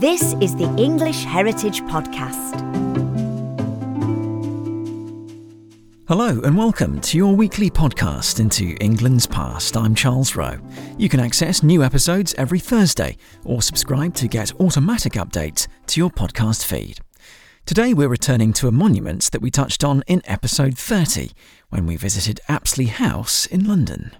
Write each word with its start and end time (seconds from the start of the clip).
This 0.00 0.34
is 0.40 0.56
the 0.56 0.74
English 0.76 1.22
Heritage 1.22 1.82
Podcast. 1.82 2.58
Hello 6.08 6.40
and 6.40 6.58
welcome 6.58 7.00
to 7.02 7.16
your 7.16 7.36
weekly 7.36 7.70
podcast 7.70 8.40
into 8.40 8.76
England's 8.80 9.28
past. 9.28 9.76
I'm 9.76 9.94
Charles 9.94 10.34
Rowe. 10.34 10.58
You 10.98 11.08
can 11.08 11.20
access 11.20 11.62
new 11.62 11.84
episodes 11.84 12.34
every 12.34 12.58
Thursday 12.58 13.16
or 13.44 13.62
subscribe 13.62 14.14
to 14.14 14.26
get 14.26 14.58
automatic 14.60 15.12
updates 15.12 15.68
to 15.86 16.00
your 16.00 16.10
podcast 16.10 16.64
feed. 16.64 16.98
Today 17.64 17.94
we're 17.94 18.08
returning 18.08 18.52
to 18.54 18.66
a 18.66 18.72
monument 18.72 19.30
that 19.30 19.40
we 19.40 19.52
touched 19.52 19.84
on 19.84 20.02
in 20.08 20.20
episode 20.24 20.76
30 20.76 21.30
when 21.68 21.86
we 21.86 21.94
visited 21.94 22.40
Apsley 22.48 22.88
House 22.88 23.46
in 23.46 23.68
London. 23.68 24.10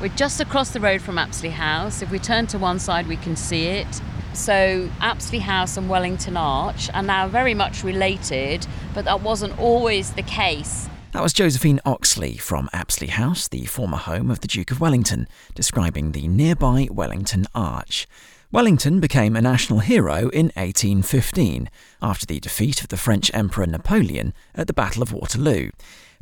We're 0.00 0.08
just 0.08 0.40
across 0.40 0.70
the 0.70 0.80
road 0.80 1.00
from 1.00 1.18
Apsley 1.18 1.50
House. 1.50 2.02
If 2.02 2.10
we 2.10 2.18
turn 2.18 2.46
to 2.48 2.58
one 2.58 2.78
side, 2.78 3.06
we 3.06 3.16
can 3.16 3.36
see 3.36 3.66
it. 3.66 4.00
So, 4.34 4.90
Apsley 5.00 5.40
House 5.40 5.76
and 5.76 5.88
Wellington 5.88 6.36
Arch 6.36 6.90
are 6.94 7.02
now 7.02 7.28
very 7.28 7.54
much 7.54 7.84
related, 7.84 8.66
but 8.94 9.04
that 9.04 9.20
wasn't 9.20 9.58
always 9.58 10.12
the 10.12 10.22
case. 10.22 10.88
That 11.12 11.22
was 11.22 11.34
Josephine 11.34 11.78
Oxley 11.84 12.38
from 12.38 12.70
Apsley 12.72 13.08
House, 13.08 13.46
the 13.46 13.66
former 13.66 13.98
home 13.98 14.30
of 14.30 14.40
the 14.40 14.48
Duke 14.48 14.70
of 14.70 14.80
Wellington, 14.80 15.28
describing 15.54 16.12
the 16.12 16.26
nearby 16.26 16.88
Wellington 16.90 17.46
Arch. 17.54 18.08
Wellington 18.50 18.98
became 19.00 19.36
a 19.36 19.42
national 19.42 19.80
hero 19.80 20.28
in 20.30 20.46
1815 20.56 21.70
after 22.00 22.26
the 22.26 22.40
defeat 22.40 22.80
of 22.80 22.88
the 22.88 22.96
French 22.96 23.30
Emperor 23.34 23.66
Napoleon 23.66 24.32
at 24.54 24.66
the 24.66 24.72
Battle 24.72 25.02
of 25.02 25.12
Waterloo. 25.12 25.70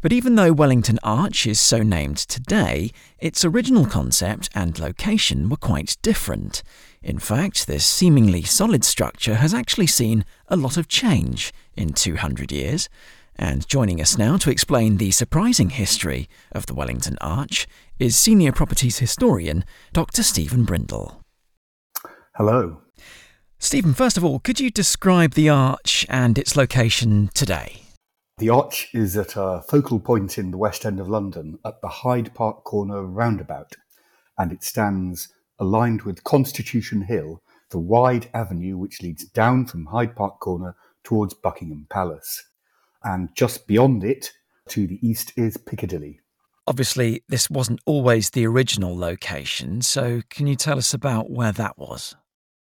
But 0.03 0.13
even 0.13 0.35
though 0.35 0.53
Wellington 0.53 0.99
Arch 1.03 1.47
is 1.47 1.61
so 1.61 1.83
named 1.83 2.17
today, 2.17 2.91
its 3.19 3.45
original 3.45 3.85
concept 3.85 4.49
and 4.55 4.79
location 4.79 5.51
were 5.51 5.57
quite 5.57 5.99
different. 6.01 6.63
In 7.03 7.19
fact, 7.19 7.67
this 7.67 7.85
seemingly 7.85 8.43
solid 8.43 8.83
structure 8.83 9.35
has 9.35 9.53
actually 9.53 9.89
seen 9.89 10.25
a 10.49 10.57
lot 10.57 10.79
of 10.79 10.89
change 10.89 11.53
in 11.77 11.93
200 11.93 12.51
years. 12.51 12.89
And 13.37 13.67
joining 13.69 14.01
us 14.01 14.17
now 14.17 14.39
to 14.39 14.51
explain 14.51 14.97
the 14.97 15.11
surprising 15.11 15.71
history 15.71 16.29
of 16.53 16.67
the 16.67 16.75
Wellington 16.75 17.17
Arch 17.21 17.67
is 17.99 18.17
Senior 18.17 18.53
Properties 18.53 18.99
Historian 18.99 19.65
Dr. 19.93 20.23
Steven 20.23 20.65
Brindle. 20.65 21.23
Hello. 22.37 22.81
Steven, 23.59 23.93
first 23.93 24.17
of 24.17 24.25
all, 24.25 24.39
could 24.39 24.61
you 24.61 24.71
describe 24.71 25.35
the 25.35 25.51
arch 25.51 26.07
and 26.09 26.39
its 26.39 26.57
location 26.57 27.29
today? 27.35 27.83
The 28.41 28.49
arch 28.49 28.89
is 28.95 29.19
at 29.19 29.37
a 29.37 29.63
focal 29.69 30.01
point 30.01 30.39
in 30.39 30.51
the 30.51 30.57
West 30.57 30.87
End 30.87 30.99
of 30.99 31.11
London 31.11 31.59
at 31.63 31.83
the 31.83 31.89
Hyde 31.89 32.33
Park 32.33 32.65
Corner 32.65 33.03
roundabout, 33.03 33.77
and 34.39 34.51
it 34.51 34.65
stands 34.65 35.29
aligned 35.59 36.03
with 36.03 36.25
Constitution 36.25 37.03
Hill, 37.03 37.43
the 37.69 37.79
wide 37.79 38.31
avenue 38.33 38.79
which 38.79 39.03
leads 39.03 39.27
down 39.27 39.67
from 39.67 39.85
Hyde 39.85 40.17
Park 40.17 40.41
Corner 40.41 40.75
towards 41.05 41.35
Buckingham 41.35 41.87
Palace 41.91 42.43
and 43.05 43.29
just 43.35 43.67
beyond 43.67 44.05
it 44.05 44.33
to 44.69 44.87
the 44.87 44.99
east 45.07 45.35
is 45.37 45.59
Piccadilly. 45.59 46.21
Obviously, 46.67 47.23
this 47.29 47.51
wasn't 47.51 47.81
always 47.85 48.31
the 48.31 48.47
original 48.47 48.97
location, 48.97 49.83
so 49.83 50.23
can 50.31 50.47
you 50.47 50.57
tell 50.57 50.79
us 50.79 50.95
about 50.95 51.31
where 51.31 51.53
that 51.53 51.77
was? 51.77 52.17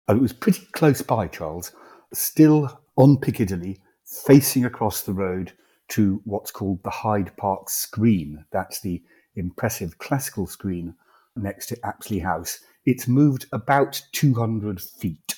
It 0.07 0.19
was 0.19 0.33
pretty 0.33 0.65
close 0.71 1.03
by, 1.03 1.27
Charles, 1.27 1.73
still 2.11 2.81
on 2.97 3.17
Piccadilly, 3.17 3.79
facing 4.09 4.65
across 4.65 5.01
the 5.01 5.13
road 5.13 5.53
to 5.89 6.21
what's 6.25 6.51
called 6.51 6.83
the 6.83 6.89
Hyde 6.89 7.35
Park 7.37 7.69
screen. 7.69 8.45
That's 8.51 8.81
the 8.81 9.01
impressive 9.35 9.97
classical 9.97 10.47
screen 10.47 10.95
next 11.35 11.67
to 11.67 11.85
Apsley 11.85 12.19
House. 12.19 12.59
It's 12.85 13.07
moved 13.07 13.45
about 13.51 14.01
200 14.13 14.81
feet. 14.81 15.35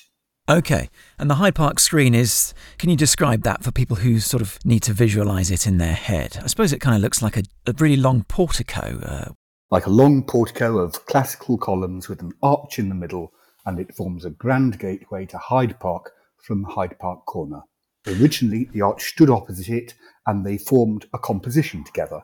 Okay, 0.48 0.90
and 1.18 1.30
the 1.30 1.36
Hyde 1.36 1.54
Park 1.54 1.78
screen 1.78 2.14
is. 2.14 2.52
Can 2.78 2.90
you 2.90 2.96
describe 2.96 3.42
that 3.44 3.62
for 3.62 3.70
people 3.70 3.96
who 3.96 4.18
sort 4.18 4.42
of 4.42 4.58
need 4.64 4.82
to 4.82 4.92
visualise 4.92 5.50
it 5.50 5.66
in 5.66 5.78
their 5.78 5.94
head? 5.94 6.38
I 6.42 6.48
suppose 6.48 6.72
it 6.72 6.80
kind 6.80 6.96
of 6.96 7.02
looks 7.02 7.22
like 7.22 7.36
a, 7.36 7.44
a 7.66 7.72
really 7.78 7.96
long 7.96 8.24
portico. 8.24 8.98
Uh... 9.04 9.32
Like 9.70 9.86
a 9.86 9.90
long 9.90 10.24
portico 10.24 10.78
of 10.78 11.06
classical 11.06 11.58
columns 11.58 12.08
with 12.08 12.22
an 12.22 12.32
arch 12.42 12.80
in 12.80 12.88
the 12.88 12.94
middle, 12.94 13.32
and 13.64 13.78
it 13.78 13.94
forms 13.94 14.24
a 14.24 14.30
grand 14.30 14.80
gateway 14.80 15.26
to 15.26 15.38
Hyde 15.38 15.78
Park 15.78 16.12
from 16.38 16.64
Hyde 16.64 16.98
Park 16.98 17.24
Corner. 17.24 17.62
Originally, 18.06 18.68
the 18.72 18.82
arch 18.82 19.02
stood 19.04 19.30
opposite 19.30 19.68
it, 19.68 19.94
and 20.26 20.44
they 20.44 20.58
formed 20.58 21.06
a 21.12 21.18
composition 21.18 21.84
together. 21.84 22.22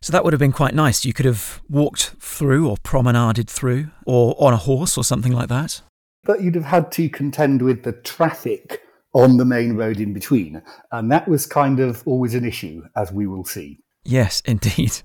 So 0.00 0.12
that 0.12 0.22
would 0.22 0.32
have 0.32 0.40
been 0.40 0.52
quite 0.52 0.74
nice. 0.74 1.04
You 1.04 1.12
could 1.12 1.26
have 1.26 1.60
walked 1.68 2.14
through 2.20 2.68
or 2.68 2.76
promenaded 2.82 3.50
through, 3.50 3.90
or 4.06 4.36
on 4.38 4.52
a 4.52 4.58
horse 4.58 4.96
or 4.96 5.04
something 5.04 5.32
like 5.32 5.48
that 5.48 5.82
but 6.28 6.42
you'd 6.42 6.54
have 6.54 6.64
had 6.64 6.92
to 6.92 7.08
contend 7.08 7.62
with 7.62 7.82
the 7.84 7.92
traffic 7.92 8.82
on 9.14 9.38
the 9.38 9.46
main 9.46 9.74
road 9.74 9.98
in 9.98 10.12
between. 10.12 10.62
And 10.92 11.10
that 11.10 11.26
was 11.26 11.46
kind 11.46 11.80
of 11.80 12.02
always 12.06 12.34
an 12.34 12.44
issue, 12.44 12.82
as 12.94 13.10
we 13.10 13.26
will 13.26 13.46
see. 13.46 13.80
Yes, 14.04 14.42
indeed. 14.44 15.00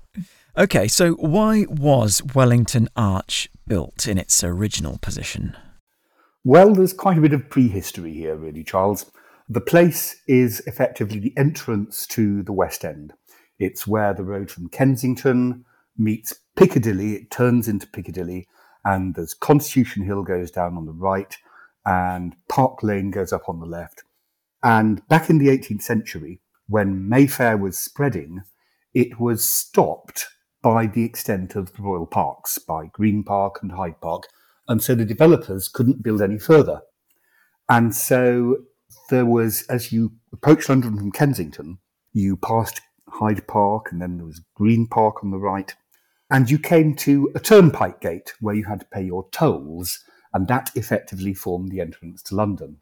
Okay, 0.56 0.86
so 0.86 1.12
why 1.14 1.64
was 1.68 2.22
Wellington 2.34 2.88
Arch 2.94 3.48
built 3.66 4.06
in 4.06 4.18
its 4.18 4.44
original 4.44 4.98
position? 4.98 5.56
Well, 6.44 6.74
there's 6.74 6.92
quite 6.92 7.16
a 7.16 7.22
bit 7.22 7.32
of 7.32 7.48
prehistory 7.48 8.12
here, 8.12 8.36
really, 8.36 8.62
Charles. 8.62 9.10
The 9.48 9.60
place 9.60 10.16
is 10.26 10.60
effectively 10.66 11.18
the 11.18 11.34
entrance 11.36 12.06
to 12.08 12.42
the 12.42 12.52
West 12.52 12.84
End. 12.84 13.12
It's 13.58 13.86
where 13.86 14.14
the 14.14 14.24
road 14.24 14.50
from 14.50 14.68
Kensington 14.68 15.64
meets 15.96 16.34
Piccadilly, 16.56 17.14
it 17.14 17.30
turns 17.30 17.68
into 17.68 17.86
Piccadilly, 17.86 18.46
and 18.84 19.14
there's 19.14 19.34
Constitution 19.34 20.04
Hill 20.04 20.22
goes 20.22 20.50
down 20.50 20.76
on 20.76 20.86
the 20.86 20.92
right, 20.92 21.36
and 21.84 22.34
Park 22.48 22.82
Lane 22.82 23.10
goes 23.10 23.32
up 23.32 23.48
on 23.48 23.60
the 23.60 23.66
left. 23.66 24.02
And 24.62 25.06
back 25.08 25.28
in 25.28 25.38
the 25.38 25.48
18th 25.48 25.82
century, 25.82 26.40
when 26.68 27.08
Mayfair 27.08 27.56
was 27.56 27.76
spreading, 27.76 28.42
it 28.94 29.20
was 29.20 29.44
stopped 29.44 30.28
by 30.62 30.86
the 30.86 31.04
extent 31.04 31.54
of 31.54 31.74
the 31.74 31.82
royal 31.82 32.06
parks, 32.06 32.58
by 32.58 32.86
Green 32.86 33.22
Park 33.22 33.58
and 33.60 33.72
Hyde 33.72 34.00
Park. 34.00 34.28
And 34.66 34.82
so 34.82 34.94
the 34.94 35.04
developers 35.04 35.68
couldn't 35.68 36.02
build 36.02 36.22
any 36.22 36.38
further. 36.38 36.80
And 37.68 37.94
so 37.94 38.56
there 39.10 39.26
was, 39.26 39.64
as 39.68 39.92
you 39.92 40.12
approached 40.32 40.68
London 40.68 40.96
from 40.96 41.12
Kensington, 41.12 41.78
you 42.12 42.36
passed 42.36 42.80
Hyde 43.08 43.46
Park 43.46 43.92
and 43.92 44.00
then 44.00 44.16
there 44.16 44.26
was 44.26 44.40
Green 44.54 44.86
Park 44.86 45.22
on 45.22 45.30
the 45.30 45.38
right 45.38 45.74
and 46.30 46.50
you 46.50 46.58
came 46.58 46.94
to 46.94 47.30
a 47.34 47.40
turnpike 47.40 48.00
gate 48.00 48.32
where 48.40 48.54
you 48.54 48.64
had 48.64 48.80
to 48.80 48.86
pay 48.86 49.04
your 49.04 49.28
tolls, 49.30 50.00
and 50.32 50.48
that 50.48 50.70
effectively 50.74 51.34
formed 51.34 51.70
the 51.70 51.80
entrance 51.80 52.22
to 52.22 52.34
London. 52.34 52.78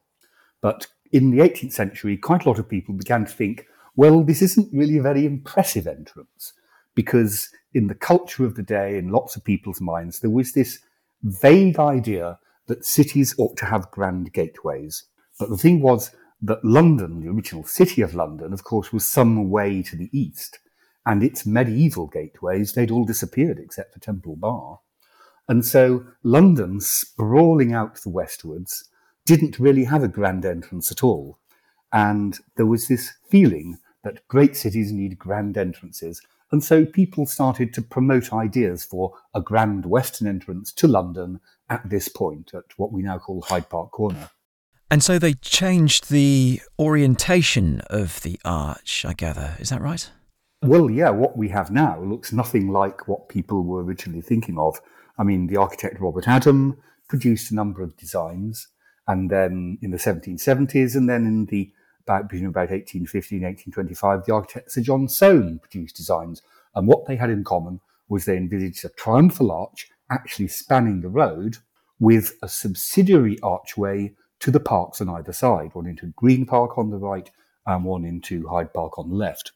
But 0.60 0.86
in 1.10 1.30
the 1.30 1.40
18th 1.40 1.72
century, 1.72 2.16
quite 2.16 2.44
a 2.44 2.48
lot 2.48 2.58
of 2.58 2.68
people 2.68 2.94
began 2.94 3.26
to 3.26 3.32
think, 3.32 3.66
well, 3.94 4.22
this 4.22 4.40
isn't 4.40 4.72
really 4.72 4.96
a 4.96 5.02
very 5.02 5.26
impressive 5.26 5.86
entrance, 5.86 6.54
because 6.94 7.50
in 7.74 7.88
the 7.88 7.94
culture 7.94 8.46
of 8.46 8.54
the 8.54 8.62
day, 8.62 8.96
in 8.96 9.10
lots 9.10 9.36
of 9.36 9.44
people's 9.44 9.80
minds, 9.80 10.20
there 10.20 10.30
was 10.30 10.52
this 10.52 10.78
vague 11.22 11.78
idea 11.78 12.38
that 12.68 12.84
cities 12.84 13.34
ought 13.38 13.56
to 13.58 13.66
have 13.66 13.90
grand 13.90 14.32
gateways. 14.32 15.04
But 15.42 15.50
the 15.50 15.56
thing 15.56 15.80
was 15.80 16.12
that 16.40 16.64
London, 16.64 17.20
the 17.20 17.28
original 17.28 17.64
city 17.64 18.00
of 18.00 18.14
London, 18.14 18.52
of 18.52 18.62
course, 18.62 18.92
was 18.92 19.04
some 19.04 19.50
way 19.50 19.82
to 19.82 19.96
the 19.96 20.08
east 20.12 20.60
and 21.04 21.20
its 21.20 21.44
medieval 21.44 22.06
gateways, 22.06 22.74
they'd 22.74 22.92
all 22.92 23.04
disappeared 23.04 23.58
except 23.58 23.92
for 23.92 23.98
Temple 23.98 24.36
Bar. 24.36 24.78
And 25.48 25.66
so 25.66 26.06
London, 26.22 26.78
sprawling 26.80 27.72
out 27.72 27.96
the 27.96 28.08
westwards, 28.08 28.88
didn't 29.26 29.58
really 29.58 29.82
have 29.82 30.04
a 30.04 30.08
grand 30.16 30.44
entrance 30.44 30.92
at 30.92 31.02
all. 31.02 31.40
And 31.92 32.38
there 32.54 32.66
was 32.66 32.86
this 32.86 33.14
feeling 33.28 33.78
that 34.04 34.28
great 34.28 34.56
cities 34.56 34.92
need 34.92 35.18
grand 35.18 35.58
entrances. 35.58 36.22
And 36.52 36.62
so 36.62 36.86
people 36.86 37.26
started 37.26 37.74
to 37.74 37.82
promote 37.82 38.32
ideas 38.32 38.84
for 38.84 39.14
a 39.34 39.40
grand 39.40 39.86
western 39.86 40.28
entrance 40.28 40.72
to 40.74 40.86
London 40.86 41.40
at 41.68 41.90
this 41.90 42.06
point, 42.08 42.52
at 42.54 42.66
what 42.76 42.92
we 42.92 43.02
now 43.02 43.18
call 43.18 43.42
Hyde 43.42 43.68
Park 43.68 43.90
Corner. 43.90 44.30
And 44.92 45.02
so 45.02 45.18
they 45.18 45.32
changed 45.32 46.10
the 46.10 46.60
orientation 46.78 47.80
of 47.88 48.20
the 48.20 48.38
arch, 48.44 49.06
I 49.08 49.14
gather. 49.14 49.56
Is 49.58 49.70
that 49.70 49.80
right? 49.80 50.10
Well, 50.60 50.90
yeah, 50.90 51.08
what 51.08 51.34
we 51.34 51.48
have 51.48 51.70
now 51.70 51.98
looks 51.98 52.30
nothing 52.30 52.68
like 52.68 53.08
what 53.08 53.30
people 53.30 53.62
were 53.62 53.82
originally 53.82 54.20
thinking 54.20 54.58
of. 54.58 54.82
I 55.16 55.22
mean, 55.22 55.46
the 55.46 55.56
architect 55.56 55.98
Robert 55.98 56.28
Adam 56.28 56.76
produced 57.08 57.50
a 57.50 57.54
number 57.54 57.80
of 57.82 57.96
designs, 57.96 58.68
and 59.08 59.30
then 59.30 59.78
in 59.80 59.92
the 59.92 59.96
1770s, 59.96 60.94
and 60.94 61.08
then 61.08 61.24
in 61.24 61.46
the 61.46 61.72
about 62.02 62.28
between 62.28 62.48
about 62.48 62.68
1815 62.68 63.38
and 63.38 63.46
1825, 63.46 64.26
the 64.26 64.34
architect 64.34 64.72
Sir 64.72 64.82
John 64.82 65.08
Soane 65.08 65.58
produced 65.58 65.96
designs. 65.96 66.42
And 66.74 66.86
what 66.86 67.06
they 67.06 67.16
had 67.16 67.30
in 67.30 67.44
common 67.44 67.80
was 68.10 68.26
they 68.26 68.36
envisaged 68.36 68.84
a 68.84 68.90
triumphal 68.90 69.52
arch 69.52 69.88
actually 70.10 70.48
spanning 70.48 71.00
the 71.00 71.08
road 71.08 71.56
with 71.98 72.34
a 72.42 72.48
subsidiary 72.48 73.38
archway 73.42 74.12
to 74.42 74.50
the 74.50 74.60
parks 74.60 75.00
on 75.00 75.08
either 75.08 75.32
side, 75.32 75.70
one 75.72 75.86
into 75.86 76.12
Green 76.16 76.44
Park 76.44 76.76
on 76.76 76.90
the 76.90 76.98
right 76.98 77.30
and 77.64 77.84
one 77.84 78.04
into 78.04 78.48
Hyde 78.48 78.74
Park 78.74 78.98
on 78.98 79.08
the 79.08 79.14
left. 79.14 79.52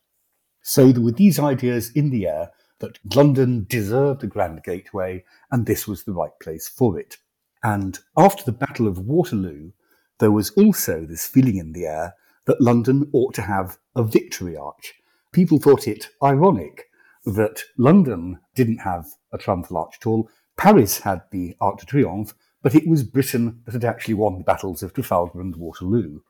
So 0.62 0.90
with 0.92 1.16
these 1.16 1.38
ideas 1.38 1.90
in 1.90 2.10
the 2.10 2.26
air, 2.26 2.50
that 2.78 2.98
London 3.14 3.66
deserved 3.68 4.22
a 4.22 4.26
grand 4.26 4.62
gateway 4.62 5.24
and 5.50 5.66
this 5.66 5.88
was 5.88 6.04
the 6.04 6.12
right 6.12 6.38
place 6.40 6.68
for 6.68 6.98
it. 6.98 7.16
And 7.62 7.98
after 8.16 8.44
the 8.44 8.52
Battle 8.52 8.86
of 8.86 8.98
Waterloo, 8.98 9.72
there 10.18 10.30
was 10.30 10.50
also 10.50 11.04
this 11.04 11.26
feeling 11.26 11.56
in 11.56 11.72
the 11.72 11.86
air 11.86 12.14
that 12.44 12.60
London 12.60 13.08
ought 13.12 13.34
to 13.34 13.42
have 13.42 13.78
a 13.96 14.04
victory 14.04 14.56
arch. 14.56 14.94
People 15.32 15.58
thought 15.58 15.88
it 15.88 16.10
ironic 16.22 16.90
that 17.24 17.64
London 17.76 18.38
didn't 18.54 18.78
have 18.78 19.06
a 19.32 19.38
triumphal 19.38 19.78
arch 19.78 19.96
at 20.00 20.06
all. 20.06 20.30
Paris 20.56 21.00
had 21.00 21.22
the 21.32 21.56
Arc 21.60 21.80
de 21.80 21.86
Triomphe, 21.86 22.34
but 22.62 22.74
it 22.74 22.88
was 22.88 23.02
Britain 23.02 23.62
that 23.64 23.72
had 23.72 23.84
actually 23.84 24.14
won 24.14 24.38
the 24.38 24.44
battles 24.44 24.82
of 24.82 24.92
Trafalgar 24.92 25.40
and 25.40 25.56
Waterloo. 25.56 26.20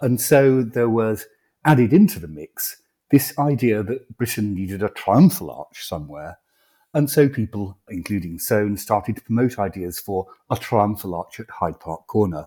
And 0.00 0.20
so 0.20 0.62
there 0.62 0.88
was 0.88 1.26
added 1.64 1.92
into 1.92 2.18
the 2.18 2.28
mix 2.28 2.82
this 3.10 3.38
idea 3.38 3.82
that 3.82 4.16
Britain 4.16 4.54
needed 4.54 4.82
a 4.82 4.88
triumphal 4.88 5.50
arch 5.50 5.86
somewhere. 5.86 6.38
And 6.94 7.10
so 7.10 7.28
people, 7.28 7.78
including 7.88 8.38
Soane, 8.38 8.76
started 8.76 9.16
to 9.16 9.22
promote 9.22 9.58
ideas 9.58 10.00
for 10.00 10.26
a 10.50 10.56
triumphal 10.56 11.14
arch 11.14 11.38
at 11.38 11.50
Hyde 11.50 11.78
Park 11.78 12.06
Corner. 12.06 12.46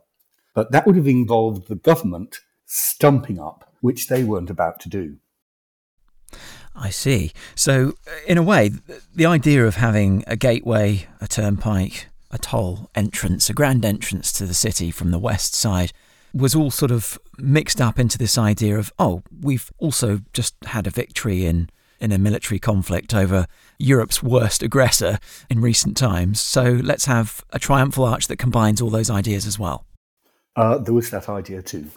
But 0.53 0.71
that 0.71 0.85
would 0.85 0.95
have 0.95 1.07
involved 1.07 1.68
the 1.68 1.75
government 1.75 2.39
stumping 2.65 3.39
up, 3.39 3.71
which 3.81 4.07
they 4.07 4.23
weren't 4.23 4.50
about 4.50 4.79
to 4.81 4.89
do. 4.89 5.18
I 6.75 6.89
see. 6.89 7.31
So, 7.53 7.94
uh, 8.07 8.11
in 8.27 8.38
a 8.38 8.44
way, 8.44 8.71
the 9.13 9.25
idea 9.25 9.65
of 9.65 9.75
having 9.75 10.23
a 10.27 10.35
gateway, 10.35 11.07
a 11.21 11.27
turnpike, 11.27 12.07
a 12.35 12.37
toll 12.37 12.89
entrance, 12.93 13.49
a 13.49 13.53
grand 13.53 13.85
entrance 13.85 14.31
to 14.33 14.45
the 14.45 14.53
city 14.53 14.91
from 14.91 15.11
the 15.11 15.19
west 15.19 15.55
side 15.55 15.91
was 16.33 16.53
all 16.53 16.69
sort 16.69 16.91
of 16.91 17.17
mixed 17.37 17.79
up 17.79 17.97
into 17.97 18.17
this 18.17 18.37
idea 18.37 18.77
of, 18.77 18.91
oh, 18.99 19.23
we've 19.41 19.71
also 19.79 20.19
just 20.33 20.53
had 20.65 20.85
a 20.85 20.89
victory 20.89 21.45
in, 21.45 21.69
in 22.01 22.11
a 22.11 22.17
military 22.17 22.59
conflict 22.59 23.13
over 23.13 23.47
Europe's 23.79 24.21
worst 24.21 24.61
aggressor 24.61 25.17
in 25.49 25.61
recent 25.61 25.95
times. 25.95 26.41
So 26.41 26.63
let's 26.83 27.05
have 27.05 27.41
a 27.51 27.59
triumphal 27.59 28.03
arch 28.03 28.27
that 28.27 28.37
combines 28.37 28.81
all 28.81 28.89
those 28.89 29.09
ideas 29.09 29.47
as 29.47 29.57
well. 29.57 29.85
Uh, 30.57 30.77
there 30.77 30.93
was 30.93 31.09
that 31.11 31.29
idea 31.29 31.61
too. 31.61 31.89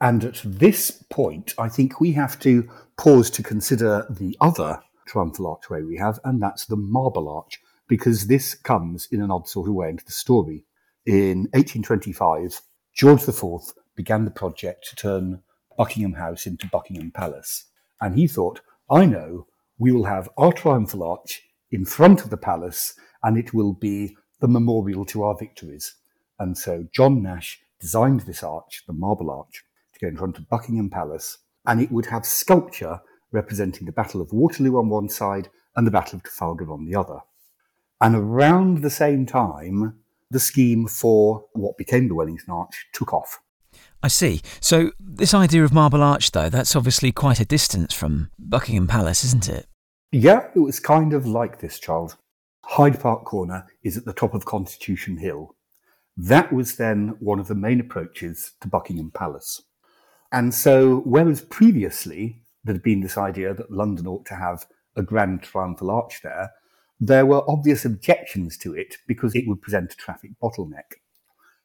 And 0.00 0.24
at 0.24 0.42
this 0.44 0.90
point, 1.08 1.54
I 1.58 1.70
think 1.70 2.00
we 2.00 2.12
have 2.12 2.38
to 2.40 2.68
pause 2.98 3.30
to 3.30 3.42
consider 3.42 4.06
the 4.10 4.36
other 4.42 4.82
triumphal 5.06 5.46
archway 5.46 5.80
we 5.82 5.96
have, 5.96 6.20
and 6.24 6.42
that's 6.42 6.66
the 6.66 6.76
Marble 6.76 7.30
Arch, 7.30 7.60
because 7.88 8.26
this 8.26 8.54
comes 8.54 9.08
in 9.10 9.22
an 9.22 9.30
odd 9.30 9.48
sort 9.48 9.68
of 9.68 9.74
way 9.74 9.90
into 9.90 10.04
the 10.04 10.12
story. 10.12 10.64
In 11.04 11.48
1825, 11.52 12.60
George 12.94 13.28
IV 13.28 13.72
began 13.94 14.24
the 14.24 14.30
project 14.30 14.88
to 14.88 14.96
turn 14.96 15.42
Buckingham 15.76 16.14
House 16.14 16.46
into 16.46 16.68
Buckingham 16.68 17.10
Palace. 17.10 17.66
And 18.00 18.16
he 18.16 18.26
thought, 18.26 18.60
I 18.90 19.06
know, 19.06 19.46
we 19.78 19.92
will 19.92 20.04
have 20.04 20.28
our 20.36 20.52
triumphal 20.52 21.02
arch 21.02 21.42
in 21.70 21.84
front 21.84 22.22
of 22.22 22.30
the 22.30 22.36
palace, 22.36 22.94
and 23.22 23.36
it 23.36 23.52
will 23.52 23.72
be 23.72 24.16
the 24.40 24.48
memorial 24.48 25.04
to 25.06 25.22
our 25.22 25.36
victories. 25.36 25.94
And 26.38 26.56
so 26.56 26.86
John 26.92 27.22
Nash 27.22 27.60
designed 27.80 28.20
this 28.20 28.42
arch, 28.42 28.84
the 28.86 28.92
Marble 28.92 29.30
Arch, 29.30 29.64
to 29.94 30.00
go 30.00 30.08
in 30.08 30.16
front 30.16 30.38
of 30.38 30.48
Buckingham 30.48 30.90
Palace, 30.90 31.38
and 31.66 31.80
it 31.80 31.90
would 31.90 32.06
have 32.06 32.24
sculpture 32.24 33.00
representing 33.32 33.86
the 33.86 33.92
Battle 33.92 34.20
of 34.20 34.32
Waterloo 34.32 34.78
on 34.78 34.88
one 34.88 35.08
side 35.08 35.48
and 35.74 35.86
the 35.86 35.90
Battle 35.90 36.16
of 36.16 36.22
Trafalgar 36.22 36.72
on 36.72 36.84
the 36.84 36.96
other. 36.96 37.20
And 38.00 38.14
around 38.14 38.82
the 38.82 38.90
same 38.90 39.26
time, 39.26 39.98
the 40.30 40.40
scheme 40.40 40.86
for 40.86 41.46
what 41.52 41.76
became 41.76 42.08
the 42.08 42.14
Wellington 42.14 42.50
Arch 42.50 42.86
took 42.92 43.12
off. 43.12 43.40
I 44.02 44.08
see. 44.08 44.42
So, 44.60 44.92
this 45.00 45.34
idea 45.34 45.64
of 45.64 45.72
Marble 45.72 46.02
Arch, 46.02 46.30
though, 46.32 46.48
that's 46.48 46.76
obviously 46.76 47.12
quite 47.12 47.40
a 47.40 47.44
distance 47.44 47.94
from 47.94 48.30
Buckingham 48.38 48.86
Palace, 48.86 49.24
isn't 49.24 49.48
it? 49.48 49.66
Yeah, 50.12 50.48
it 50.54 50.58
was 50.58 50.78
kind 50.78 51.12
of 51.12 51.26
like 51.26 51.60
this, 51.60 51.78
Charles. 51.78 52.16
Hyde 52.64 53.00
Park 53.00 53.24
Corner 53.24 53.66
is 53.82 53.96
at 53.96 54.04
the 54.04 54.12
top 54.12 54.34
of 54.34 54.44
Constitution 54.44 55.16
Hill. 55.16 55.54
That 56.16 56.52
was 56.52 56.76
then 56.76 57.16
one 57.20 57.38
of 57.38 57.48
the 57.48 57.54
main 57.54 57.80
approaches 57.80 58.52
to 58.60 58.68
Buckingham 58.68 59.10
Palace. 59.10 59.62
And 60.32 60.54
so, 60.54 61.00
whereas 61.00 61.40
previously 61.42 62.42
there 62.64 62.74
had 62.74 62.82
been 62.82 63.00
this 63.00 63.18
idea 63.18 63.54
that 63.54 63.70
London 63.70 64.06
ought 64.06 64.26
to 64.26 64.34
have 64.34 64.66
a 64.96 65.02
grand 65.02 65.42
triumphal 65.42 65.90
arch 65.90 66.20
there, 66.22 66.50
there 66.98 67.26
were 67.26 67.48
obvious 67.48 67.84
objections 67.84 68.56
to 68.58 68.74
it 68.74 68.96
because 69.06 69.34
it 69.34 69.46
would 69.46 69.62
present 69.62 69.92
a 69.92 69.96
traffic 69.96 70.32
bottleneck. 70.42 70.94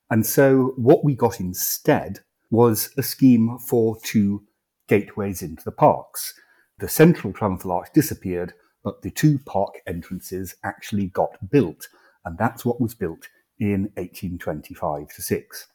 And 0.09 0.25
so, 0.25 0.73
what 0.75 1.05
we 1.05 1.15
got 1.15 1.39
instead 1.39 2.19
was 2.49 2.91
a 2.97 3.03
scheme 3.03 3.57
for 3.57 3.97
two 4.03 4.43
gateways 4.87 5.41
into 5.41 5.63
the 5.63 5.71
parks. 5.71 6.33
The 6.79 6.89
central 6.89 7.31
triumphal 7.31 7.71
arch 7.71 7.87
disappeared, 7.93 8.53
but 8.83 9.01
the 9.03 9.11
two 9.11 9.39
park 9.45 9.75
entrances 9.87 10.55
actually 10.63 11.07
got 11.07 11.49
built, 11.49 11.87
and 12.25 12.37
that's 12.37 12.65
what 12.65 12.81
was 12.81 12.93
built 12.93 13.29
in 13.59 13.83
1825 13.95 15.07
to 15.15 15.21
6. 15.21 15.67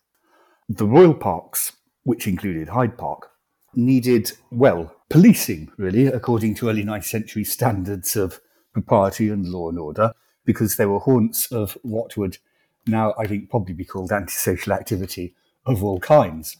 The 0.68 0.86
royal 0.86 1.14
parks, 1.14 1.72
which 2.02 2.26
included 2.26 2.68
Hyde 2.68 2.98
Park, 2.98 3.30
needed, 3.74 4.32
well, 4.50 4.94
policing, 5.08 5.70
really, 5.78 6.06
according 6.06 6.56
to 6.56 6.68
early 6.68 6.84
9th 6.84 7.04
century 7.04 7.44
standards 7.44 8.16
of 8.16 8.40
propriety 8.76 9.31
and 9.31 9.49
law 9.49 9.70
and 9.70 9.78
order, 9.78 10.12
because 10.44 10.76
they 10.76 10.84
were 10.84 10.99
haunts 10.99 11.50
of 11.50 11.78
what 11.82 12.14
would 12.19 12.37
now, 12.87 13.14
I 13.19 13.26
think, 13.26 13.49
probably 13.49 13.73
be 13.73 13.87
called 13.87 14.12
antisocial 14.12 14.75
activity 14.75 15.34
of 15.64 15.82
all 15.82 15.99
kinds. 15.99 16.58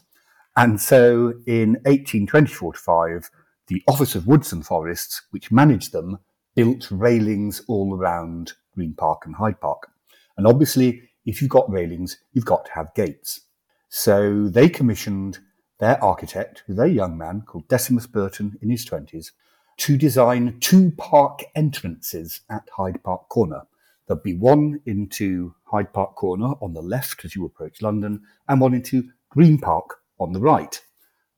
And 0.55 0.81
so 0.81 1.33
in 1.45 1.73
1824 1.85 2.73
to 2.73 2.79
5, 2.79 3.29
the 3.67 3.83
Office 3.87 4.15
of 4.15 4.25
Woods 4.25 4.51
and 4.51 4.65
Forests, 4.65 5.21
which 5.29 5.51
managed 5.51 5.91
them, 5.91 6.17
built 6.55 6.89
railings 6.89 7.61
all 7.67 7.95
around 7.95 8.53
Green 8.73 8.95
Park 8.95 9.27
and 9.27 9.35
Hyde 9.35 9.61
Park. 9.61 9.91
And 10.37 10.47
obviously, 10.47 11.03
if 11.27 11.39
you've 11.39 11.51
got 11.51 11.71
railings, 11.71 12.17
you've 12.33 12.45
got 12.45 12.65
to 12.65 12.71
have 12.71 12.95
gates. 12.95 13.41
So 13.89 14.47
they 14.47 14.69
commissioned 14.69 15.37
their 15.77 16.03
architect, 16.03 16.63
a 16.67 16.87
young 16.87 17.15
man 17.15 17.43
called 17.45 17.67
Decimus 17.67 18.07
Burton 18.07 18.57
in 18.63 18.71
his 18.71 18.89
20s, 18.89 19.33
to 19.77 19.97
design 19.97 20.59
two 20.59 20.91
park 20.97 21.43
entrances 21.55 22.41
at 22.49 22.67
Hyde 22.75 23.03
Park 23.03 23.29
Corner. 23.29 23.63
There'll 24.07 24.21
be 24.21 24.35
one 24.35 24.81
into 24.85 25.53
Hyde 25.65 25.93
Park 25.93 26.15
Corner 26.15 26.53
on 26.61 26.73
the 26.73 26.81
left 26.81 27.25
as 27.25 27.35
you 27.35 27.45
approach 27.45 27.81
London, 27.81 28.21
and 28.47 28.59
one 28.59 28.73
into 28.73 29.09
Green 29.29 29.57
Park 29.57 30.01
on 30.19 30.33
the 30.33 30.39
right. 30.39 30.81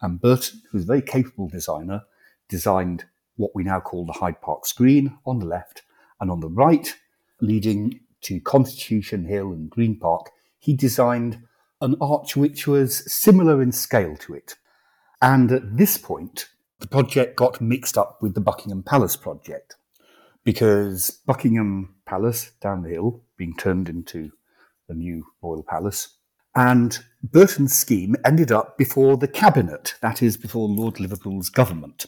And 0.01 0.21
Burton, 0.21 0.62
who's 0.71 0.83
a 0.83 0.88
very 0.88 1.01
capable 1.01 1.50
designer, 1.50 2.03
designed 2.47 3.06
what 3.36 3.51
we 3.56 3.63
now 3.63 3.80
call 3.80 4.06
the 4.06 4.13
Hyde 4.13 4.42
Park 4.42 4.65
screen 4.65 5.18
on 5.25 5.39
the 5.39 5.45
left, 5.45 5.81
and 6.21 6.30
on 6.30 6.39
the 6.39 6.50
right, 6.50 6.95
leading 7.42 8.00
to 8.21 8.39
Constitution 8.42 9.25
Hill 9.25 9.51
and 9.51 9.69
Green 9.69 9.97
Park, 9.97 10.31
he 10.59 10.74
designed 10.74 11.42
an 11.81 11.95
arch 12.02 12.35
which 12.35 12.68
was 12.68 13.11
similar 13.11 13.61
in 13.61 13.71
scale 13.71 14.16
to 14.18 14.33
it. 14.33 14.56
And 15.21 15.52
at 15.52 15.78
this 15.78 15.97
point, 15.97 16.49
the 16.80 16.88
project 16.88 17.36
got 17.36 17.62
mixed 17.62 17.98
up 17.98 18.21
with 18.21 18.33
the 18.33 18.42
Buckingham 18.42 18.83
Palace 18.83 19.16
project 19.16 19.76
because 20.44 21.19
Buckingham 21.26 21.95
Palace 22.06 22.52
down 22.62 22.83
the 22.83 22.90
hill 22.90 23.21
being 23.38 23.56
turned 23.56 23.90
into 23.90 24.31
the 24.88 24.95
new 24.95 25.26
royal 25.42 25.64
palace. 25.64 26.16
And 26.56 26.98
Burton's 27.21 27.76
scheme 27.76 28.16
ended 28.26 28.52
up 28.52 28.78
before 28.78 29.18
the 29.18 29.28
cabinet, 29.28 29.95
that 30.02 30.24
is, 30.24 30.38
before 30.38 30.68
Lord 30.68 31.00
Liverpool's 31.00 31.50
government. 31.50 32.06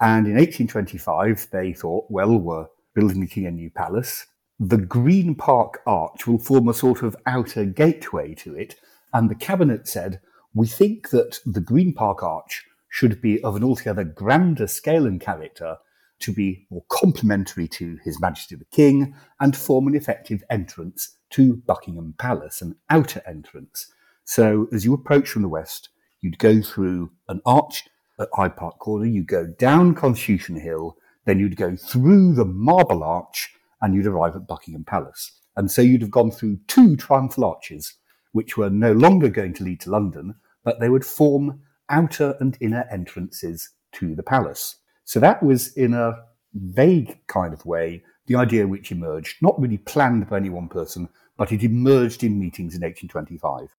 And 0.00 0.26
in 0.26 0.34
1825, 0.34 1.48
they 1.52 1.72
thought, 1.72 2.06
well, 2.08 2.36
we're 2.36 2.66
building 2.94 3.20
the 3.20 3.26
king 3.26 3.46
a 3.46 3.50
new 3.50 3.70
palace. 3.70 4.26
The 4.58 4.78
Green 4.78 5.34
Park 5.34 5.80
Arch 5.86 6.26
will 6.26 6.38
form 6.38 6.68
a 6.68 6.74
sort 6.74 7.02
of 7.02 7.16
outer 7.26 7.64
gateway 7.64 8.34
to 8.36 8.54
it. 8.54 8.74
And 9.12 9.30
the 9.30 9.34
cabinet 9.34 9.86
said, 9.86 10.20
we 10.54 10.66
think 10.66 11.10
that 11.10 11.38
the 11.46 11.60
Green 11.60 11.92
Park 11.92 12.22
Arch 12.22 12.64
should 12.88 13.20
be 13.20 13.42
of 13.42 13.56
an 13.56 13.64
altogether 13.64 14.04
grander 14.04 14.66
scale 14.66 15.06
and 15.06 15.20
character 15.20 15.76
to 16.20 16.32
be 16.32 16.66
more 16.70 16.84
complementary 16.88 17.68
to 17.68 17.98
His 18.04 18.20
Majesty 18.20 18.56
the 18.56 18.64
King 18.66 19.14
and 19.40 19.56
form 19.56 19.86
an 19.86 19.94
effective 19.94 20.42
entrance 20.50 21.16
to 21.30 21.56
Buckingham 21.56 22.14
Palace, 22.18 22.60
an 22.62 22.76
outer 22.90 23.22
entrance. 23.26 23.92
So 24.24 24.68
as 24.72 24.84
you 24.84 24.94
approach 24.94 25.28
from 25.28 25.42
the 25.42 25.48
west, 25.48 25.90
you'd 26.20 26.38
go 26.38 26.60
through 26.60 27.12
an 27.28 27.40
arch 27.46 27.84
at 28.18 28.28
Hyde 28.34 28.56
Park 28.56 28.78
Corner, 28.78 29.06
you 29.06 29.22
go 29.22 29.46
down 29.46 29.94
Constitution 29.94 30.58
Hill, 30.58 30.96
then 31.24 31.38
you'd 31.38 31.56
go 31.56 31.76
through 31.76 32.34
the 32.34 32.44
Marble 32.44 33.04
Arch 33.04 33.54
and 33.80 33.94
you'd 33.94 34.06
arrive 34.06 34.34
at 34.34 34.48
Buckingham 34.48 34.84
Palace. 34.84 35.32
And 35.56 35.70
so 35.70 35.82
you'd 35.82 36.00
have 36.02 36.10
gone 36.10 36.30
through 36.30 36.58
two 36.66 36.96
triumphal 36.96 37.44
arches, 37.44 37.94
which 38.32 38.56
were 38.56 38.70
no 38.70 38.92
longer 38.92 39.28
going 39.28 39.54
to 39.54 39.64
lead 39.64 39.80
to 39.80 39.90
London, 39.90 40.34
but 40.64 40.80
they 40.80 40.88
would 40.88 41.04
form 41.04 41.60
outer 41.90 42.36
and 42.40 42.56
inner 42.60 42.86
entrances 42.90 43.70
to 43.92 44.14
the 44.14 44.22
palace. 44.22 44.76
So 45.04 45.20
that 45.20 45.42
was 45.42 45.76
in 45.76 45.94
a 45.94 46.14
vague 46.54 47.18
kind 47.26 47.52
of 47.52 47.64
way 47.64 48.02
the 48.26 48.36
idea 48.36 48.66
which 48.66 48.92
emerged, 48.92 49.36
not 49.40 49.58
really 49.60 49.78
planned 49.78 50.28
by 50.28 50.36
any 50.36 50.50
one 50.50 50.68
person, 50.68 51.08
but 51.36 51.50
it 51.50 51.62
emerged 51.62 52.22
in 52.22 52.38
meetings 52.38 52.74
in 52.74 52.82
1825. 52.82 53.74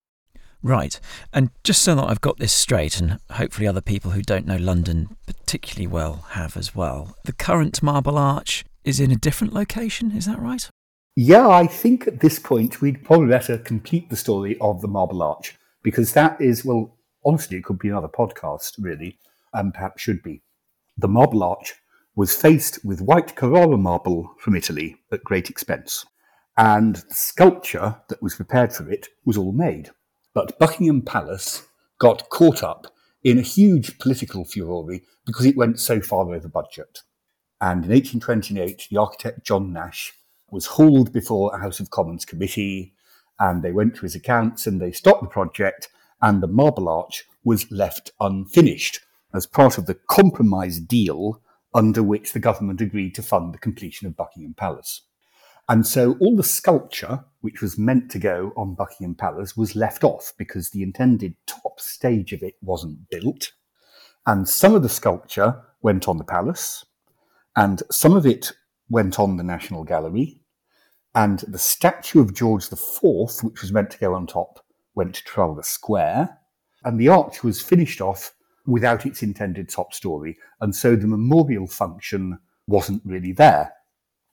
Right. 0.61 0.99
And 1.31 1.51
just 1.63 1.83
so 1.83 1.95
that 1.95 2.09
I've 2.09 2.21
got 2.21 2.37
this 2.37 2.51
straight, 2.51 2.99
and 2.99 3.19
hopefully 3.31 3.67
other 3.67 3.81
people 3.81 4.11
who 4.11 4.21
don't 4.21 4.47
know 4.47 4.57
London 4.57 5.15
particularly 5.25 5.87
well 5.87 6.25
have 6.31 6.57
as 6.57 6.75
well, 6.75 7.15
the 7.23 7.31
current 7.31 7.81
Marble 7.81 8.17
Arch 8.17 8.65
is 8.83 8.99
in 8.99 9.11
a 9.11 9.15
different 9.15 9.53
location. 9.53 10.11
Is 10.11 10.25
that 10.25 10.39
right? 10.39 10.69
Yeah, 11.15 11.47
I 11.47 11.67
think 11.67 12.07
at 12.07 12.19
this 12.19 12.39
point 12.39 12.81
we'd 12.81 13.03
probably 13.03 13.27
better 13.27 13.57
complete 13.57 14.09
the 14.09 14.15
story 14.15 14.57
of 14.59 14.81
the 14.81 14.87
Marble 14.87 15.21
Arch 15.21 15.57
because 15.83 16.13
that 16.13 16.39
is, 16.41 16.65
well, 16.65 16.97
honestly, 17.25 17.57
it 17.57 17.63
could 17.63 17.79
be 17.79 17.89
another 17.89 18.07
podcast, 18.07 18.73
really, 18.79 19.17
and 19.53 19.73
perhaps 19.73 20.01
should 20.01 20.21
be. 20.23 20.41
The 20.97 21.07
Marble 21.07 21.43
Arch 21.43 21.75
was 22.15 22.35
faced 22.35 22.83
with 22.83 23.01
white 23.01 23.35
Carrara 23.35 23.77
marble 23.77 24.35
from 24.39 24.55
Italy 24.55 24.97
at 25.11 25.23
great 25.23 25.49
expense, 25.49 26.05
and 26.57 26.97
the 26.97 27.15
sculpture 27.15 27.95
that 28.09 28.21
was 28.21 28.35
prepared 28.35 28.73
for 28.73 28.89
it 28.91 29.07
was 29.25 29.37
all 29.37 29.51
made. 29.51 29.91
But 30.33 30.59
Buckingham 30.59 31.01
Palace 31.01 31.65
got 31.99 32.29
caught 32.29 32.63
up 32.63 32.87
in 33.23 33.37
a 33.37 33.41
huge 33.41 33.99
political 33.99 34.45
furore 34.45 34.99
because 35.25 35.45
it 35.45 35.57
went 35.57 35.79
so 35.79 36.01
far 36.01 36.33
over 36.33 36.47
budget. 36.47 36.99
And 37.61 37.85
in 37.85 37.91
1828, 37.91 38.87
the 38.89 38.97
architect 38.97 39.45
John 39.45 39.73
Nash 39.73 40.13
was 40.49 40.65
hauled 40.65 41.11
before 41.11 41.53
a 41.53 41.59
House 41.59 41.79
of 41.79 41.89
Commons 41.89 42.25
committee, 42.25 42.93
and 43.39 43.61
they 43.61 43.71
went 43.71 43.95
to 43.95 44.01
his 44.01 44.15
accounts 44.15 44.65
and 44.65 44.81
they 44.81 44.91
stopped 44.91 45.21
the 45.21 45.29
project, 45.29 45.89
and 46.21 46.41
the 46.41 46.47
Marble 46.47 46.89
Arch 46.89 47.25
was 47.43 47.71
left 47.71 48.11
unfinished 48.19 48.99
as 49.33 49.45
part 49.45 49.77
of 49.77 49.85
the 49.85 49.95
compromise 49.95 50.79
deal 50.79 51.41
under 51.73 52.01
which 52.01 52.33
the 52.33 52.39
government 52.39 52.81
agreed 52.81 53.13
to 53.15 53.23
fund 53.23 53.53
the 53.53 53.59
completion 53.59 54.07
of 54.07 54.17
Buckingham 54.17 54.55
Palace. 54.55 55.01
And 55.67 55.85
so 55.85 56.17
all 56.19 56.35
the 56.35 56.43
sculpture, 56.43 57.23
which 57.41 57.61
was 57.61 57.77
meant 57.77 58.09
to 58.11 58.19
go 58.19 58.51
on 58.57 58.73
Buckingham 58.73 59.13
Palace, 59.13 59.55
was 59.55 59.75
left 59.75 60.03
off 60.03 60.33
because 60.35 60.71
the 60.71 60.81
intended 60.81 61.35
top 61.45 61.79
stage 61.79 62.33
of 62.33 62.41
it 62.41 62.55
wasn't 62.61 63.07
built. 63.09 63.51
And 64.25 64.49
some 64.49 64.73
of 64.73 64.81
the 64.81 64.89
sculpture 64.89 65.61
went 65.81 66.07
on 66.07 66.17
the 66.17 66.23
palace, 66.23 66.85
and 67.55 67.83
some 67.91 68.15
of 68.15 68.25
it 68.25 68.51
went 68.89 69.19
on 69.19 69.37
the 69.37 69.43
National 69.43 69.83
Gallery, 69.83 70.41
and 71.13 71.39
the 71.47 71.59
statue 71.59 72.19
of 72.19 72.33
George 72.33 72.65
IV, 72.71 73.43
which 73.43 73.61
was 73.61 73.71
meant 73.71 73.91
to 73.91 73.99
go 73.99 74.15
on 74.15 74.25
top, 74.25 74.65
went 74.99 75.15
to 75.15 75.23
Trafalgar 75.23 75.63
Square, 75.63 76.37
and 76.83 76.99
the 76.99 77.07
arch 77.07 77.41
was 77.41 77.61
finished 77.61 78.01
off 78.01 78.33
without 78.67 79.05
its 79.05 79.23
intended 79.23 79.69
top 79.69 79.93
story, 79.93 80.37
and 80.59 80.75
so 80.75 80.97
the 80.97 81.07
memorial 81.07 81.67
function 81.67 82.37
wasn't 82.67 83.01
really 83.05 83.31
there. 83.31 83.71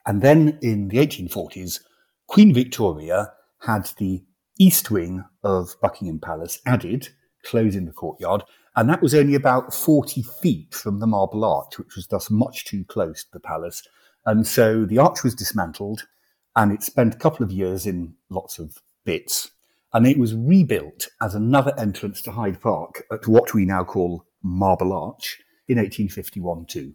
And 0.07 0.23
then 0.23 0.59
in 0.63 0.89
the 0.89 0.99
1840s, 0.99 1.83
Queen 2.27 2.53
Victoria 2.53 3.33
had 3.61 3.89
the 3.99 4.25
east 4.59 4.91
wing 4.91 5.25
of 5.45 5.77
Buckingham 5.81 6.19
Palace 6.19 6.59
added, 6.67 7.11
closing 7.45 7.85
the 7.85 7.93
courtyard, 7.93 8.43
and 8.75 8.91
that 8.91 9.01
was 9.01 9.15
only 9.15 9.37
about 9.37 9.73
40 9.73 10.21
feet 10.23 10.75
from 10.75 10.99
the 10.99 11.07
Marble 11.07 11.45
Arch, 11.45 11.79
which 11.79 11.95
was 11.95 12.09
thus 12.09 12.29
much 12.29 12.65
too 12.65 12.85
close 12.87 13.23
to 13.23 13.31
the 13.35 13.41
palace. 13.41 13.87
And 14.25 14.45
so 14.45 14.85
the 14.85 14.99
arch 14.99 15.23
was 15.23 15.37
dismantled, 15.37 16.09
and 16.57 16.73
it 16.73 16.83
spent 16.83 17.15
a 17.15 17.19
couple 17.19 17.45
of 17.45 17.53
years 17.53 17.87
in 17.87 18.15
lots 18.31 18.59
of 18.59 18.79
bits. 19.05 19.53
And 19.93 20.07
it 20.07 20.19
was 20.19 20.35
rebuilt 20.35 21.09
as 21.23 21.35
another 21.35 21.73
entrance 21.79 22.21
to 22.23 22.33
Hyde 22.33 22.61
Park 22.61 23.05
at 23.13 23.27
what 23.27 23.55
we 23.55 23.65
now 23.65 23.85
call 23.85 24.27
Marble 24.43 24.93
Arch 24.93 25.41
in 25.69 25.79
1851 25.79 26.67
too. 26.67 26.93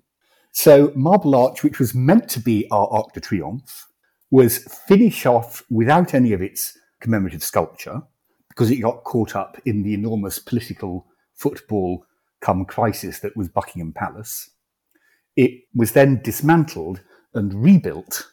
So 0.52 0.92
Marble 0.96 1.36
Arch, 1.36 1.64
which 1.64 1.80
was 1.80 1.96
meant 1.96 2.30
to 2.30 2.40
be 2.40 2.68
our 2.72 2.88
Arc 2.88 3.14
de 3.14 3.22
Triomphe, 3.22 3.86
was 4.30 4.60
finished 4.88 5.26
off 5.26 5.64
without 5.70 6.14
any 6.14 6.34
of 6.34 6.42
its 6.42 6.78
commemorative 7.00 7.44
sculpture 7.44 8.02
because 8.50 8.70
it 8.70 8.78
got 8.78 9.04
caught 9.04 9.36
up 9.36 9.58
in 9.66 9.84
the 9.84 9.94
enormous 9.94 10.40
political 10.40 11.08
football 11.36 12.06
come 12.42 12.66
crisis 12.66 13.20
that 13.20 13.36
was 13.38 13.50
Buckingham 13.50 13.94
Palace. 13.94 14.50
It 15.36 15.64
was 15.74 15.94
then 15.94 16.22
dismantled 16.22 17.02
and 17.34 17.64
rebuilt 17.64 18.28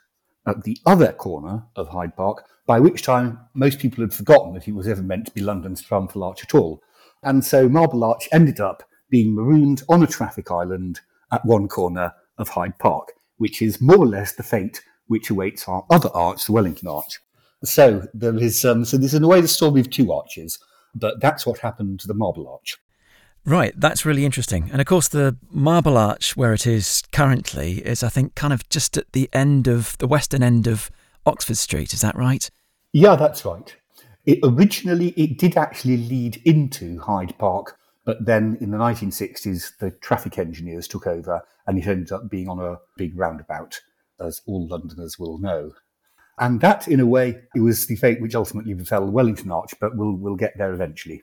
at 0.49 0.65
the 0.65 0.79
other 0.87 1.13
corner 1.13 1.65
of 1.77 1.89
Hyde 1.89 2.17
Park, 2.17 2.47
by 2.67 2.81
which 2.81 3.03
time 3.03 3.39
most 3.55 3.79
people 3.79 4.03
had 4.03 4.13
forgotten 4.13 4.55
that 4.55 4.69
it 4.69 4.75
was 4.75 4.89
ever 4.89 5.03
meant 5.03 5.27
to 5.27 5.33
be 5.33 5.41
London's 5.41 5.83
triumphal 5.83 6.25
arch 6.25 6.43
at 6.43 6.55
all. 6.55 6.83
And 7.23 7.45
so 7.45 7.69
Marble 7.69 8.05
Arch 8.05 8.29
ended 8.33 8.61
up 8.61 8.83
being 9.11 9.35
marooned 9.35 9.83
on 9.89 10.03
a 10.03 10.07
traffic 10.07 10.51
island 10.51 11.01
at 11.33 11.45
one 11.45 11.69
corner 11.69 12.13
of 12.37 12.51
Hyde 12.51 12.79
Park, 12.79 13.13
which 13.39 13.63
is 13.63 13.81
more 13.81 13.99
or 13.99 14.07
less 14.07 14.33
the 14.33 14.43
fate 14.43 14.83
which 15.07 15.31
awaits 15.31 15.67
our 15.67 15.85
other 15.91 16.11
arch, 16.15 16.45
the 16.45 16.53
Wellington 16.53 16.89
Arch. 16.89 17.21
So 17.65 18.07
there 18.15 18.37
is, 18.37 18.65
um, 18.65 18.85
so 18.85 18.97
there's 18.97 19.15
in 19.15 19.25
a 19.25 19.29
way 19.29 19.41
the 19.41 19.49
story 19.49 19.81
of 19.81 19.91
two 19.91 20.13
arches, 20.13 20.59
but 20.95 21.21
that's 21.21 21.47
what 21.47 21.59
happened 21.59 22.01
to 22.01 22.09
the 22.09 22.15
Marble 22.15 22.49
Arch. 22.49 22.77
Right, 23.45 23.73
that's 23.77 24.05
really 24.05 24.25
interesting. 24.25 24.69
And 24.71 24.81
of 24.81 24.87
course, 24.87 25.09
the 25.09 25.37
Marble 25.51 25.97
Arch, 25.97 26.37
where 26.37 26.53
it 26.53 26.67
is 26.67 27.03
currently, 27.13 27.79
is 27.87 28.03
I 28.03 28.09
think 28.09 28.35
kind 28.35 28.53
of 28.53 28.69
just 28.69 28.97
at 28.97 29.11
the 29.13 29.29
end 29.33 29.67
of 29.67 29.97
the 29.99 30.07
western 30.07 30.43
end 30.43 30.67
of 30.67 30.91
Oxford 31.25 31.57
Street. 31.57 31.93
Is 31.93 32.03
that 32.03 32.17
right? 32.17 32.51
Yeah, 32.93 33.17
that's 33.17 33.45
right. 33.45 33.75
It 34.27 34.41
originally 34.43 35.09
it 35.11 35.39
did 35.39 35.57
actually 35.57 35.97
lead 35.97 36.43
into 36.45 37.01
Hyde 37.01 37.39
Park 37.39 37.79
but 38.09 38.25
then 38.25 38.57
in 38.63 38.71
the 38.71 38.79
1960s, 38.79 39.77
the 39.81 39.91
traffic 39.91 40.39
engineers 40.39 40.89
took 40.89 41.07
over 41.07 41.43
and 41.67 41.79
it 41.79 41.87
ended 41.87 42.11
up 42.11 42.31
being 42.31 42.49
on 42.49 42.59
a 42.59 42.79
big 42.97 43.15
roundabout, 43.15 43.79
as 44.19 44.41
all 44.47 44.67
Londoners 44.67 45.19
will 45.19 45.37
know. 45.37 45.73
And 46.39 46.59
that, 46.63 46.89
in 46.89 47.01
a 47.01 47.07
way, 47.07 47.39
it 47.55 47.61
was 47.61 47.87
the 47.87 47.97
fate 47.97 48.23
which 48.23 48.35
ultimately 48.35 48.73
befell 48.73 49.05
Wellington 49.05 49.51
Arch, 49.51 49.75
but 49.79 49.95
we'll, 49.95 50.15
we'll 50.15 50.37
get 50.37 50.57
there 50.57 50.73
eventually. 50.73 51.23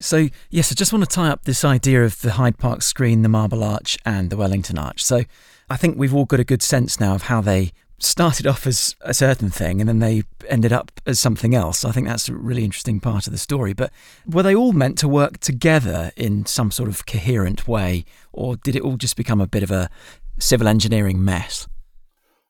So, 0.00 0.28
yes, 0.48 0.72
I 0.72 0.74
just 0.74 0.94
want 0.94 1.04
to 1.04 1.14
tie 1.14 1.28
up 1.28 1.44
this 1.44 1.62
idea 1.62 2.04
of 2.04 2.20
the 2.22 2.32
Hyde 2.32 2.56
Park 2.56 2.80
screen, 2.80 3.20
the 3.20 3.28
Marble 3.28 3.62
Arch, 3.62 3.98
and 4.06 4.30
the 4.30 4.36
Wellington 4.36 4.78
Arch. 4.78 5.04
So, 5.04 5.24
I 5.68 5.76
think 5.76 5.98
we've 5.98 6.14
all 6.14 6.24
got 6.24 6.40
a 6.40 6.44
good 6.44 6.62
sense 6.62 6.98
now 6.98 7.14
of 7.14 7.24
how 7.24 7.42
they 7.42 7.72
started 7.98 8.46
off 8.46 8.66
as 8.66 8.96
a 9.02 9.12
certain 9.12 9.50
thing 9.50 9.78
and 9.78 9.86
then 9.86 9.98
they 9.98 10.22
ended 10.48 10.72
up 10.72 10.90
as 11.04 11.20
something 11.20 11.54
else. 11.54 11.84
I 11.84 11.92
think 11.92 12.08
that's 12.08 12.30
a 12.30 12.34
really 12.34 12.64
interesting 12.64 12.98
part 12.98 13.26
of 13.26 13.32
the 13.32 13.38
story. 13.38 13.74
But 13.74 13.92
were 14.26 14.42
they 14.42 14.54
all 14.54 14.72
meant 14.72 14.96
to 14.98 15.08
work 15.08 15.38
together 15.38 16.10
in 16.16 16.46
some 16.46 16.70
sort 16.70 16.88
of 16.88 17.04
coherent 17.04 17.68
way, 17.68 18.06
or 18.32 18.56
did 18.56 18.74
it 18.74 18.82
all 18.82 18.96
just 18.96 19.16
become 19.16 19.40
a 19.40 19.46
bit 19.46 19.62
of 19.62 19.70
a 19.70 19.90
civil 20.38 20.66
engineering 20.66 21.22
mess? 21.22 21.68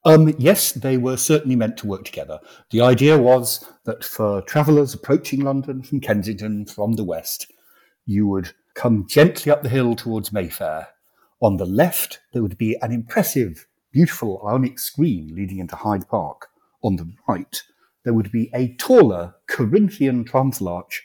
Um, 0.05 0.35
yes, 0.39 0.73
they 0.73 0.97
were 0.97 1.19
certainly 1.19 1.57
meant 1.57 1.77
to 1.79 1.87
work 1.87 2.05
together. 2.05 2.41
The 2.71 2.81
idea 2.81 3.19
was 3.19 3.65
that 3.85 4.03
for 4.03 4.41
travellers 4.43 4.95
approaching 4.95 5.41
London 5.41 5.83
from 5.83 6.01
Kensington 6.01 6.65
from 6.65 6.95
the 6.95 7.05
west, 7.05 7.53
you 8.07 8.27
would 8.27 8.53
come 8.75 9.07
gently 9.07 9.53
up 9.53 9.63
the 9.63 9.69
hill 9.69 9.95
towards 9.95 10.33
Mayfair. 10.33 10.89
On 11.43 11.59
the 11.59 11.67
left, 11.67 12.21
there 12.33 12.43
would 12.43 12.57
be 12.57 12.77
an 12.81 12.93
impressive 12.93 13.67
beautiful 13.93 14.43
ionic 14.47 14.79
screen 14.79 15.35
leading 15.35 15.59
into 15.59 15.77
Hyde 15.77 16.09
Park. 16.09 16.49
On 16.83 16.97
the 16.97 17.13
right, 17.29 17.63
there 18.05 18.15
would 18.15 18.33
be 18.33 18.51
a 18.55 18.75
taller 18.77 19.35
Corinthian 19.49 20.25
triumphal 20.25 20.69
arch, 20.69 21.03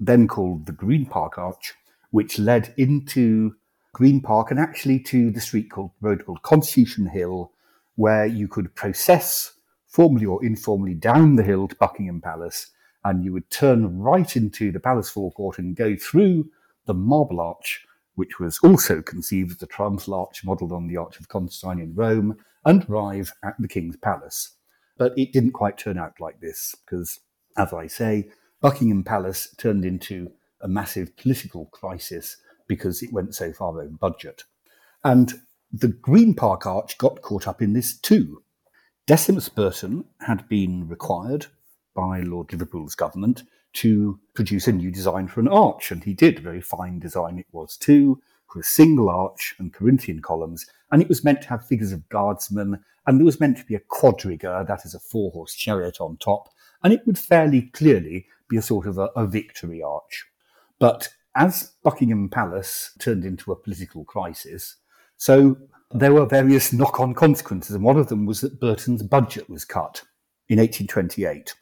then 0.00 0.26
called 0.26 0.66
the 0.66 0.72
Green 0.72 1.06
Park 1.06 1.38
Arch, 1.38 1.74
which 2.10 2.40
led 2.40 2.74
into 2.76 3.54
Green 3.92 4.20
Park 4.20 4.50
and 4.50 4.58
actually 4.58 4.98
to 4.98 5.30
the 5.30 5.40
street 5.40 5.70
called 5.70 5.92
road 6.00 6.24
called 6.26 6.42
Constitution 6.42 7.06
Hill, 7.06 7.51
where 7.96 8.26
you 8.26 8.48
could 8.48 8.74
process 8.74 9.52
formally 9.86 10.26
or 10.26 10.44
informally 10.44 10.94
down 10.94 11.36
the 11.36 11.42
hill 11.42 11.68
to 11.68 11.76
Buckingham 11.76 12.20
Palace, 12.20 12.70
and 13.04 13.24
you 13.24 13.32
would 13.32 13.50
turn 13.50 13.98
right 13.98 14.36
into 14.36 14.72
the 14.72 14.80
palace 14.80 15.10
forecourt 15.10 15.58
and 15.58 15.76
go 15.76 15.96
through 15.96 16.50
the 16.86 16.94
Marble 16.94 17.40
Arch 17.40 17.86
which 18.14 18.38
was 18.38 18.58
also 18.62 19.02
conceived 19.02 19.52
as 19.52 19.62
a 19.62 19.66
triumphal 19.66 20.14
arch 20.14 20.44
modelled 20.44 20.72
on 20.72 20.86
the 20.86 20.96
Arch 20.96 21.18
of 21.18 21.28
Constantine 21.28 21.82
in 21.82 21.94
Rome, 21.94 22.36
and 22.64 22.88
arrive 22.88 23.32
at 23.42 23.54
the 23.58 23.68
King's 23.68 23.96
Palace. 23.96 24.56
But 24.96 25.16
it 25.16 25.32
didn't 25.32 25.52
quite 25.52 25.78
turn 25.78 25.98
out 25.98 26.20
like 26.20 26.40
this, 26.40 26.74
because, 26.84 27.20
as 27.56 27.72
I 27.72 27.86
say, 27.86 28.30
Buckingham 28.60 29.02
Palace 29.02 29.52
turned 29.56 29.84
into 29.84 30.30
a 30.60 30.68
massive 30.68 31.16
political 31.16 31.66
crisis 31.66 32.36
because 32.68 33.02
it 33.02 33.12
went 33.12 33.34
so 33.34 33.52
far 33.52 33.70
over 33.70 33.88
budget. 33.88 34.44
And 35.02 35.32
the 35.72 35.88
Green 35.88 36.34
Park 36.34 36.66
Arch 36.66 36.98
got 36.98 37.22
caught 37.22 37.48
up 37.48 37.62
in 37.62 37.72
this 37.72 37.96
too. 37.96 38.42
Decimus 39.06 39.48
Burton 39.48 40.04
had 40.20 40.46
been 40.48 40.86
required 40.86 41.46
by 41.94 42.20
Lord 42.20 42.52
Liverpool's 42.52 42.94
government 42.94 43.44
to 43.74 44.20
produce 44.34 44.68
a 44.68 44.72
new 44.72 44.90
design 44.90 45.28
for 45.28 45.40
an 45.40 45.48
arch, 45.48 45.90
and 45.90 46.04
he 46.04 46.12
did. 46.12 46.38
A 46.38 46.42
very 46.42 46.60
fine 46.60 46.98
design 46.98 47.38
it 47.38 47.46
was 47.52 47.76
too, 47.78 48.20
for 48.52 48.60
a 48.60 48.64
single 48.64 49.08
arch 49.08 49.54
and 49.58 49.72
Corinthian 49.72 50.20
columns, 50.20 50.66
and 50.90 51.00
it 51.00 51.08
was 51.08 51.24
meant 51.24 51.40
to 51.42 51.48
have 51.48 51.66
figures 51.66 51.92
of 51.92 52.06
guardsmen, 52.10 52.84
and 53.06 53.18
there 53.18 53.24
was 53.24 53.40
meant 53.40 53.56
to 53.56 53.64
be 53.64 53.74
a 53.74 53.80
quadriga, 53.80 54.66
that 54.66 54.84
is 54.84 54.94
a 54.94 55.00
four-horse 55.00 55.54
chariot 55.54 56.00
on 56.00 56.18
top, 56.18 56.50
and 56.84 56.92
it 56.92 57.00
would 57.06 57.18
fairly 57.18 57.62
clearly 57.62 58.26
be 58.48 58.58
a 58.58 58.62
sort 58.62 58.86
of 58.86 58.98
a, 58.98 59.06
a 59.16 59.26
victory 59.26 59.82
arch. 59.82 60.26
But 60.78 61.08
as 61.34 61.72
Buckingham 61.82 62.28
Palace 62.28 62.94
turned 62.98 63.24
into 63.24 63.52
a 63.52 63.56
political 63.56 64.04
crisis, 64.04 64.76
so 65.22 65.56
there 65.92 66.12
were 66.12 66.26
various 66.26 66.72
knock-on 66.72 67.14
consequences, 67.14 67.76
and 67.76 67.84
one 67.84 67.96
of 67.96 68.08
them 68.08 68.26
was 68.26 68.40
that 68.40 68.58
Burton's 68.58 69.04
budget 69.04 69.48
was 69.48 69.64
cut 69.64 70.02
in 70.48 70.58
1828. 70.58 71.54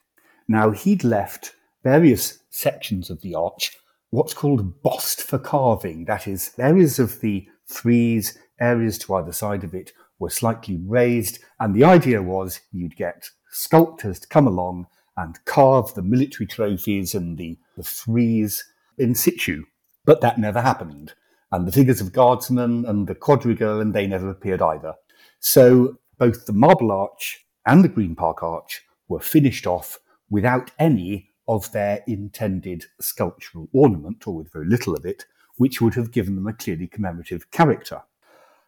Now 0.49 0.71
he'd 0.71 1.05
left 1.05 1.55
various 1.85 2.39
sections 2.49 3.11
of 3.11 3.21
the 3.21 3.35
arch 3.35 3.77
what's 4.09 4.33
called 4.33 4.81
bossed 4.83 5.21
for 5.21 5.39
carving. 5.39 6.07
That 6.07 6.27
is, 6.27 6.53
areas 6.59 6.99
of 6.99 7.21
the 7.21 7.47
frieze, 7.67 8.39
areas 8.59 8.97
to 9.01 9.17
either 9.17 9.31
side 9.31 9.63
of 9.63 9.75
it 9.75 9.93
were 10.19 10.31
slightly 10.31 10.79
raised, 10.79 11.41
and 11.61 11.75
the 11.75 11.85
idea 11.85 12.23
was 12.23 12.63
you'd 12.73 12.97
get 12.97 13.29
sculptors 13.51 14.21
to 14.21 14.29
come 14.29 14.47
along 14.47 14.87
and 15.19 15.45
carve 15.45 15.93
the 15.93 16.03
military 16.03 16.47
trophies 16.47 17.15
and 17.15 17.37
the, 17.37 17.59
the 17.77 17.85
frieze 17.85 18.65
in 18.97 19.15
situ. 19.15 19.65
But 20.07 20.23
that 20.23 20.39
never 20.39 20.63
happened. 20.63 21.13
And 21.53 21.67
the 21.67 21.73
figures 21.73 22.01
of 22.01 22.13
guardsmen 22.13 22.85
and 22.87 23.07
the 23.07 23.15
quadriga, 23.15 23.81
and 23.81 23.93
they 23.93 24.07
never 24.07 24.31
appeared 24.31 24.63
either. 24.63 24.95
So 25.41 25.99
both 26.19 26.47
the 26.47 26.53
Marble 26.53 26.93
Arch 26.93 27.45
and 27.67 27.83
the 27.83 27.89
Green 27.89 28.15
Park 28.15 28.43
Arch 28.43 28.83
were 29.09 29.21
finished 29.21 29.67
off 29.67 29.99
without 30.29 30.71
any 30.79 31.31
of 31.49 31.73
their 31.73 32.05
intended 32.07 32.85
sculptural 33.01 33.69
ornament, 33.73 34.27
or 34.27 34.37
with 34.37 34.53
very 34.53 34.67
little 34.67 34.95
of 34.95 35.05
it, 35.05 35.27
which 35.57 35.81
would 35.81 35.95
have 35.95 36.13
given 36.13 36.37
them 36.37 36.47
a 36.47 36.53
clearly 36.53 36.87
commemorative 36.87 37.51
character. 37.51 38.03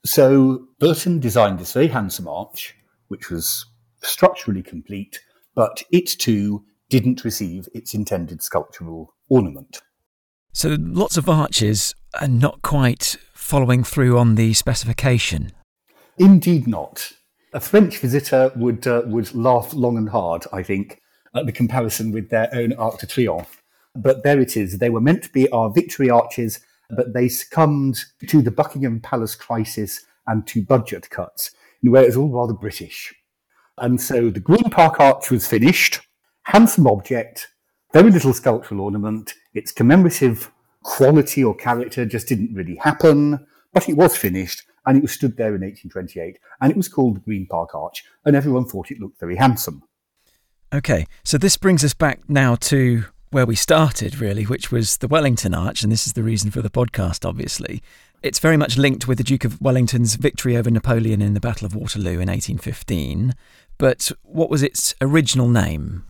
So 0.05 0.67
Burton 0.81 1.21
designed 1.21 1.61
this 1.61 1.75
very 1.75 1.87
handsome 1.87 2.27
arch, 2.27 2.75
which 3.07 3.31
was 3.31 3.67
structurally 4.03 4.63
complete, 4.63 5.21
but 5.55 5.85
it 5.93 6.07
too 6.07 6.65
didn't 6.89 7.25
receive 7.25 7.69
its 7.73 7.95
intended 7.95 8.43
sculptural 8.43 9.15
ornament. 9.29 9.81
So 10.53 10.77
lots 10.79 11.17
of 11.17 11.29
arches 11.29 11.95
are 12.21 12.29
not 12.29 12.63
quite 12.63 13.17
following 13.33 13.85
through 13.85 14.19
on 14.19 14.35
the 14.35 14.53
specification. 14.53 15.53
Indeed 16.19 16.69
not. 16.69 17.13
A 17.55 17.61
French 17.61 17.99
visitor 17.99 18.53
would 18.57 18.87
uh, 18.87 19.03
would 19.07 19.35
laugh 19.35 19.75
long 19.75 19.97
and 19.97 20.09
hard, 20.09 20.45
I 20.53 20.63
think, 20.63 21.01
at 21.35 21.47
the 21.47 21.53
comparison 21.53 22.13
with 22.13 22.31
their 22.31 22.49
own 22.53 22.73
Arc 22.75 23.01
de 23.01 23.07
Triomphe. 23.07 23.61
But 23.95 24.23
there 24.23 24.41
it 24.41 24.57
is. 24.57 24.79
They 24.79 24.91
were 24.91 25.01
meant 25.01 25.23
to 25.25 25.33
be 25.33 25.49
our 25.51 25.71
victory 25.71 26.09
arches, 26.09 26.61
but 26.91 27.13
they 27.13 27.29
succumbed 27.29 28.05
to 28.27 28.41
the 28.41 28.51
Buckingham 28.51 29.01
Palace 29.01 29.35
crisis 29.35 30.05
and 30.27 30.47
to 30.47 30.63
budget 30.63 31.11
cuts 31.11 31.51
in 31.83 31.89
a 31.89 31.93
way 31.93 32.03
it 32.03 32.07
was 32.07 32.17
all 32.17 32.31
rather 32.31 32.55
British. 32.55 33.15
And 33.79 34.01
so 34.01 34.31
the 34.31 34.41
Green 34.41 34.71
Park 34.71 35.01
Arch 35.01 35.31
was 35.31 35.47
finished, 35.47 36.01
handsome 36.45 36.87
object, 36.87 37.49
very 37.93 38.11
little 38.11 38.33
sculptural 38.33 38.83
ornament. 38.83 39.35
Its 39.55 39.73
commemorative 39.73 40.51
quality 40.83 41.43
or 41.43 41.55
character 41.55 42.05
just 42.05 42.29
didn't 42.29 42.55
really 42.55 42.77
happen, 42.77 43.47
but 43.73 43.89
it 43.89 43.97
was 43.97 44.17
finished 44.17 44.63
and 44.87 44.97
it 44.97 45.03
was 45.03 45.13
stood 45.13 45.37
there 45.37 45.55
in 45.55 45.63
1828 45.63 46.39
and 46.61 46.71
it 46.71 46.77
was 46.77 46.89
called 46.89 47.17
the 47.17 47.21
Green 47.21 47.47
Park 47.47 47.75
Arch 47.75 48.05
and 48.25 48.35
everyone 48.35 48.67
thought 48.67 48.91
it 48.91 49.01
looked 49.01 49.21
very 49.21 49.37
handsome. 49.37 49.83
Okay, 50.75 51.07
so 51.23 51.39
this 51.39 51.57
brings 51.57 51.85
us 51.85 51.95
back 51.95 52.29
now 52.29 52.55
to 52.57 53.05
where 53.31 53.47
we 53.47 53.55
started, 53.55 54.21
really, 54.21 54.45
which 54.45 54.71
was 54.71 54.99
the 54.99 55.09
Wellington 55.09 55.55
Arch, 55.55 55.83
and 55.83 55.91
this 55.91 56.07
is 56.07 56.13
the 56.13 56.23
reason 56.23 56.51
for 56.51 56.61
the 56.61 56.71
podcast, 56.71 57.27
obviously. 57.27 57.83
It's 58.23 58.39
very 58.39 58.57
much 58.57 58.77
linked 58.77 59.09
with 59.09 59.19
the 59.19 59.25
Duke 59.25 59.45
of 59.45 59.61
Wellington's 59.61 60.17
victory 60.17 60.57
over 60.57 60.71
Napoleon 60.71 61.23
in 61.23 61.35
the 61.35 61.41
Battle 61.41 61.67
of 61.67 61.75
Waterloo 61.75 62.21
in 62.21 62.29
1815. 62.29 63.35
But 63.79 64.13
what 64.23 64.51
was 64.51 64.63
its 64.63 64.95
original 65.01 65.49
name? 65.49 66.05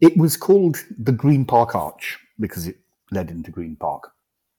It 0.00 0.16
was 0.16 0.36
called 0.36 0.84
the 0.98 1.12
Green 1.12 1.44
Park 1.44 1.74
Arch 1.74 2.18
because 2.38 2.66
it 2.66 2.76
led 3.10 3.30
into 3.30 3.50
Green 3.50 3.76
Park. 3.76 4.12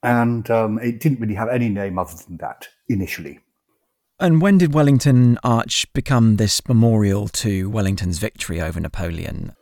And 0.04 0.50
um, 0.52 0.80
it 0.80 1.00
didn't 1.00 1.20
really 1.20 1.34
have 1.36 1.50
any 1.50 1.70
name 1.70 1.98
other 1.98 2.16
than 2.28 2.38
that 2.38 2.68
initially. 2.88 3.40
And 4.20 4.42
when 4.42 4.58
did 4.58 4.74
Wellington 4.74 5.38
Arch 5.44 5.92
become 5.94 6.38
this 6.38 6.66
memorial 6.68 7.28
to 7.30 7.70
Wellington's 7.70 8.18
victory 8.18 8.60
over 8.60 8.80
Napoleon? 8.80 9.54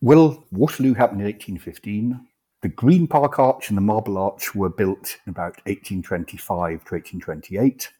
Well, 0.00 0.46
Waterloo 0.50 0.94
happened 0.94 1.20
in 1.20 1.26
1815. 1.26 2.26
The 2.62 2.68
Green 2.68 3.06
Park 3.06 3.38
Arch 3.38 3.68
and 3.68 3.76
the 3.76 3.82
Marble 3.82 4.16
Arch 4.16 4.54
were 4.54 4.70
built 4.70 5.18
in 5.26 5.30
about 5.30 5.56
1825 5.66 6.84
to 6.84 6.94
1828. 6.94 7.90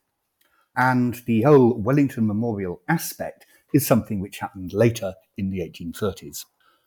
And 0.76 1.20
the 1.26 1.42
whole 1.42 1.74
Wellington 1.74 2.26
Memorial 2.26 2.80
aspect 2.88 3.44
is 3.74 3.86
something 3.86 4.20
which 4.20 4.38
happened 4.38 4.72
later 4.72 5.14
in 5.36 5.50
the 5.50 5.58
1830s. 5.58 6.44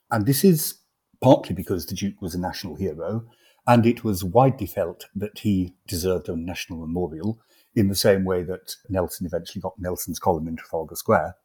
And 0.09 0.25
this 0.25 0.43
is 0.43 0.79
partly 1.25 1.55
because 1.55 1.87
the 1.87 1.95
Duke 1.95 2.21
was 2.21 2.35
a 2.35 2.39
national 2.39 2.75
hero, 2.75 3.25
and 3.65 3.87
it 3.87 4.03
was 4.03 4.23
widely 4.23 4.67
felt 4.67 5.07
that 5.15 5.39
he 5.39 5.73
deserved 5.87 6.29
a 6.29 6.35
national 6.35 6.77
memorial 6.77 7.39
in 7.73 7.87
the 7.87 7.95
same 7.95 8.25
way 8.25 8.43
that 8.43 8.75
Nelson 8.89 9.25
eventually 9.25 9.59
got 9.59 9.73
Nelson's 9.79 10.19
column 10.19 10.47
in 10.47 10.55
Trafalgar 10.55 10.93
Square. 10.95 11.35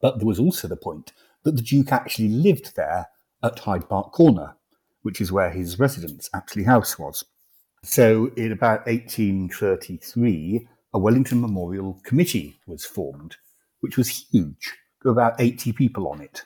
But 0.00 0.18
there 0.18 0.26
was 0.26 0.40
also 0.40 0.66
the 0.66 0.74
point 0.74 1.12
that 1.44 1.54
the 1.54 1.62
Duke 1.62 1.92
actually 1.92 2.30
lived 2.30 2.74
there 2.74 3.06
at 3.40 3.60
Hyde 3.60 3.88
Park 3.88 4.10
Corner, 4.10 4.56
which 5.02 5.20
is 5.20 5.30
where 5.30 5.50
his 5.50 5.78
residence, 5.78 6.28
Apsley 6.34 6.64
House, 6.64 6.98
was. 6.98 7.24
So 7.84 8.32
in 8.36 8.50
about 8.50 8.88
1833, 8.88 10.66
a 10.94 10.98
Wellington 10.98 11.40
Memorial 11.40 12.00
Committee 12.02 12.58
was 12.66 12.84
formed, 12.84 13.36
which 13.82 13.96
was 13.96 14.26
huge. 14.32 14.74
Were 15.04 15.12
about 15.12 15.40
80 15.40 15.74
people 15.74 16.08
on 16.08 16.22
it. 16.22 16.42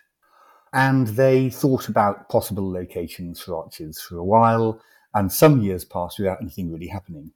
And 0.72 1.08
they 1.08 1.50
thought 1.50 1.88
about 1.88 2.28
possible 2.28 2.70
locations 2.70 3.40
for 3.40 3.56
arches 3.56 4.00
for 4.00 4.16
a 4.16 4.24
while, 4.24 4.80
and 5.14 5.30
some 5.30 5.61
years 5.61 5.85
passed 5.85 6.18
without 6.18 6.40
anything 6.40 6.72
really 6.72 6.88
happening. 6.88 7.32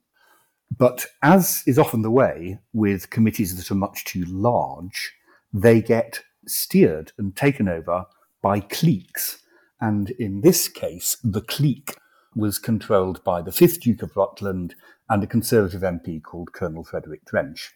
But 0.75 1.05
as 1.21 1.63
is 1.65 1.79
often 1.79 2.01
the 2.01 2.11
way 2.11 2.59
with 2.73 3.09
committees 3.09 3.55
that 3.55 3.71
are 3.71 3.75
much 3.75 4.05
too 4.05 4.25
large, 4.25 5.13
they 5.53 5.81
get 5.81 6.21
steered 6.47 7.11
and 7.17 7.35
taken 7.35 7.67
over 7.67 8.05
by 8.41 8.59
cliques. 8.59 9.43
And 9.79 10.09
in 10.11 10.41
this 10.41 10.67
case, 10.67 11.17
the 11.23 11.41
clique 11.41 11.95
was 12.35 12.59
controlled 12.59 13.23
by 13.23 13.41
the 13.41 13.51
fifth 13.51 13.81
Duke 13.81 14.01
of 14.01 14.15
Rutland 14.15 14.75
and 15.09 15.23
a 15.23 15.27
Conservative 15.27 15.81
MP 15.81 16.21
called 16.21 16.53
Colonel 16.53 16.83
Frederick 16.83 17.25
Trench. 17.25 17.71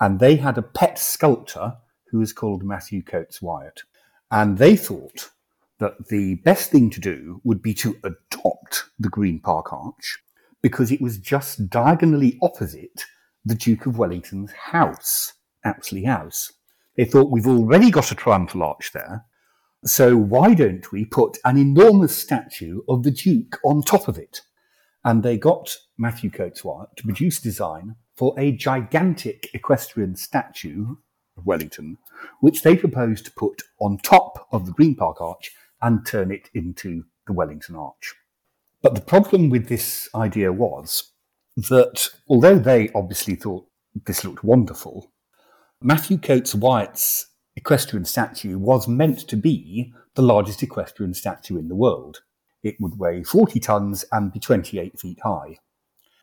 And 0.00 0.18
they 0.18 0.36
had 0.36 0.58
a 0.58 0.62
pet 0.62 0.98
sculptor 0.98 1.74
who 2.10 2.18
was 2.18 2.32
called 2.32 2.64
Matthew 2.64 3.02
Cotes 3.02 3.40
Wyatt. 3.40 3.82
And 4.30 4.58
they 4.58 4.76
thought 4.76 5.30
that 5.78 6.08
the 6.08 6.36
best 6.36 6.70
thing 6.70 6.90
to 6.90 7.00
do 7.00 7.40
would 7.44 7.62
be 7.62 7.74
to 7.74 7.98
adopt 8.04 8.84
the 8.98 9.08
Green 9.08 9.40
Park 9.40 9.72
Arch 9.72 10.18
because 10.62 10.90
it 10.90 11.00
was 11.00 11.18
just 11.18 11.68
diagonally 11.68 12.38
opposite 12.42 13.04
the 13.44 13.54
Duke 13.54 13.86
of 13.86 13.98
Wellington's 13.98 14.52
house, 14.52 15.34
Apsley 15.64 16.04
House. 16.04 16.52
They 16.96 17.04
thought 17.04 17.30
we've 17.30 17.46
already 17.46 17.90
got 17.90 18.12
a 18.12 18.14
triumphal 18.14 18.62
arch 18.62 18.92
there, 18.92 19.24
so 19.84 20.16
why 20.16 20.54
don't 20.54 20.90
we 20.90 21.04
put 21.04 21.36
an 21.44 21.58
enormous 21.58 22.16
statue 22.16 22.80
of 22.88 23.02
the 23.02 23.10
Duke 23.10 23.58
on 23.64 23.82
top 23.82 24.08
of 24.08 24.16
it? 24.16 24.40
And 25.04 25.22
they 25.22 25.36
got 25.36 25.76
Matthew 25.98 26.30
Cotes 26.30 26.64
Wyatt 26.64 26.96
to 26.96 27.02
produce 27.02 27.38
design 27.38 27.96
for 28.16 28.34
a 28.38 28.52
gigantic 28.52 29.50
equestrian 29.52 30.16
statue 30.16 30.96
Wellington, 31.42 31.98
which 32.40 32.62
they 32.62 32.76
proposed 32.76 33.24
to 33.26 33.32
put 33.32 33.62
on 33.80 33.98
top 33.98 34.46
of 34.52 34.66
the 34.66 34.72
Green 34.72 34.94
Park 34.94 35.20
Arch 35.20 35.52
and 35.82 36.06
turn 36.06 36.30
it 36.30 36.48
into 36.54 37.04
the 37.26 37.32
Wellington 37.32 37.76
Arch. 37.76 38.14
But 38.82 38.94
the 38.94 39.00
problem 39.00 39.50
with 39.50 39.68
this 39.68 40.08
idea 40.14 40.52
was 40.52 41.12
that 41.56 42.10
although 42.28 42.58
they 42.58 42.90
obviously 42.94 43.34
thought 43.34 43.66
this 44.06 44.24
looked 44.24 44.44
wonderful, 44.44 45.10
Matthew 45.80 46.18
Cotes 46.18 46.54
Wyatt's 46.54 47.26
equestrian 47.56 48.04
statue 48.04 48.58
was 48.58 48.88
meant 48.88 49.20
to 49.28 49.36
be 49.36 49.92
the 50.14 50.22
largest 50.22 50.62
equestrian 50.62 51.14
statue 51.14 51.58
in 51.58 51.68
the 51.68 51.74
world. 51.74 52.22
It 52.62 52.76
would 52.80 52.98
weigh 52.98 53.22
40 53.22 53.60
tons 53.60 54.04
and 54.10 54.32
be 54.32 54.40
28 54.40 54.98
feet 54.98 55.18
high. 55.22 55.58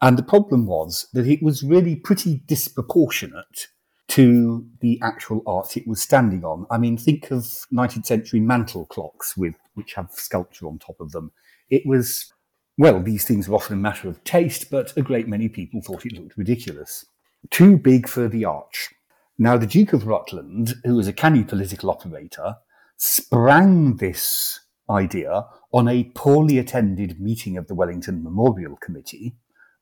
And 0.01 0.17
the 0.17 0.23
problem 0.23 0.65
was 0.65 1.07
that 1.13 1.27
it 1.27 1.43
was 1.43 1.63
really 1.63 1.95
pretty 1.95 2.41
disproportionate 2.47 3.67
to 4.11 4.65
the 4.81 4.99
actual 5.01 5.41
art 5.45 5.77
it 5.77 5.87
was 5.87 6.01
standing 6.01 6.43
on. 6.43 6.65
I 6.69 6.77
mean, 6.77 6.97
think 6.97 7.31
of 7.31 7.43
19th 7.73 8.05
century 8.05 8.39
mantel 8.39 8.85
clocks 8.85 9.37
with 9.37 9.55
which 9.73 9.93
have 9.93 10.11
sculpture 10.11 10.67
on 10.67 10.79
top 10.79 10.99
of 10.99 11.11
them. 11.11 11.31
It 11.69 11.83
was 11.85 12.33
well, 12.77 13.01
these 13.01 13.25
things 13.25 13.47
were 13.47 13.55
often 13.55 13.77
a 13.77 13.81
matter 13.81 14.07
of 14.07 14.23
taste, 14.23 14.71
but 14.71 14.95
a 14.97 15.01
great 15.01 15.27
many 15.27 15.47
people 15.49 15.81
thought 15.81 16.05
it 16.05 16.13
looked 16.13 16.37
ridiculous. 16.37 17.05
Too 17.49 17.77
big 17.77 18.07
for 18.07 18.27
the 18.27 18.45
arch. 18.45 18.89
Now, 19.37 19.57
the 19.57 19.67
Duke 19.67 19.93
of 19.93 20.07
Rutland, 20.07 20.75
who 20.83 20.95
was 20.95 21.07
a 21.07 21.13
canny 21.13 21.43
political 21.43 21.89
operator, 21.89 22.55
sprang 22.97 23.97
this 23.97 24.59
idea 24.89 25.45
on 25.73 25.87
a 25.87 26.05
poorly 26.15 26.57
attended 26.57 27.19
meeting 27.19 27.57
of 27.57 27.67
the 27.67 27.75
Wellington 27.75 28.23
Memorial 28.23 28.77
Committee 28.77 29.35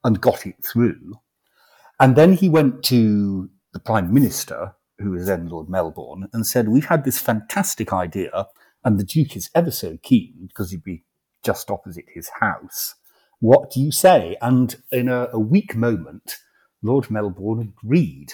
and 0.03 0.21
got 0.21 0.45
it 0.45 0.55
through. 0.63 1.13
And 1.99 2.15
then 2.15 2.33
he 2.33 2.49
went 2.49 2.83
to 2.85 3.49
the 3.73 3.79
Prime 3.79 4.13
Minister, 4.13 4.75
who 4.99 5.11
was 5.11 5.27
then 5.27 5.47
Lord 5.47 5.69
Melbourne, 5.69 6.27
and 6.33 6.45
said, 6.45 6.69
We've 6.69 6.85
had 6.85 7.03
this 7.03 7.19
fantastic 7.19 7.93
idea, 7.93 8.47
and 8.83 8.99
the 8.99 9.03
Duke 9.03 9.35
is 9.35 9.49
ever 9.53 9.71
so 9.71 9.97
keen 10.01 10.47
because 10.47 10.71
he'd 10.71 10.83
be 10.83 11.03
just 11.43 11.71
opposite 11.71 12.05
his 12.13 12.29
house. 12.39 12.95
What 13.39 13.71
do 13.71 13.79
you 13.79 13.91
say? 13.91 14.35
And 14.41 14.75
in 14.91 15.07
a, 15.07 15.29
a 15.31 15.39
weak 15.39 15.75
moment, 15.75 16.37
Lord 16.81 17.09
Melbourne 17.09 17.73
agreed. 17.79 18.33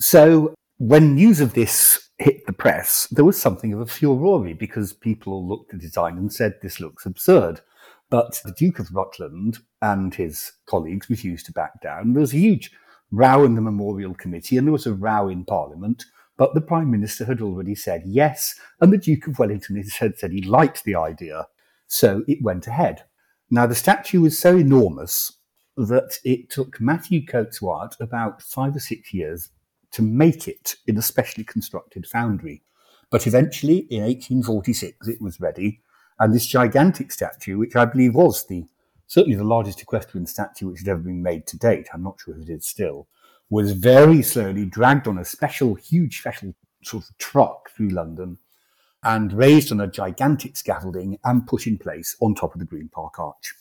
So 0.00 0.54
when 0.78 1.14
news 1.14 1.40
of 1.40 1.54
this 1.54 2.10
hit 2.18 2.46
the 2.46 2.52
press, 2.52 3.08
there 3.10 3.24
was 3.24 3.40
something 3.40 3.72
of 3.72 3.80
a 3.80 3.86
furore 3.86 4.54
because 4.54 4.92
people 4.92 5.46
looked 5.46 5.72
at 5.72 5.80
the 5.80 5.86
design 5.86 6.16
and 6.16 6.32
said, 6.32 6.54
this 6.62 6.80
looks 6.80 7.06
absurd. 7.06 7.60
But 8.10 8.40
the 8.44 8.52
Duke 8.52 8.78
of 8.78 8.94
Rutland 8.94 9.58
and 9.82 10.14
his 10.14 10.52
colleagues 10.66 11.10
refused 11.10 11.46
to 11.46 11.52
back 11.52 11.80
down. 11.80 12.12
There 12.12 12.20
was 12.20 12.34
a 12.34 12.38
huge 12.38 12.70
row 13.16 13.44
in 13.44 13.54
the 13.54 13.60
Memorial 13.60 14.14
Committee 14.14 14.56
and 14.56 14.66
there 14.66 14.72
was 14.72 14.86
a 14.86 14.94
row 14.94 15.28
in 15.28 15.44
Parliament, 15.44 16.04
but 16.36 16.54
the 16.54 16.60
Prime 16.60 16.90
Minister 16.90 17.24
had 17.24 17.40
already 17.40 17.74
said 17.74 18.02
yes, 18.04 18.58
and 18.80 18.92
the 18.92 18.98
Duke 18.98 19.28
of 19.28 19.38
Wellington 19.38 19.76
had 19.76 20.18
said 20.18 20.32
he 20.32 20.42
liked 20.42 20.84
the 20.84 20.96
idea, 20.96 21.46
so 21.86 22.24
it 22.26 22.42
went 22.42 22.66
ahead. 22.66 23.04
Now, 23.50 23.66
the 23.66 23.74
statue 23.74 24.20
was 24.20 24.38
so 24.38 24.56
enormous 24.56 25.32
that 25.76 26.18
it 26.24 26.50
took 26.50 26.80
Matthew 26.80 27.24
Cotes 27.24 27.60
Wyatt 27.60 27.96
about 28.00 28.42
five 28.42 28.74
or 28.74 28.80
six 28.80 29.12
years 29.12 29.50
to 29.92 30.02
make 30.02 30.48
it 30.48 30.76
in 30.86 30.96
a 30.96 31.02
specially 31.02 31.44
constructed 31.44 32.06
foundry. 32.06 32.62
But 33.10 33.26
eventually, 33.26 33.86
in 33.90 34.02
1846, 34.02 35.06
it 35.08 35.20
was 35.20 35.40
ready, 35.40 35.80
and 36.18 36.34
this 36.34 36.46
gigantic 36.46 37.12
statue, 37.12 37.58
which 37.58 37.76
I 37.76 37.84
believe 37.84 38.14
was 38.14 38.46
the 38.46 38.64
certainly 39.06 39.36
the 39.36 39.44
largest 39.44 39.80
equestrian 39.80 40.26
statue 40.26 40.68
which 40.68 40.80
had 40.80 40.88
ever 40.88 41.00
been 41.00 41.22
made 41.22 41.46
to 41.48 41.58
date, 41.58 41.88
I'm 41.92 42.02
not 42.02 42.18
sure 42.20 42.34
if 42.34 42.48
it 42.48 42.52
is 42.52 42.66
still, 42.66 43.08
was 43.50 43.72
very 43.72 44.22
slowly 44.22 44.64
dragged 44.64 45.06
on 45.06 45.18
a 45.18 45.24
special, 45.24 45.74
huge, 45.74 46.18
special 46.18 46.54
sort 46.82 47.04
of 47.08 47.18
truck 47.18 47.70
through 47.70 47.90
London 47.90 48.38
and 49.02 49.32
raised 49.32 49.70
on 49.70 49.80
a 49.80 49.86
gigantic 49.86 50.56
scaffolding 50.56 51.18
and 51.24 51.46
put 51.46 51.66
in 51.66 51.78
place 51.78 52.16
on 52.20 52.34
top 52.34 52.54
of 52.54 52.58
the 52.58 52.66
Green 52.66 52.88
Park 52.88 53.18
Arch. 53.18 53.54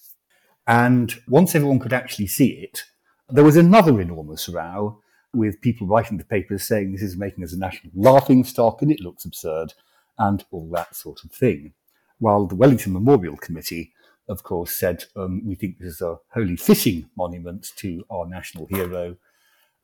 And 0.65 1.13
once 1.27 1.53
everyone 1.53 1.79
could 1.79 1.93
actually 1.93 2.27
see 2.27 2.51
it, 2.51 2.83
there 3.29 3.43
was 3.43 3.57
another 3.57 3.99
enormous 3.99 4.47
row 4.47 5.01
with 5.33 5.61
people 5.61 5.87
writing 5.87 6.17
the 6.17 6.23
papers 6.23 6.63
saying 6.63 6.91
this 6.91 7.01
is 7.01 7.17
making 7.17 7.43
us 7.43 7.53
a 7.53 7.59
national 7.59 7.91
laughing 7.95 8.43
stock 8.43 8.81
and 8.81 8.91
it 8.91 9.01
looks 9.01 9.25
absurd 9.25 9.73
and 10.17 10.45
all 10.51 10.69
that 10.71 10.95
sort 10.95 11.23
of 11.23 11.31
thing. 11.31 11.73
While 12.19 12.45
the 12.45 12.55
Wellington 12.55 12.93
Memorial 12.93 13.35
Committee, 13.35 13.91
of 14.27 14.43
course, 14.43 14.75
said 14.75 15.05
um, 15.15 15.41
we 15.45 15.55
think 15.55 15.77
this 15.77 15.95
is 15.95 16.01
a 16.01 16.17
wholly 16.33 16.55
fitting 16.55 17.09
monument 17.17 17.67
to 17.77 18.03
our 18.09 18.27
national 18.27 18.67
hero. 18.67 19.17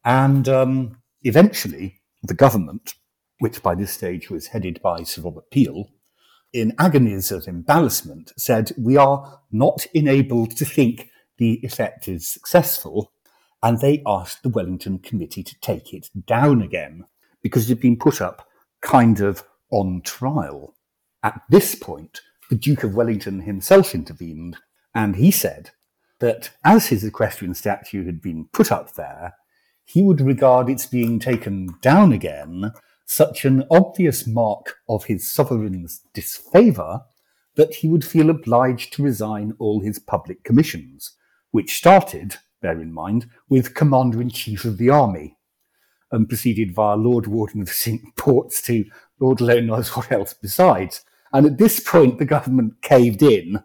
And 0.05 0.47
um, 0.47 0.97
eventually, 1.23 2.01
the 2.23 2.33
government, 2.33 2.95
which 3.39 3.61
by 3.61 3.75
this 3.75 3.91
stage 3.91 4.29
was 4.29 4.47
headed 4.47 4.81
by 4.81 5.03
Sir 5.03 5.21
Robert 5.21 5.49
Peel, 5.51 5.89
in 6.51 6.73
agonies 6.79 7.31
of 7.31 7.47
embarrassment, 7.47 8.31
said, 8.37 8.71
We 8.77 8.97
are 8.97 9.41
not 9.51 9.85
enabled 9.93 10.55
to 10.57 10.65
think 10.65 11.09
the 11.37 11.59
effect 11.63 12.07
is 12.07 12.27
successful. 12.27 13.11
And 13.61 13.79
they 13.79 14.01
asked 14.07 14.43
the 14.43 14.49
Wellington 14.49 14.99
Committee 14.99 15.43
to 15.43 15.59
take 15.59 15.93
it 15.93 16.09
down 16.25 16.61
again 16.61 17.05
because 17.41 17.65
it 17.65 17.75
had 17.75 17.81
been 17.81 17.97
put 17.97 18.21
up 18.21 18.47
kind 18.81 19.19
of 19.19 19.43
on 19.69 20.01
trial. 20.03 20.75
At 21.23 21.41
this 21.49 21.75
point, 21.75 22.21
the 22.49 22.55
Duke 22.55 22.83
of 22.83 22.95
Wellington 22.95 23.41
himself 23.41 23.93
intervened, 23.93 24.57
and 24.93 25.15
he 25.15 25.31
said 25.31 25.71
that 26.19 26.51
as 26.65 26.87
his 26.87 27.03
equestrian 27.03 27.53
statue 27.53 28.05
had 28.05 28.21
been 28.21 28.49
put 28.51 28.71
up 28.71 28.95
there, 28.95 29.35
he 29.85 30.03
would 30.03 30.21
regard 30.21 30.69
its 30.69 30.85
being 30.85 31.19
taken 31.19 31.69
down 31.81 32.11
again 32.11 32.71
such 33.05 33.45
an 33.45 33.63
obvious 33.71 34.27
mark 34.27 34.77
of 34.87 35.05
his 35.05 35.27
sovereign's 35.27 36.01
disfavour 36.13 37.01
that 37.55 37.75
he 37.75 37.87
would 37.87 38.05
feel 38.05 38.29
obliged 38.29 38.93
to 38.93 39.03
resign 39.03 39.55
all 39.57 39.81
his 39.81 39.97
public 39.97 40.43
commissions, 40.43 41.15
which 41.51 41.75
started, 41.75 42.35
bear 42.61 42.79
in 42.79 42.93
mind, 42.93 43.27
with 43.49 43.73
Commander 43.73 44.21
in 44.21 44.29
Chief 44.29 44.63
of 44.65 44.77
the 44.77 44.89
Army, 44.89 45.35
and 46.11 46.29
proceeded 46.29 46.73
via 46.73 46.95
Lord 46.95 47.25
Warden 47.27 47.61
of 47.61 47.69
Cinque 47.69 48.15
Ports 48.15 48.61
to 48.63 48.85
Lord 49.19 49.41
alone 49.41 49.67
knows 49.67 49.95
what 49.95 50.11
else 50.11 50.33
besides. 50.33 51.03
And 51.31 51.45
at 51.45 51.57
this 51.57 51.79
point, 51.79 52.17
the 52.17 52.25
government 52.25 52.81
caved 52.81 53.21
in 53.21 53.63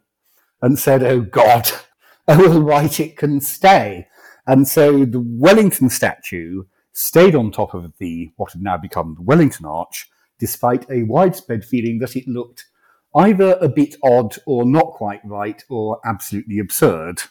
and 0.61 0.79
said, 0.79 1.03
oh 1.03 1.21
God, 1.21 1.71
oh, 2.29 2.53
all 2.53 2.61
right, 2.61 3.01
it 3.01 3.17
can 3.17 3.41
stay. 3.41 4.09
And 4.47 4.69
so 4.69 5.05
the 5.05 5.25
Wellington 5.25 5.89
statue 5.89 6.65
stayed 6.93 7.35
on 7.35 7.51
top 7.51 7.75
of 7.75 7.93
the 7.99 8.33
what 8.37 8.53
had 8.53 8.63
now 8.63 8.77
become 8.77 9.15
the 9.15 9.23
Wellington 9.23 9.67
Arch, 9.67 10.11
despite 10.39 10.89
a 10.91 11.03
widespread 11.05 11.65
feeling 11.65 11.99
that 11.99 12.17
it 12.17 12.29
looked 12.29 12.67
either 13.15 13.57
a 13.61 13.69
bit 13.69 13.95
odd 14.03 14.37
or 14.47 14.65
not 14.65 14.93
quite 14.93 15.21
right 15.25 15.63
or 15.69 16.01
absolutely 16.05 16.59
absurd. 16.59 17.23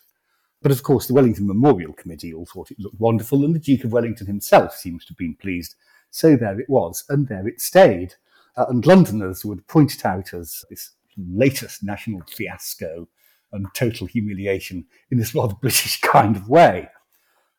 But 0.62 0.72
of 0.72 0.82
course, 0.82 1.08
the 1.08 1.14
Wellington 1.14 1.46
Memorial 1.46 1.94
Committee 1.94 2.34
all 2.34 2.46
thought 2.46 2.72
it 2.72 2.80
looked 2.80 3.00
wonderful, 3.00 3.44
and 3.44 3.54
the 3.54 3.60
Duke 3.60 3.84
of 3.84 3.92
Wellington 3.92 4.28
himself 4.28 4.76
seems 4.76 5.06
to 5.06 5.12
have 5.12 5.18
been 5.18 5.36
pleased. 5.36 5.76
So 6.10 6.38
there 6.38 6.60
it 6.60 6.70
was, 6.70 7.04
and 7.10 7.28
there 7.28 7.48
it 7.48 7.60
stayed. 7.60 8.16
Uh, 8.56 8.66
and 8.70 8.86
Londoners 8.86 9.44
would 9.44 9.68
point 9.68 9.94
it 9.94 10.06
out 10.06 10.34
as 10.34 10.64
this 10.70 10.92
latest 11.18 11.84
national 11.84 12.22
fiasco 12.28 13.08
and 13.52 13.68
total 13.76 14.08
humiliation 14.08 14.86
in 15.12 15.18
this 15.18 15.34
rather 15.36 15.56
British 15.56 16.00
kind 16.02 16.36
of 16.36 16.50
way. 16.50 16.90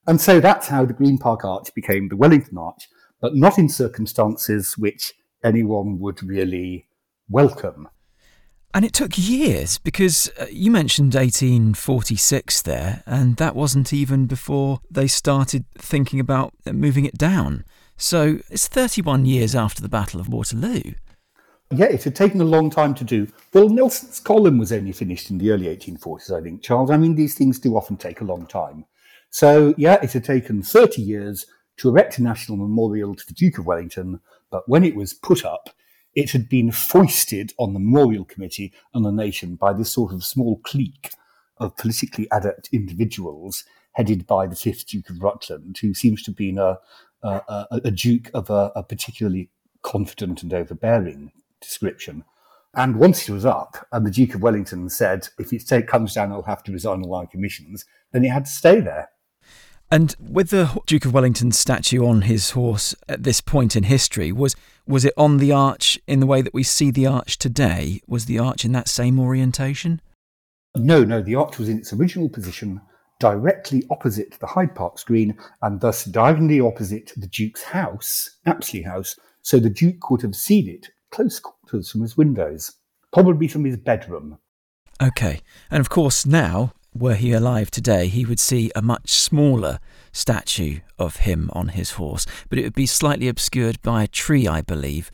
And 0.07 0.21
so 0.21 0.41
that's 0.41 0.69
how 0.69 0.85
the 0.85 0.93
Green 0.93 1.19
Park 1.19 1.45
Arch 1.45 1.73
became 1.75 2.09
the 2.09 2.17
Wellington 2.17 2.59
Arch, 2.59 2.89
but 3.21 3.35
not 3.35 3.59
in 3.59 3.69
circumstances 3.69 4.77
which 4.77 5.15
anyone 5.43 5.99
would 5.99 6.23
really 6.23 6.87
welcome. 7.29 7.89
And 8.75 8.85
it 8.85 8.93
took 8.93 9.17
years 9.17 9.79
because 9.79 10.31
uh, 10.39 10.47
you 10.51 10.71
mentioned 10.71 11.15
1846 11.15 12.63
there, 12.63 13.05
and 13.07 13.37
that 13.37 13.55
wasn't 13.55 13.93
even 13.93 14.27
before 14.27 14.81
they 14.91 15.07
started 15.07 15.65
thinking 15.79 16.19
about 16.19 16.53
moving 16.67 17.05
it 17.05 17.17
down. 17.17 17.65
So 17.97 18.39
it's 18.51 18.69
31 18.69 19.27
years 19.27 19.55
after 19.55 19.81
the 19.81 19.89
Battle 19.89 20.21
of 20.21 20.29
Waterloo. 20.29 20.95
Yeah, 21.71 21.87
it 21.87 22.05
had 22.05 22.15
taken 22.15 22.41
a 22.41 22.45
long 22.45 22.71
time 22.71 22.95
to 22.95 23.05
do. 23.05 23.29
Well, 23.53 23.69
Nelson's 23.69 24.21
column 24.21 24.59
was 24.59 24.73
only 24.73 24.93
finished 24.93 25.31
in 25.31 25.39
the 25.39 25.51
early 25.51 25.67
1840s, 25.67 26.31
I 26.31 26.43
think, 26.43 26.63
Charles. 26.63 26.91
I 26.91 26.97
mean, 26.97 27.15
these 27.15 27.35
things 27.35 27.59
do 27.59 27.77
often 27.77 27.97
take 27.97 28.21
a 28.21 28.25
long 28.25 28.47
time. 28.47 28.85
So, 29.31 29.75
yeah, 29.77 29.99
it 30.03 30.13
had 30.13 30.25
taken 30.25 30.63
30 30.63 31.03
years 31.03 31.47
to 31.79 31.89
erect 31.89 32.19
a 32.19 32.23
national 32.23 32.59
memorial 32.59 33.15
to 33.15 33.27
the 33.27 33.35
Duke 33.35 33.59
of 33.59 33.67
Wellington, 33.67 34.21
but 34.51 34.69
when 34.69 34.85
it 34.85 34.95
was 34.95 35.13
put 35.13 35.45
up, 35.45 35.71
it 36.15 36.31
had 36.31 36.49
been 36.49 36.71
foisted 36.71 37.53
on 37.59 37.73
the 37.73 37.81
Memorial 37.81 38.25
Committee 38.25 38.73
and 38.93 39.05
the 39.05 39.11
nation 39.11 39.57
by 39.57 39.73
this 39.73 39.91
sort 39.91 40.13
of 40.13 40.23
small 40.23 40.61
clique 40.61 41.11
of 41.59 41.77
politically 41.77 42.29
adept 42.31 42.69
individuals 42.73 43.65
headed 43.93 44.27
by 44.27 44.47
the 44.47 44.57
fifth 44.57 44.87
Duke 44.87 45.11
of 45.11 45.23
Rutland, 45.23 45.79
who 45.81 45.95
seems 45.95 46.23
to 46.23 46.31
have 46.31 46.37
been 46.37 46.59
a, 46.59 46.79
a, 47.25 47.67
a, 47.71 47.81
a 47.85 47.91
duke 47.91 48.31
of 48.35 48.51
a, 48.51 48.71
a 48.77 48.83
particularly 48.83 49.51
confident 49.83 50.43
and 50.43 50.53
overbearing 50.53 51.33
description. 51.61 52.25
And 52.77 52.97
once 52.97 53.29
it 53.29 53.33
was 53.33 53.47
up, 53.47 53.87
and 53.93 54.05
the 54.05 54.11
Duke 54.11 54.35
of 54.35 54.43
Wellington 54.43 54.89
said, 54.91 55.29
if 55.39 55.53
it 55.53 55.87
comes 55.87 56.15
down, 56.15 56.33
I'll 56.33 56.43
have 56.43 56.65
to 56.65 56.73
resign 56.73 57.03
all 57.03 57.21
my 57.21 57.27
commissions, 57.27 57.85
then 58.13 58.25
he 58.25 58.29
had 58.29 58.47
to 58.47 58.51
stay 58.51 58.81
there. 58.81 59.11
And 59.91 60.17
with 60.19 60.51
the 60.51 60.83
Duke 60.87 61.05
of 61.05 61.15
Wellington's 61.15 61.59
statue 61.59 62.05
on 62.05 62.23
his 62.23 62.51
horse 62.51 62.97
at 63.09 63.23
this 63.23 63.41
point 63.41 63.77
in 63.77 63.85
history, 63.85 64.33
was 64.33 64.57
was 64.87 65.05
it 65.05 65.13
on 65.17 65.37
the 65.39 65.53
arch 65.53 66.01
in 66.07 66.21
the 66.21 66.27
way 66.27 66.43
that 66.43 66.53
we 66.53 66.63
see 66.63 66.91
the 66.91 67.07
arch 67.07 67.39
today? 67.39 68.01
Was 68.09 68.27
the 68.27 68.39
arch 68.39 68.65
in 68.65 68.73
that 68.73 68.89
same 68.89 69.21
orientation? 69.21 70.01
No, 70.75 71.05
no, 71.05 71.23
the 71.23 71.37
arch 71.37 71.59
was 71.59 71.69
in 71.69 71.79
its 71.79 71.93
original 71.93 72.29
position 72.29 72.81
directly 73.21 73.85
opposite 73.91 74.37
the 74.41 74.47
Hyde 74.47 74.75
Park 74.75 74.99
screen 74.99 75.37
and 75.63 75.81
thus 75.81 76.05
diagonally 76.05 76.61
opposite 76.61 77.13
the 77.17 77.27
Duke's 77.27 77.63
house, 77.63 78.39
Apsley 78.47 78.83
House, 78.83 79.19
so 79.43 79.59
the 79.59 79.71
Duke 79.71 80.01
could 80.01 80.23
have 80.23 80.35
seen 80.35 80.69
it 80.69 80.89
close 81.11 81.39
quarters 81.39 81.91
from 81.91 82.03
his 82.03 82.17
windows, 82.17 82.73
probably 83.13 83.49
from 83.49 83.65
his 83.65 83.77
bedroom. 83.77 84.39
Okay, 85.03 85.41
and 85.71 85.81
of 85.81 85.91
course 85.91 86.25
now 86.27 86.73
were 86.95 87.15
he 87.15 87.33
alive 87.33 87.71
today, 87.71 88.07
he 88.07 88.25
would 88.25 88.39
see 88.39 88.71
a 88.75 88.83
much 88.83 89.11
smaller 89.11 89.81
statue 90.13 90.79
of 90.99 91.17
him 91.17 91.51
on 91.53 91.69
his 91.69 91.93
horse, 91.93 92.25
but 92.49 92.59
it 92.59 92.63
would 92.63 92.75
be 92.75 92.87
slightly 92.87 93.27
obscured 93.27 93.83
by 93.83 94.05
a 94.05 94.09
tree, 94.09 94.47
I 94.47 94.61
believe. 94.61 95.11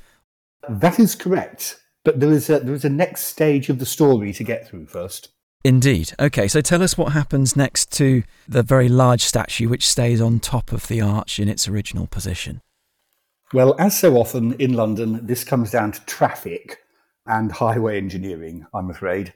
That 0.69 0.99
is 1.01 1.15
correct. 1.15 1.81
But 2.05 2.21
there 2.21 2.31
is 2.31 2.49
a, 2.49 2.61
there 2.61 2.75
is 2.75 2.85
a 2.85 2.91
next 2.91 3.27
stage 3.27 3.69
of 3.69 3.79
the 3.79 3.87
story 3.87 4.33
to 4.35 4.45
get 4.45 4.67
through 4.67 4.87
first. 4.87 5.31
Indeed. 5.63 6.13
Okay, 6.19 6.49
so 6.49 6.61
tell 6.61 6.83
us 6.83 6.97
what 6.97 7.13
happens 7.13 7.55
next 7.55 7.93
to 7.93 8.23
the 8.49 8.63
very 8.63 8.89
large 8.89 9.23
statue 9.23 9.69
which 9.69 9.87
stays 9.87 10.21
on 10.21 10.41
top 10.41 10.73
of 10.73 10.89
the 10.89 11.01
arch 11.01 11.39
in 11.39 11.49
its 11.49 11.69
original 11.69 12.07
position. 12.07 12.63
Well, 13.53 13.75
as 13.79 13.99
so 13.99 14.17
often 14.17 14.55
in 14.55 14.75
London, 14.75 15.27
this 15.27 15.45
comes 15.45 15.71
down 15.71 15.93
to 15.93 16.05
traffic 16.07 16.79
and 17.27 17.53
highway 17.53 17.99
engineering, 17.99 18.67
I'm 18.73 18.91
afraid 18.91 19.35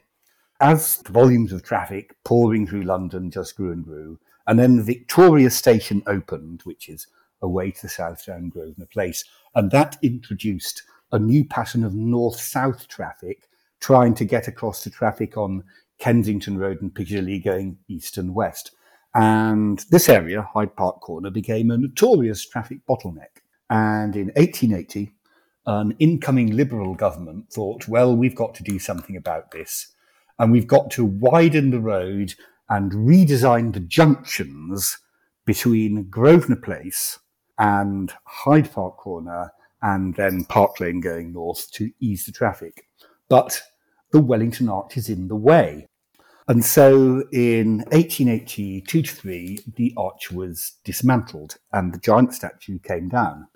as 0.60 0.98
the 0.98 1.12
volumes 1.12 1.52
of 1.52 1.62
traffic 1.62 2.14
pouring 2.24 2.66
through 2.66 2.82
London 2.82 3.30
just 3.30 3.56
grew 3.56 3.72
and 3.72 3.84
grew, 3.84 4.18
and 4.46 4.58
then 4.58 4.82
Victoria 4.82 5.50
Station 5.50 6.02
opened, 6.06 6.62
which 6.64 6.88
is 6.88 7.06
away 7.42 7.70
to 7.70 7.82
the 7.82 7.88
south 7.88 8.24
down 8.24 8.48
Grosvenor 8.48 8.86
Place, 8.86 9.24
and 9.54 9.70
that 9.70 9.98
introduced 10.02 10.82
a 11.12 11.18
new 11.18 11.44
pattern 11.44 11.84
of 11.84 11.94
north 11.94 12.40
south 12.40 12.88
traffic 12.88 13.48
trying 13.80 14.14
to 14.14 14.24
get 14.24 14.48
across 14.48 14.82
to 14.82 14.90
traffic 14.90 15.36
on 15.36 15.62
Kensington 16.04 16.58
Road 16.58 16.82
and 16.82 16.94
Piccadilly 16.94 17.38
going 17.38 17.78
east 17.88 18.18
and 18.18 18.34
west. 18.34 18.72
And 19.14 19.78
this 19.88 20.10
area, 20.10 20.42
Hyde 20.42 20.76
Park 20.76 21.00
Corner, 21.00 21.30
became 21.30 21.70
a 21.70 21.78
notorious 21.78 22.46
traffic 22.46 22.80
bottleneck. 22.86 23.40
And 23.70 24.14
in 24.14 24.26
1880, 24.36 25.14
an 25.64 25.96
incoming 25.98 26.54
Liberal 26.54 26.94
government 26.94 27.50
thought, 27.50 27.88
well, 27.88 28.14
we've 28.14 28.34
got 28.34 28.54
to 28.56 28.62
do 28.62 28.78
something 28.78 29.16
about 29.16 29.50
this 29.50 29.94
and 30.38 30.52
we've 30.52 30.66
got 30.66 30.90
to 30.90 31.06
widen 31.06 31.70
the 31.70 31.80
road 31.80 32.34
and 32.68 32.92
redesign 32.92 33.72
the 33.72 33.80
junctions 33.80 34.98
between 35.46 36.10
Grosvenor 36.10 36.60
Place 36.60 37.18
and 37.58 38.12
Hyde 38.24 38.70
Park 38.70 38.98
Corner 38.98 39.52
and 39.80 40.14
then 40.16 40.44
Park 40.44 40.80
Lane 40.80 41.00
going 41.00 41.32
north 41.32 41.70
to 41.72 41.90
ease 41.98 42.26
the 42.26 42.32
traffic. 42.32 42.88
But 43.30 43.62
the 44.10 44.20
Wellington 44.20 44.68
Arch 44.68 44.98
is 44.98 45.08
in 45.08 45.28
the 45.28 45.36
way. 45.36 45.88
And 46.46 46.62
so 46.62 47.24
in 47.32 47.78
1882 47.90 49.02
3, 49.02 49.58
the 49.76 49.94
arch 49.96 50.30
was 50.30 50.74
dismantled 50.84 51.56
and 51.72 51.92
the 51.92 51.98
giant 51.98 52.34
statue 52.34 52.78
came 52.78 53.08
down. 53.08 53.48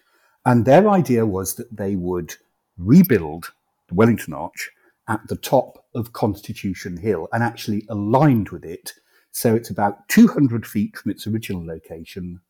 And 0.46 0.64
their 0.64 0.88
idea 0.88 1.26
was 1.26 1.56
that 1.56 1.76
they 1.76 1.96
would 1.96 2.34
rebuild 2.78 3.52
the 3.88 3.94
Wellington 3.94 4.32
Arch 4.32 4.70
at 5.06 5.20
the 5.28 5.36
top 5.36 5.84
of 5.94 6.14
Constitution 6.14 6.96
Hill 6.96 7.28
and 7.32 7.42
actually 7.42 7.84
aligned 7.90 8.48
with 8.48 8.64
it. 8.64 8.94
So 9.32 9.54
it's 9.54 9.68
about 9.68 10.08
200 10.08 10.66
feet 10.66 10.96
from 10.96 11.10
its 11.10 11.26
original 11.26 11.66
location, 11.66 12.40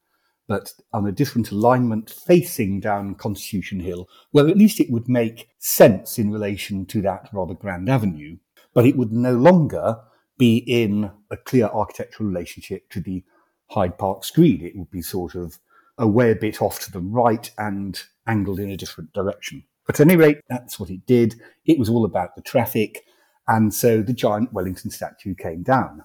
but 0.46 0.72
on 0.92 1.06
a 1.06 1.12
different 1.12 1.50
alignment 1.50 2.10
facing 2.10 2.78
down 2.78 3.16
Constitution 3.16 3.80
Hill, 3.80 4.08
where 4.30 4.46
at 4.46 4.56
least 4.56 4.78
it 4.78 4.90
would 4.90 5.08
make 5.08 5.48
sense 5.58 6.18
in 6.18 6.30
relation 6.30 6.86
to 6.86 7.02
that 7.02 7.28
rather 7.32 7.54
grand 7.54 7.88
avenue. 7.88 8.36
But 8.72 8.86
it 8.86 8.96
would 8.96 9.12
no 9.12 9.32
longer 9.32 9.98
be 10.38 10.58
in 10.58 11.10
a 11.30 11.36
clear 11.36 11.66
architectural 11.66 12.28
relationship 12.28 12.88
to 12.90 13.00
the 13.00 13.24
Hyde 13.70 13.98
Park 13.98 14.24
screen. 14.24 14.64
It 14.64 14.76
would 14.76 14.90
be 14.90 15.02
sort 15.02 15.34
of 15.34 15.58
away 15.98 16.30
a 16.30 16.36
bit 16.36 16.62
off 16.62 16.80
to 16.80 16.92
the 16.92 17.00
right 17.00 17.50
and 17.58 18.00
angled 18.26 18.60
in 18.60 18.70
a 18.70 18.76
different 18.76 19.12
direction. 19.12 19.64
But 19.86 20.00
at 20.00 20.06
any 20.06 20.16
rate, 20.16 20.38
that's 20.48 20.78
what 20.78 20.90
it 20.90 21.06
did. 21.06 21.40
It 21.66 21.78
was 21.78 21.88
all 21.88 22.04
about 22.04 22.36
the 22.36 22.42
traffic. 22.42 23.04
And 23.46 23.72
so 23.72 24.02
the 24.02 24.12
giant 24.12 24.52
Wellington 24.52 24.90
statue 24.90 25.34
came 25.34 25.62
down. 25.62 26.04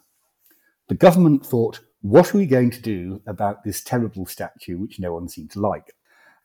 The 0.88 0.96
government 0.96 1.46
thought, 1.46 1.82
what 2.02 2.34
are 2.34 2.38
we 2.38 2.46
going 2.46 2.72
to 2.72 2.82
do 2.82 3.22
about 3.28 3.64
this 3.64 3.84
terrible 3.84 4.26
statue 4.26 4.78
which 4.78 5.00
no 5.00 5.14
one 5.14 5.30
seemed 5.30 5.52
to 5.52 5.60
like? 5.60 5.94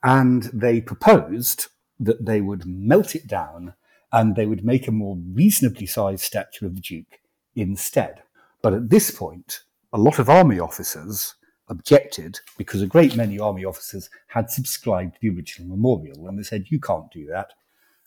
And 0.02 0.44
they 0.52 0.80
proposed 0.80 1.68
that 2.00 2.24
they 2.24 2.40
would 2.40 2.64
melt 2.66 3.14
it 3.16 3.26
down 3.26 3.74
and 4.12 4.36
they 4.36 4.46
would 4.46 4.64
make 4.64 4.86
a 4.86 4.92
more 4.92 5.16
reasonably 5.32 5.86
sized 5.86 6.22
statue 6.22 6.66
of 6.66 6.74
the 6.76 6.80
Duke 6.80 7.18
instead. 7.60 8.22
But 8.62 8.74
at 8.74 8.90
this 8.90 9.10
point, 9.10 9.62
a 9.92 9.98
lot 9.98 10.18
of 10.18 10.28
army 10.28 10.58
officers 10.60 11.34
objected 11.68 12.40
because 12.56 12.82
a 12.82 12.86
great 12.86 13.16
many 13.16 13.38
army 13.38 13.64
officers 13.64 14.10
had 14.28 14.50
subscribed 14.50 15.14
to 15.14 15.20
the 15.22 15.36
original 15.36 15.68
memorial 15.68 16.26
and 16.28 16.38
they 16.38 16.42
said, 16.42 16.66
you 16.68 16.80
can't 16.80 17.10
do 17.10 17.26
that. 17.26 17.52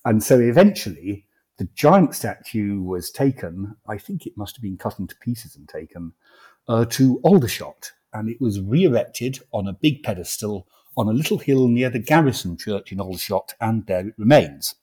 And 0.04 0.24
so 0.24 0.40
eventually, 0.40 1.26
the 1.58 1.70
giant 1.76 2.16
statue 2.16 2.82
was 2.82 3.12
taken, 3.12 3.76
I 3.88 3.98
think 3.98 4.26
it 4.26 4.36
must 4.36 4.56
have 4.56 4.64
been 4.64 4.78
cut 4.78 4.98
into 4.98 5.16
pieces 5.18 5.56
and 5.56 5.70
taken, 5.70 6.14
uh, 6.68 6.86
to 6.86 7.20
Aldershot. 7.24 7.92
And 8.14 8.30
it 8.30 8.42
was 8.42 8.60
re 8.60 8.84
erected 8.84 9.40
on 9.52 9.68
a 9.68 9.74
big 9.74 10.04
pedestal 10.04 10.68
on 10.98 11.08
a 11.08 11.14
little 11.14 11.38
hill 11.38 11.68
near 11.68 11.90
the 11.90 12.00
garrison 12.00 12.58
church 12.58 12.92
in 12.92 13.00
Aldershot, 13.00 13.54
and 13.62 13.86
there 13.86 14.08
it 14.08 14.16
remains. 14.18 14.76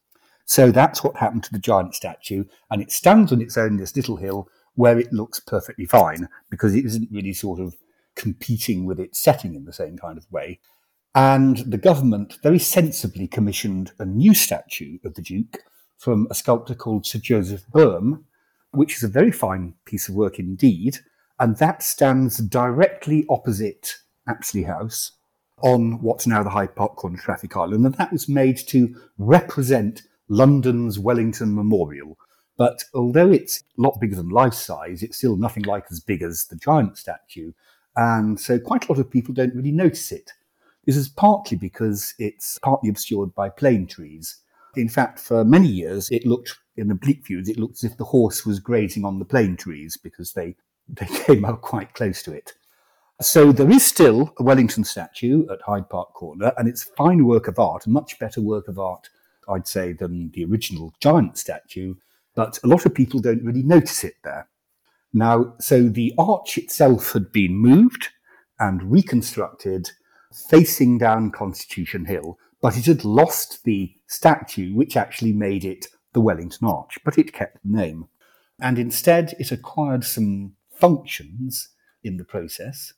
So 0.46 0.70
that's 0.70 1.04
what 1.04 1.16
happened 1.16 1.44
to 1.44 1.52
the 1.52 1.58
giant 1.58 1.94
statue, 1.94 2.44
and 2.70 2.80
it 2.80 2.90
stands 2.90 3.32
on 3.32 3.42
its 3.42 3.58
own, 3.58 3.76
this 3.76 3.94
little 3.94 4.16
hill, 4.16 4.48
where 4.78 4.96
it 4.96 5.12
looks 5.12 5.40
perfectly 5.40 5.84
fine 5.84 6.28
because 6.50 6.72
it 6.72 6.84
isn't 6.84 7.10
really 7.10 7.32
sort 7.32 7.58
of 7.58 7.74
competing 8.14 8.86
with 8.86 9.00
its 9.00 9.18
setting 9.18 9.56
in 9.56 9.64
the 9.64 9.72
same 9.72 9.98
kind 9.98 10.16
of 10.16 10.30
way. 10.30 10.60
And 11.16 11.56
the 11.58 11.78
government 11.78 12.38
very 12.44 12.60
sensibly 12.60 13.26
commissioned 13.26 13.90
a 13.98 14.04
new 14.04 14.34
statue 14.34 14.98
of 15.04 15.14
the 15.14 15.22
Duke 15.22 15.64
from 15.96 16.28
a 16.30 16.34
sculptor 16.34 16.76
called 16.76 17.06
Sir 17.06 17.18
Joseph 17.18 17.66
Boehm, 17.66 18.24
which 18.70 18.96
is 18.96 19.02
a 19.02 19.08
very 19.08 19.32
fine 19.32 19.74
piece 19.84 20.08
of 20.08 20.14
work 20.14 20.38
indeed. 20.38 20.98
And 21.40 21.56
that 21.56 21.82
stands 21.82 22.38
directly 22.38 23.26
opposite 23.28 23.96
Apsley 24.28 24.62
House 24.62 25.10
on 25.60 26.00
what's 26.02 26.28
now 26.28 26.44
the 26.44 26.50
Hyde 26.50 26.76
Park 26.76 26.94
Corner 26.94 27.18
Traffic 27.18 27.56
Island. 27.56 27.84
And 27.84 27.96
that 27.96 28.12
was 28.12 28.28
made 28.28 28.58
to 28.68 28.94
represent 29.18 30.02
London's 30.28 31.00
Wellington 31.00 31.52
Memorial. 31.52 32.16
But 32.58 32.84
although 32.92 33.30
it's 33.30 33.62
a 33.78 33.80
lot 33.80 33.98
bigger 34.00 34.16
than 34.16 34.28
life 34.28 34.52
size, 34.52 35.02
it's 35.02 35.16
still 35.16 35.36
nothing 35.36 35.62
like 35.62 35.86
as 35.90 36.00
big 36.00 36.22
as 36.22 36.44
the 36.44 36.56
giant 36.56 36.98
statue. 36.98 37.52
And 37.96 38.38
so 38.38 38.58
quite 38.58 38.86
a 38.86 38.92
lot 38.92 38.98
of 38.98 39.10
people 39.10 39.32
don't 39.32 39.54
really 39.54 39.72
notice 39.72 40.12
it. 40.12 40.32
This 40.84 40.96
is 40.96 41.08
partly 41.08 41.56
because 41.56 42.14
it's 42.18 42.58
partly 42.58 42.90
obscured 42.90 43.34
by 43.34 43.48
plane 43.48 43.86
trees. 43.86 44.38
In 44.76 44.88
fact, 44.88 45.20
for 45.20 45.44
many 45.44 45.68
years, 45.68 46.10
it 46.10 46.26
looked, 46.26 46.58
in 46.76 46.90
oblique 46.90 47.26
views, 47.26 47.48
it 47.48 47.58
looked 47.58 47.76
as 47.76 47.84
if 47.84 47.96
the 47.96 48.04
horse 48.04 48.44
was 48.44 48.58
grazing 48.58 49.04
on 49.04 49.18
the 49.18 49.24
plane 49.24 49.56
trees 49.56 49.96
because 49.96 50.32
they, 50.32 50.56
they 50.88 51.06
came 51.06 51.44
up 51.44 51.60
quite 51.60 51.94
close 51.94 52.22
to 52.24 52.32
it. 52.32 52.54
So 53.20 53.52
there 53.52 53.70
is 53.70 53.84
still 53.84 54.32
a 54.38 54.42
Wellington 54.42 54.84
statue 54.84 55.46
at 55.50 55.60
Hyde 55.62 55.88
Park 55.88 56.12
Corner, 56.14 56.52
and 56.56 56.68
it's 56.68 56.84
fine 56.84 57.24
work 57.24 57.48
of 57.48 57.58
art, 57.58 57.86
a 57.86 57.90
much 57.90 58.18
better 58.18 58.40
work 58.40 58.68
of 58.68 58.78
art, 58.78 59.10
I'd 59.48 59.66
say, 59.66 59.92
than 59.92 60.30
the 60.30 60.44
original 60.44 60.92
giant 61.00 61.36
statue, 61.36 61.94
but 62.38 62.60
a 62.62 62.68
lot 62.68 62.86
of 62.86 62.94
people 62.94 63.18
don't 63.18 63.42
really 63.42 63.64
notice 63.64 64.04
it 64.04 64.14
there. 64.22 64.48
Now, 65.12 65.56
so 65.58 65.88
the 65.88 66.14
arch 66.16 66.56
itself 66.56 67.12
had 67.12 67.32
been 67.32 67.56
moved 67.56 68.10
and 68.60 68.92
reconstructed 68.92 69.90
facing 70.48 70.98
down 70.98 71.32
Constitution 71.32 72.04
Hill, 72.04 72.38
but 72.62 72.78
it 72.78 72.86
had 72.86 73.04
lost 73.04 73.64
the 73.64 73.92
statue 74.06 74.72
which 74.72 74.96
actually 74.96 75.32
made 75.32 75.64
it 75.64 75.88
the 76.12 76.20
Wellington 76.20 76.68
Arch, 76.68 76.96
but 77.04 77.18
it 77.18 77.32
kept 77.32 77.58
the 77.64 77.76
name. 77.76 78.06
And 78.60 78.78
instead, 78.78 79.34
it 79.40 79.50
acquired 79.50 80.04
some 80.04 80.52
functions 80.70 81.70
in 82.04 82.18
the 82.18 82.24
process, 82.24 82.92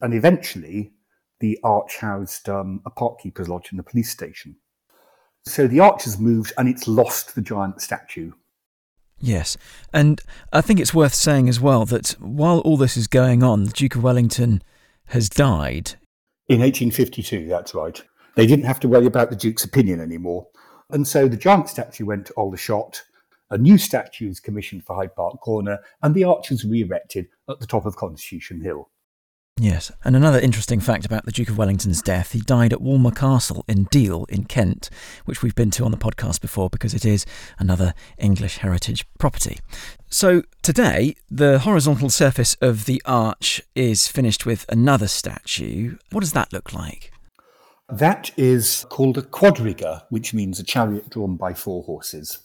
and 0.00 0.12
eventually, 0.12 0.94
the 1.38 1.60
arch 1.62 1.98
housed 1.98 2.48
um, 2.48 2.82
a 2.84 2.90
parkkeeper's 2.90 3.48
lodge 3.48 3.70
and 3.70 3.78
a 3.78 3.84
police 3.84 4.10
station. 4.10 4.56
So 5.46 5.68
the 5.68 5.78
arch 5.78 6.02
has 6.06 6.18
moved 6.18 6.52
and 6.58 6.68
it's 6.68 6.88
lost 6.88 7.36
the 7.36 7.40
giant 7.40 7.80
statue. 7.80 8.32
Yes, 9.20 9.56
and 9.92 10.20
I 10.52 10.62
think 10.62 10.80
it's 10.80 10.94
worth 10.94 11.14
saying 11.14 11.48
as 11.48 11.60
well 11.60 11.84
that 11.86 12.16
while 12.18 12.60
all 12.60 12.76
this 12.76 12.96
is 12.96 13.06
going 13.06 13.42
on, 13.42 13.64
the 13.64 13.70
Duke 13.70 13.96
of 13.96 14.02
Wellington 14.02 14.62
has 15.06 15.28
died. 15.28 15.92
In 16.48 16.60
1852, 16.60 17.46
that's 17.46 17.74
right. 17.74 18.02
They 18.34 18.46
didn't 18.46 18.64
have 18.64 18.80
to 18.80 18.88
worry 18.88 19.06
about 19.06 19.28
the 19.28 19.36
Duke's 19.36 19.64
opinion 19.64 20.00
anymore. 20.00 20.48
And 20.88 21.06
so 21.06 21.28
the 21.28 21.36
giant 21.36 21.68
statue 21.68 22.06
went 22.06 22.26
to 22.26 22.32
Aldershot, 22.34 23.02
a 23.50 23.58
new 23.58 23.78
statue 23.78 24.30
is 24.30 24.40
commissioned 24.40 24.84
for 24.84 24.96
Hyde 24.96 25.14
Park 25.14 25.40
Corner, 25.40 25.80
and 26.02 26.14
the 26.14 26.24
arch 26.24 26.50
was 26.50 26.64
re 26.64 26.82
erected 26.82 27.28
at 27.48 27.58
the 27.60 27.66
top 27.66 27.84
of 27.84 27.96
Constitution 27.96 28.60
Hill. 28.60 28.88
Yes, 29.62 29.92
and 30.04 30.16
another 30.16 30.40
interesting 30.40 30.80
fact 30.80 31.04
about 31.04 31.26
the 31.26 31.32
Duke 31.32 31.50
of 31.50 31.58
Wellington's 31.58 32.00
death, 32.00 32.32
he 32.32 32.40
died 32.40 32.72
at 32.72 32.80
Walmer 32.80 33.14
Castle 33.14 33.62
in 33.68 33.84
Deal 33.90 34.24
in 34.30 34.44
Kent, 34.44 34.88
which 35.26 35.42
we've 35.42 35.54
been 35.54 35.70
to 35.72 35.84
on 35.84 35.90
the 35.90 35.98
podcast 35.98 36.40
before 36.40 36.70
because 36.70 36.94
it 36.94 37.04
is 37.04 37.26
another 37.58 37.92
English 38.16 38.56
heritage 38.56 39.04
property. 39.18 39.58
So 40.08 40.44
today, 40.62 41.14
the 41.30 41.58
horizontal 41.58 42.08
surface 42.08 42.56
of 42.62 42.86
the 42.86 43.02
arch 43.04 43.60
is 43.74 44.08
finished 44.08 44.46
with 44.46 44.64
another 44.70 45.08
statue. 45.08 45.98
What 46.10 46.20
does 46.20 46.32
that 46.32 46.54
look 46.54 46.72
like? 46.72 47.12
That 47.90 48.30
is 48.38 48.86
called 48.88 49.18
a 49.18 49.22
quadriga, 49.22 50.04
which 50.08 50.32
means 50.32 50.58
a 50.58 50.64
chariot 50.64 51.10
drawn 51.10 51.36
by 51.36 51.52
four 51.52 51.82
horses. 51.82 52.38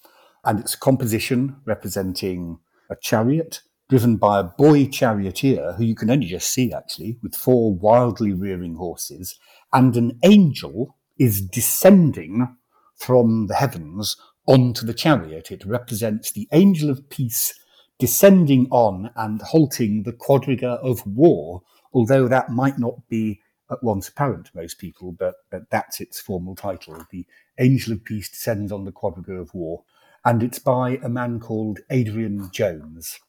And 0.43 0.59
it's 0.59 0.73
a 0.73 0.79
composition 0.79 1.61
representing 1.63 2.59
a 2.89 2.97
chariot 3.01 3.61
driven 3.89 4.17
by 4.17 4.39
a 4.39 4.43
boy 4.43 4.87
charioteer 4.87 5.73
who 5.73 5.83
you 5.83 5.95
can 5.95 6.09
only 6.09 6.25
just 6.25 6.51
see 6.51 6.73
actually, 6.73 7.17
with 7.21 7.35
four 7.35 7.73
wildly 7.73 8.33
rearing 8.33 8.75
horses, 8.75 9.37
and 9.73 9.95
an 9.95 10.17
angel 10.23 10.97
is 11.17 11.41
descending 11.41 12.57
from 12.95 13.47
the 13.47 13.55
heavens 13.55 14.17
onto 14.47 14.85
the 14.85 14.93
chariot. 14.93 15.51
It 15.51 15.65
represents 15.65 16.31
the 16.31 16.47
angel 16.51 16.89
of 16.89 17.09
peace 17.09 17.53
descending 17.99 18.67
on 18.71 19.11
and 19.15 19.41
halting 19.41 20.03
the 20.03 20.13
quadriga 20.13 20.77
of 20.83 21.05
war, 21.05 21.61
although 21.93 22.27
that 22.27 22.49
might 22.49 22.77
not 22.77 23.07
be 23.07 23.41
at 23.71 23.83
once 23.83 24.07
apparent 24.07 24.45
to 24.45 24.51
most 24.55 24.77
people, 24.77 25.11
but, 25.11 25.35
but 25.49 25.69
that's 25.69 25.99
its 25.99 26.19
formal 26.19 26.55
title. 26.55 27.05
The 27.11 27.25
angel 27.59 27.93
of 27.93 28.03
peace 28.03 28.29
descends 28.29 28.71
on 28.71 28.85
the 28.85 28.91
quadriga 28.91 29.39
of 29.39 29.53
war. 29.53 29.83
And 30.23 30.43
it's 30.43 30.59
by 30.59 30.99
a 31.03 31.09
man 31.09 31.39
called 31.39 31.79
Adrian 31.89 32.49
Jones. 32.51 33.19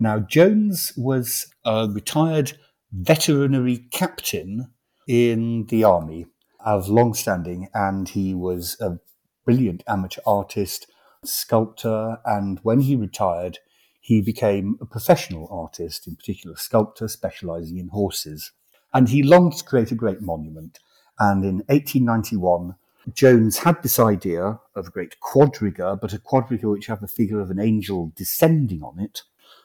Now, 0.00 0.18
Jones 0.18 0.92
was 0.96 1.46
a 1.64 1.88
retired 1.88 2.58
veterinary 2.92 3.78
captain 3.90 4.70
in 5.06 5.66
the 5.66 5.84
army 5.84 6.26
of 6.64 6.88
long 6.88 7.14
standing, 7.14 7.68
and 7.74 8.08
he 8.08 8.34
was 8.34 8.76
a 8.80 8.98
brilliant 9.44 9.84
amateur 9.86 10.20
artist, 10.26 10.86
sculptor, 11.24 12.18
and 12.24 12.58
when 12.62 12.80
he 12.80 12.96
retired, 12.96 13.58
he 14.00 14.20
became 14.20 14.76
a 14.80 14.86
professional 14.86 15.48
artist, 15.50 16.06
in 16.06 16.16
particular 16.16 16.56
sculptor 16.56 17.08
specializing 17.08 17.78
in 17.78 17.88
horses. 17.88 18.52
And 18.92 19.08
he 19.08 19.22
longed 19.22 19.56
to 19.58 19.64
create 19.64 19.92
a 19.92 19.96
great 19.96 20.20
monument. 20.20 20.78
And 21.18 21.44
in 21.44 21.56
1891, 21.68 22.74
Jones 23.12 23.58
had 23.58 23.82
this 23.82 23.98
idea 23.98 24.58
of 24.74 24.86
a 24.88 24.90
great 24.90 25.16
quadriga, 25.20 26.00
but 26.00 26.12
a 26.12 26.18
quadriga 26.18 26.70
which 26.70 26.86
had 26.86 27.00
the 27.00 27.08
figure 27.08 27.40
of 27.40 27.50
an 27.50 27.60
angel 27.60 28.12
descending 28.16 28.82
on 28.82 28.98
it 28.98 29.22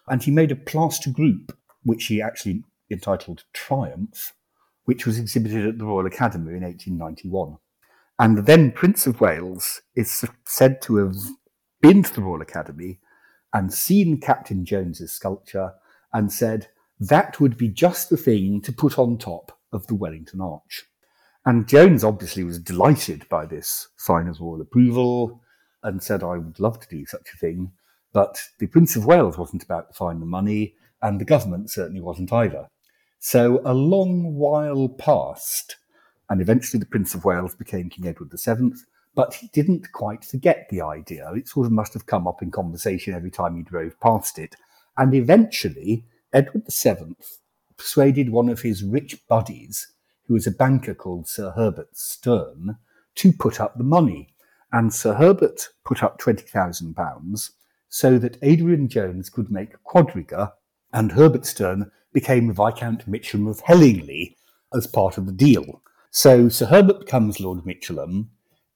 and 0.09 0.23
he 0.23 0.31
made 0.31 0.51
a 0.51 0.55
plaster 0.55 1.09
group, 1.09 1.57
which 1.83 2.05
he 2.05 2.21
actually 2.21 2.63
entitled 2.91 3.43
Triumph, 3.53 4.33
which 4.85 5.05
was 5.05 5.19
exhibited 5.19 5.65
at 5.67 5.77
the 5.77 5.85
Royal 5.85 6.05
Academy 6.05 6.55
in 6.55 6.63
1891. 6.63 7.57
And 8.17 8.37
the 8.37 8.41
then 8.41 8.71
Prince 8.71 9.07
of 9.07 9.21
Wales 9.21 9.81
is 9.95 10.25
said 10.45 10.81
to 10.81 10.97
have 10.97 11.15
been 11.81 12.03
to 12.03 12.13
the 12.13 12.21
Royal 12.21 12.41
Academy 12.41 12.99
and 13.53 13.73
seen 13.73 14.19
Captain 14.19 14.65
Jones's 14.65 15.11
sculpture 15.11 15.73
and 16.11 16.31
said 16.31 16.67
that 16.99 17.39
would 17.39 17.57
be 17.57 17.69
just 17.69 18.09
the 18.09 18.17
thing 18.17 18.61
to 18.61 18.73
put 18.73 18.99
on 18.99 19.17
top 19.17 19.57
of 19.71 19.87
the 19.87 19.95
Wellington 19.95 20.41
Arch. 20.41 20.85
And 21.45 21.67
Jones 21.67 22.03
obviously 22.03 22.43
was 22.43 22.59
delighted 22.59 23.27
by 23.29 23.45
this 23.45 23.87
sign 23.97 24.27
of 24.27 24.41
royal 24.41 24.61
approval 24.61 25.41
and 25.81 26.03
said, 26.03 26.23
I 26.23 26.37
would 26.37 26.59
love 26.59 26.79
to 26.81 26.87
do 26.89 27.05
such 27.05 27.29
a 27.33 27.37
thing. 27.37 27.71
But 28.11 28.41
the 28.59 28.67
Prince 28.67 28.95
of 28.95 29.05
Wales 29.05 29.37
wasn't 29.37 29.63
about 29.63 29.89
to 29.89 29.93
find 29.93 30.21
the 30.21 30.25
money, 30.25 30.75
and 31.01 31.19
the 31.19 31.25
government 31.25 31.69
certainly 31.69 32.01
wasn't 32.01 32.33
either. 32.33 32.67
So 33.19 33.61
a 33.65 33.73
long 33.73 34.35
while 34.35 34.89
passed, 34.89 35.75
and 36.29 36.41
eventually 36.41 36.79
the 36.79 36.85
Prince 36.85 37.13
of 37.13 37.25
Wales 37.25 37.55
became 37.55 37.89
King 37.89 38.07
Edward 38.07 38.31
VII, 38.33 38.73
but 39.15 39.33
he 39.33 39.47
didn't 39.47 39.91
quite 39.91 40.23
forget 40.23 40.67
the 40.69 40.81
idea. 40.81 41.31
It 41.33 41.47
sort 41.47 41.65
of 41.65 41.71
must 41.71 41.93
have 41.93 42.05
come 42.05 42.27
up 42.27 42.41
in 42.41 42.51
conversation 42.51 43.13
every 43.13 43.31
time 43.31 43.55
he 43.55 43.63
drove 43.63 43.99
past 43.99 44.39
it. 44.39 44.55
And 44.97 45.13
eventually, 45.13 46.05
Edward 46.33 46.65
VII 46.69 47.15
persuaded 47.77 48.29
one 48.29 48.49
of 48.49 48.61
his 48.61 48.83
rich 48.83 49.27
buddies, 49.27 49.91
who 50.25 50.33
was 50.33 50.47
a 50.47 50.51
banker 50.51 50.93
called 50.93 51.27
Sir 51.27 51.51
Herbert 51.51 51.95
Stern, 51.97 52.77
to 53.15 53.33
put 53.33 53.59
up 53.59 53.77
the 53.77 53.83
money. 53.83 54.33
And 54.71 54.93
Sir 54.93 55.13
Herbert 55.15 55.69
put 55.83 56.03
up 56.03 56.19
£20,000 56.19 57.49
so 57.89 58.17
that 58.19 58.37
Adrian 58.41 58.87
Jones 58.87 59.29
could 59.29 59.51
make 59.51 59.83
quadriga, 59.83 60.53
and 60.93 61.11
Herbert 61.11 61.45
Stern 61.45 61.91
became 62.13 62.53
Viscount 62.53 63.07
Michelham 63.07 63.47
of 63.47 63.59
Hellingly 63.61 64.37
as 64.73 64.87
part 64.87 65.17
of 65.17 65.25
the 65.25 65.31
deal. 65.31 65.81
So 66.11 66.49
Sir 66.49 66.67
Herbert 66.67 67.01
becomes 67.01 67.39
Lord 67.39 67.65
Michelham. 67.65 68.29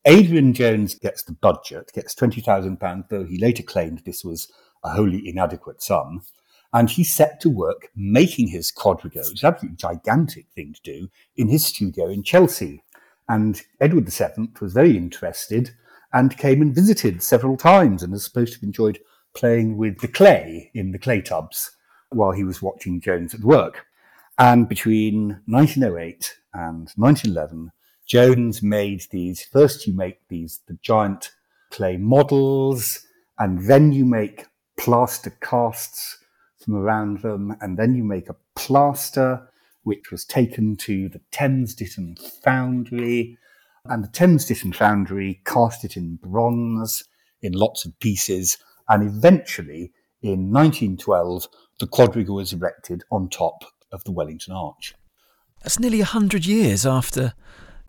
Adrian 0.06 0.54
Jones 0.54 0.96
gets 0.96 1.24
the 1.24 1.34
budget, 1.34 1.92
gets 1.94 2.14
£20,000, 2.14 3.10
though 3.10 3.24
he 3.24 3.38
later 3.38 3.64
claimed 3.64 4.00
this 4.00 4.24
was 4.24 4.52
a 4.84 4.90
wholly 4.90 5.28
inadequate 5.28 5.82
sum 5.82 6.22
and 6.74 6.90
he 6.90 7.04
set 7.04 7.40
to 7.40 7.50
work 7.50 7.90
making 7.96 8.48
his 8.48 8.72
quadriga, 8.72 9.18
which 9.18 9.36
is 9.36 9.44
an 9.44 9.50
absolutely 9.50 9.78
gigantic 9.78 10.48
thing 10.56 10.74
to 10.74 10.82
do, 10.82 11.08
in 11.38 11.48
his 11.48 11.66
studio 11.66 12.10
in 12.10 12.24
Chelsea. 12.24 12.84
And 13.30 13.62
Edward 13.80 14.10
VII 14.10 14.50
was 14.60 14.74
very 14.74 14.98
interested 14.98 15.76
and 16.14 16.38
came 16.38 16.62
and 16.62 16.74
visited 16.76 17.22
several 17.22 17.58
times 17.58 18.04
and 18.04 18.14
is 18.14 18.24
supposed 18.24 18.54
to 18.54 18.60
have 18.60 18.64
enjoyed 18.64 19.00
playing 19.34 19.78
with 19.78 20.00
the 20.00 20.08
clay 20.08 20.70
in 20.74 20.92
the 20.92 21.00
clay 21.00 21.22
tubs 21.22 21.72
while 22.10 22.32
he 22.32 22.44
was 22.44 22.62
watching 22.62 23.02
Jones 23.02 23.34
at 23.34 23.42
work. 23.42 23.86
And 24.38 24.70
between 24.70 25.42
1908 25.48 26.38
and 26.54 26.90
1911, 26.96 27.72
Jones 28.06 28.62
made 28.62 29.06
these. 29.12 29.44
First, 29.44 29.88
you 29.88 29.94
make 29.94 30.28
these 30.28 30.60
the 30.68 30.78
giant 30.82 31.32
clay 31.72 31.98
models, 31.98 33.06
and 33.40 33.68
then 33.68 33.92
you 33.92 34.06
make 34.06 34.46
plaster 34.78 35.32
casts 35.42 36.20
from 36.60 36.76
around 36.76 37.22
them, 37.22 37.56
and 37.62 37.78
then 37.78 37.96
you 37.96 38.04
make 38.04 38.30
a 38.30 38.36
plaster, 38.56 39.50
which 39.84 40.12
was 40.12 40.26
taken 40.26 40.76
to 40.78 41.10
the 41.10 41.22
Thames 41.32 41.76
Ditton 41.76 42.16
Foundry, 42.44 43.38
and 43.86 44.04
the 44.04 44.10
Thames 44.10 44.46
Ditton 44.46 44.72
Foundry 44.74 45.42
cast 45.46 45.84
it 45.84 45.98
in 45.98 46.16
bronze 46.16 47.04
in 47.42 47.52
lots 47.52 47.84
of 47.84 47.98
pieces, 48.00 48.58
and 48.88 49.04
eventually, 49.04 49.92
in 50.22 50.52
1912, 50.52 51.48
the 51.80 51.88
quadriga 51.88 52.30
was 52.30 52.54
erected 52.54 53.04
on 53.12 53.28
top 53.28 53.66
of 53.92 54.04
the 54.06 54.12
Wellington 54.12 54.54
Arch. 54.54 54.96
That's 55.62 55.80
nearly 55.80 56.00
a 56.00 56.06
hundred 56.06 56.46
years 56.46 56.86
after 56.86 57.34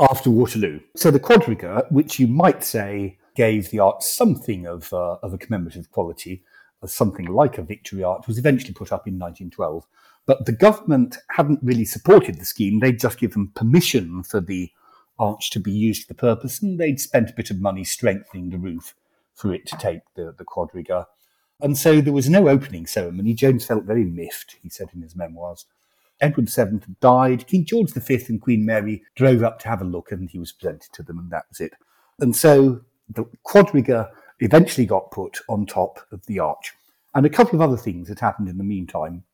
after 0.00 0.30
Waterloo. 0.30 0.80
So 0.96 1.12
the 1.12 1.20
quadriga, 1.20 1.90
which 1.92 2.18
you 2.18 2.26
might 2.26 2.64
say 2.64 3.18
gave 3.36 3.70
the 3.70 3.78
arch 3.78 4.02
something 4.02 4.66
of, 4.66 4.92
uh, 4.92 5.18
of 5.22 5.32
a 5.32 5.38
commemorative 5.38 5.90
quality, 5.92 6.42
something 6.84 7.26
like 7.26 7.58
a 7.58 7.62
victory 7.62 8.02
arch 8.02 8.26
was 8.26 8.36
eventually 8.36 8.74
put 8.74 8.92
up 8.92 9.06
in 9.06 9.18
1912. 9.18 9.86
But 10.26 10.46
the 10.46 10.52
government 10.52 11.18
hadn't 11.30 11.60
really 11.62 11.84
supported 11.84 12.38
the 12.38 12.44
scheme. 12.44 12.80
They'd 12.80 12.98
just 12.98 13.18
given 13.18 13.48
permission 13.54 14.24
for 14.24 14.40
the 14.40 14.70
arch 15.18 15.50
to 15.50 15.60
be 15.60 15.72
used 15.72 16.02
for 16.02 16.08
the 16.08 16.18
purpose, 16.18 16.62
and 16.62 16.78
they'd 16.78 17.00
spent 17.00 17.30
a 17.30 17.34
bit 17.34 17.50
of 17.50 17.60
money 17.60 17.84
strengthening 17.84 18.50
the 18.50 18.58
roof 18.58 18.94
for 19.34 19.52
it 19.52 19.66
to 19.66 19.76
take 19.76 20.00
the, 20.14 20.34
the 20.36 20.44
quadriga. 20.44 21.06
And 21.60 21.76
so 21.78 22.00
there 22.00 22.12
was 22.12 22.28
no 22.28 22.48
opening 22.48 22.86
ceremony. 22.86 23.34
Jones 23.34 23.64
felt 23.64 23.84
very 23.84 24.04
miffed, 24.04 24.56
he 24.62 24.68
said 24.68 24.88
in 24.94 25.02
his 25.02 25.16
memoirs. 25.16 25.66
Edward 26.20 26.48
VII 26.48 26.80
died. 27.00 27.46
King 27.46 27.64
George 27.64 27.92
V 27.92 28.24
and 28.28 28.40
Queen 28.40 28.64
Mary 28.64 29.02
drove 29.14 29.42
up 29.42 29.58
to 29.60 29.68
have 29.68 29.82
a 29.82 29.84
look, 29.84 30.12
and 30.12 30.30
he 30.30 30.38
was 30.38 30.52
presented 30.52 30.92
to 30.92 31.02
them, 31.02 31.18
and 31.18 31.30
that 31.30 31.46
was 31.48 31.60
it. 31.60 31.72
And 32.20 32.34
so 32.34 32.80
the 33.08 33.24
quadriga 33.46 34.10
eventually 34.40 34.86
got 34.86 35.10
put 35.10 35.38
on 35.48 35.66
top 35.66 36.00
of 36.12 36.24
the 36.26 36.38
arch. 36.38 36.72
And 37.14 37.24
a 37.24 37.30
couple 37.30 37.54
of 37.54 37.60
other 37.60 37.76
things 37.76 38.08
had 38.08 38.20
happened 38.20 38.48
in 38.48 38.58
the 38.58 38.64
meantime. 38.64 39.24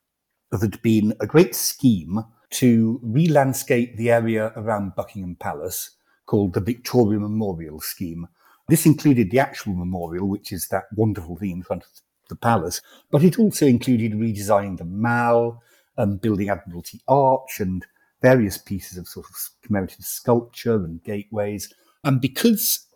There 0.50 0.60
had 0.60 0.80
been 0.82 1.14
a 1.20 1.26
great 1.26 1.54
scheme 1.54 2.24
to 2.50 3.00
re-landscape 3.02 3.96
the 3.96 4.10
area 4.10 4.52
around 4.56 4.94
Buckingham 4.96 5.36
Palace 5.36 5.90
called 6.26 6.54
the 6.54 6.60
Victoria 6.60 7.18
Memorial 7.18 7.80
Scheme. 7.80 8.28
This 8.68 8.86
included 8.86 9.30
the 9.30 9.40
actual 9.40 9.74
memorial, 9.74 10.28
which 10.28 10.52
is 10.52 10.68
that 10.68 10.84
wonderful 10.94 11.36
thing 11.36 11.50
in 11.50 11.62
front 11.62 11.82
of 11.82 11.88
the 12.28 12.36
palace, 12.36 12.80
but 13.10 13.24
it 13.24 13.38
also 13.38 13.66
included 13.66 14.12
redesigning 14.12 14.78
the 14.78 14.84
Mall, 14.84 15.62
and 15.96 16.20
building 16.20 16.48
Admiralty 16.48 17.00
Arch, 17.08 17.60
and 17.60 17.84
various 18.22 18.56
pieces 18.56 18.96
of 18.96 19.08
sort 19.08 19.26
of 19.26 19.36
commemorative 19.62 20.04
sculpture 20.04 20.76
and 20.76 21.02
gateways. 21.02 21.72
And 22.04 22.20
because 22.20 22.86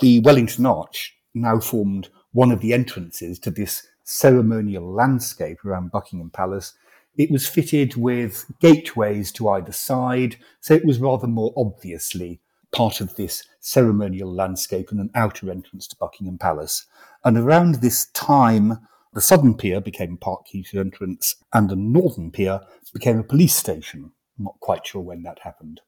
the 0.00 0.20
Wellington 0.20 0.66
Arch 0.66 1.14
now 1.34 1.60
formed 1.60 2.08
one 2.32 2.50
of 2.50 2.60
the 2.60 2.72
entrances 2.72 3.38
to 3.40 3.50
this 3.50 3.86
ceremonial 4.08 4.90
landscape 4.90 5.64
around 5.64 5.92
Buckingham 5.92 6.30
Palace. 6.30 6.72
It 7.18 7.32
was 7.32 7.48
fitted 7.48 7.96
with 7.96 8.46
gateways 8.60 9.32
to 9.32 9.48
either 9.48 9.72
side, 9.72 10.36
so 10.60 10.74
it 10.74 10.84
was 10.84 11.00
rather 11.00 11.26
more 11.26 11.52
obviously 11.56 12.40
part 12.72 13.00
of 13.00 13.16
this 13.16 13.42
ceremonial 13.58 14.32
landscape 14.32 14.92
and 14.92 15.00
an 15.00 15.10
outer 15.16 15.50
entrance 15.50 15.88
to 15.88 15.96
Buckingham 15.96 16.38
Palace. 16.38 16.86
And 17.24 17.36
around 17.36 17.76
this 17.76 18.06
time, 18.12 18.78
the 19.14 19.20
southern 19.20 19.56
pier 19.56 19.80
became 19.80 20.16
Park 20.16 20.46
Parkheater 20.46 20.78
entrance, 20.78 21.34
and 21.52 21.68
the 21.68 21.74
northern 21.74 22.30
pier 22.30 22.60
became 22.94 23.18
a 23.18 23.24
police 23.24 23.56
station. 23.56 24.12
I'm 24.38 24.44
not 24.44 24.60
quite 24.60 24.86
sure 24.86 25.02
when 25.02 25.24
that 25.24 25.40
happened. 25.40 25.80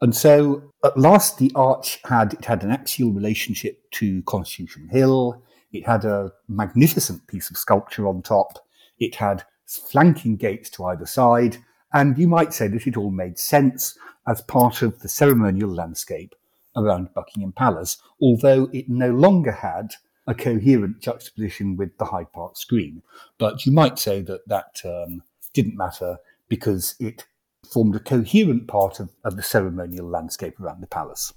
And 0.00 0.14
so 0.16 0.72
at 0.84 0.96
last 0.96 1.38
the 1.38 1.50
arch 1.56 1.98
had 2.04 2.34
it 2.34 2.44
had 2.44 2.62
an 2.62 2.70
axial 2.70 3.10
relationship 3.10 3.90
to 3.92 4.22
Constitution 4.22 4.88
Hill. 4.88 5.42
It 5.72 5.84
had 5.84 6.04
a 6.04 6.32
magnificent 6.48 7.26
piece 7.26 7.50
of 7.50 7.56
sculpture 7.56 8.06
on 8.06 8.22
top. 8.22 8.58
It 8.98 9.16
had 9.16 9.44
flanking 9.76 10.36
gates 10.36 10.70
to 10.70 10.84
either 10.84 11.06
side. 11.06 11.56
And 11.92 12.16
you 12.18 12.28
might 12.28 12.52
say 12.52 12.68
that 12.68 12.86
it 12.86 12.96
all 12.96 13.10
made 13.10 13.38
sense 13.38 13.96
as 14.26 14.42
part 14.42 14.82
of 14.82 15.00
the 15.00 15.08
ceremonial 15.08 15.70
landscape 15.70 16.34
around 16.76 17.12
Buckingham 17.14 17.52
Palace, 17.52 17.98
although 18.22 18.68
it 18.72 18.88
no 18.88 19.10
longer 19.10 19.52
had 19.52 19.94
a 20.26 20.34
coherent 20.34 21.00
juxtaposition 21.00 21.76
with 21.76 21.96
the 21.98 22.04
Hyde 22.04 22.32
Park 22.32 22.56
screen. 22.56 23.02
But 23.38 23.66
you 23.66 23.72
might 23.72 23.98
say 23.98 24.20
that 24.22 24.46
that 24.46 24.80
um, 24.84 25.22
didn't 25.52 25.76
matter 25.76 26.18
because 26.48 26.94
it 27.00 27.26
formed 27.68 27.96
a 27.96 28.00
coherent 28.00 28.68
part 28.68 29.00
of, 29.00 29.10
of 29.24 29.36
the 29.36 29.42
ceremonial 29.42 30.06
landscape 30.06 30.60
around 30.60 30.80
the 30.80 30.86
palace. 30.86 31.32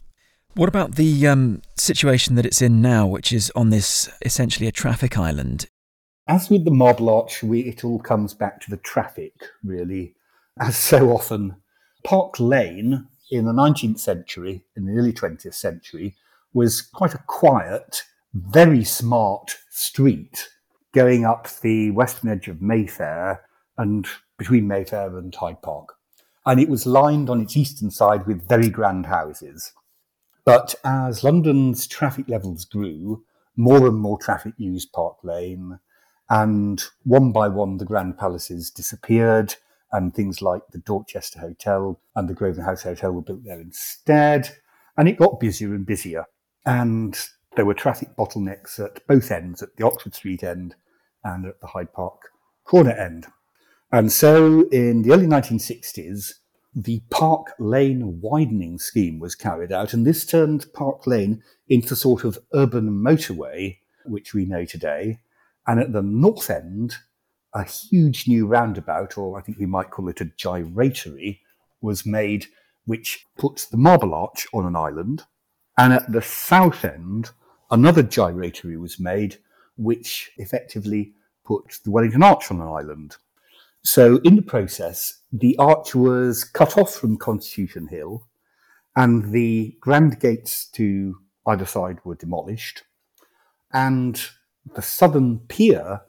What 0.56 0.70
about 0.70 0.96
the 0.96 1.28
um, 1.28 1.62
situation 1.76 2.36
that 2.36 2.46
it's 2.46 2.62
in 2.62 2.82
now, 2.82 3.08
which 3.08 3.34
is 3.34 3.52
on 3.56 3.72
this 3.72 4.10
essentially 4.22 4.68
a 4.68 4.72
traffic 4.72 5.18
island? 5.18 5.66
As 6.28 6.50
with 6.50 6.66
the 6.66 6.72
Marble 6.72 7.10
Arch, 7.10 7.44
we, 7.44 7.62
it 7.62 7.84
all 7.84 8.00
comes 8.00 8.34
back 8.34 8.62
to 8.62 8.70
the 8.70 8.78
traffic, 8.78 9.34
really. 9.64 10.16
As 10.60 10.78
so 10.78 11.12
often, 11.12 11.56
Park 12.04 12.40
Lane 12.40 13.08
in 13.32 13.46
the 13.46 13.52
19th 13.52 14.00
century, 14.00 14.64
in 14.76 14.86
the 14.86 14.94
early 14.94 15.12
20th 15.12 15.54
century, 15.54 16.16
was 16.54 16.82
quite 16.82 17.14
a 17.14 17.24
quiet, 17.28 18.04
very 18.34 18.84
smart 18.84 19.58
street 19.70 20.50
going 20.94 21.26
up 21.26 21.50
the 21.62 21.92
western 21.92 22.30
edge 22.30 22.48
of 22.48 22.62
Mayfair 22.62 23.42
and 23.78 24.08
between 24.38 24.68
Mayfair 24.68 25.18
and 25.18 25.34
Hyde 25.34 25.62
Park 25.62 25.96
and 26.46 26.60
it 26.60 26.70
was 26.70 26.86
lined 26.86 27.30
on 27.30 27.42
its 27.42 27.56
eastern 27.56 27.90
side 27.90 28.28
with 28.28 28.48
very 28.48 28.70
grand 28.70 29.06
houses. 29.06 29.74
But 30.46 30.76
as 30.84 31.24
London's 31.24 31.88
traffic 31.88 32.28
levels 32.28 32.66
grew, 32.66 33.24
more 33.56 33.88
and 33.88 33.98
more 33.98 34.18
traffic 34.18 34.54
used 34.58 34.92
Park 34.92 35.18
Lane, 35.24 35.80
and 36.34 36.84
one 37.04 37.32
by 37.32 37.48
one 37.48 37.78
the 37.78 37.86
grand 37.86 38.18
palaces 38.18 38.72
disappeared, 38.72 39.54
and 39.92 40.16
things 40.16 40.42
like 40.42 40.64
the 40.72 40.80
Dorchester 40.80 41.40
Hotel 41.40 42.00
and 42.16 42.28
the 42.28 42.34
Grosvenor 42.34 42.66
House 42.66 42.82
Hotel 42.82 43.12
were 43.12 43.22
built 43.22 43.44
there 43.44 43.62
instead, 43.62 44.58
and 44.98 45.08
it 45.08 45.20
got 45.20 45.40
busier 45.40 45.76
and 45.76 45.86
busier. 45.86 46.26
And 46.66 47.16
there 47.56 47.66
were 47.66 47.76
traffic 47.76 48.16
bottlenecks 48.18 48.84
at 48.84 49.06
both 49.06 49.30
ends, 49.30 49.62
at 49.62 49.76
the 49.78 49.86
Oxford 49.86 50.16
Street 50.16 50.44
end 50.44 50.74
and 51.24 51.46
at 51.46 51.62
the 51.62 51.68
Hyde 51.68 51.94
Park 51.94 52.30
corner 52.64 52.94
end. 52.94 53.28
And 53.92 54.12
so 54.12 54.68
in 54.70 55.04
the 55.04 55.12
early 55.12 55.28
1960s, 55.28 56.34
the 56.74 57.04
Park 57.12 57.54
Lane 57.60 58.22
widening 58.22 58.80
scheme 58.80 59.20
was 59.20 59.36
carried 59.36 59.72
out, 59.72 59.94
and 59.94 60.04
this 60.04 60.26
turned 60.26 60.66
Park 60.74 61.06
Lane 61.06 61.44
into 61.70 61.96
sort 61.96 62.24
of 62.24 62.40
urban 62.56 62.90
motorway, 62.90 63.78
which 64.06 64.34
we 64.34 64.46
know 64.46 64.66
today. 64.66 65.20
And 65.68 65.80
at 65.80 65.94
the 65.94 66.02
north 66.02 66.50
end, 66.50 66.96
a 67.54 67.64
huge 67.64 68.28
new 68.28 68.48
roundabout, 68.48 69.18
or 69.18 69.38
I 69.38 69.42
think 69.42 69.58
we 69.58 69.66
might 69.66 69.92
call 69.92 70.10
it 70.10 70.22
a 70.22 70.32
gyratory, 70.38 71.42
was 71.82 72.06
made, 72.06 72.48
which 72.86 73.26
puts 73.38 73.66
the 73.66 73.78
Marble 73.78 74.14
Arch 74.14 74.48
on 74.54 74.66
an 74.66 74.76
island. 74.76 75.24
And 75.78 75.94
at 75.94 76.12
the 76.12 76.22
south 76.22 76.84
end, 76.84 77.32
another 77.72 78.04
gyratory 78.04 78.78
was 78.78 79.00
made, 79.00 79.38
which 79.78 80.32
effectively 80.38 81.14
put 81.46 81.80
the 81.84 81.92
Wellington 81.92 82.24
Arch 82.24 82.52
on 82.52 82.62
an 82.62 82.68
island. 82.68 83.18
So, 83.84 84.18
in 84.24 84.38
the 84.38 84.42
process, 84.42 85.20
the 85.32 85.58
arch 85.58 85.94
was 85.94 86.46
cut 86.46 86.78
off 86.78 86.96
from 86.96 87.18
Constitution 87.18 87.88
Hill, 87.88 88.26
and 88.96 89.34
the 89.34 89.76
grand 89.82 90.22
gates 90.22 90.68
to 90.74 91.18
either 91.46 91.66
side 91.66 92.00
were 92.06 92.16
demolished, 92.16 92.84
and 93.74 94.22
the 94.76 94.82
southern 94.82 95.40
pier 95.40 96.02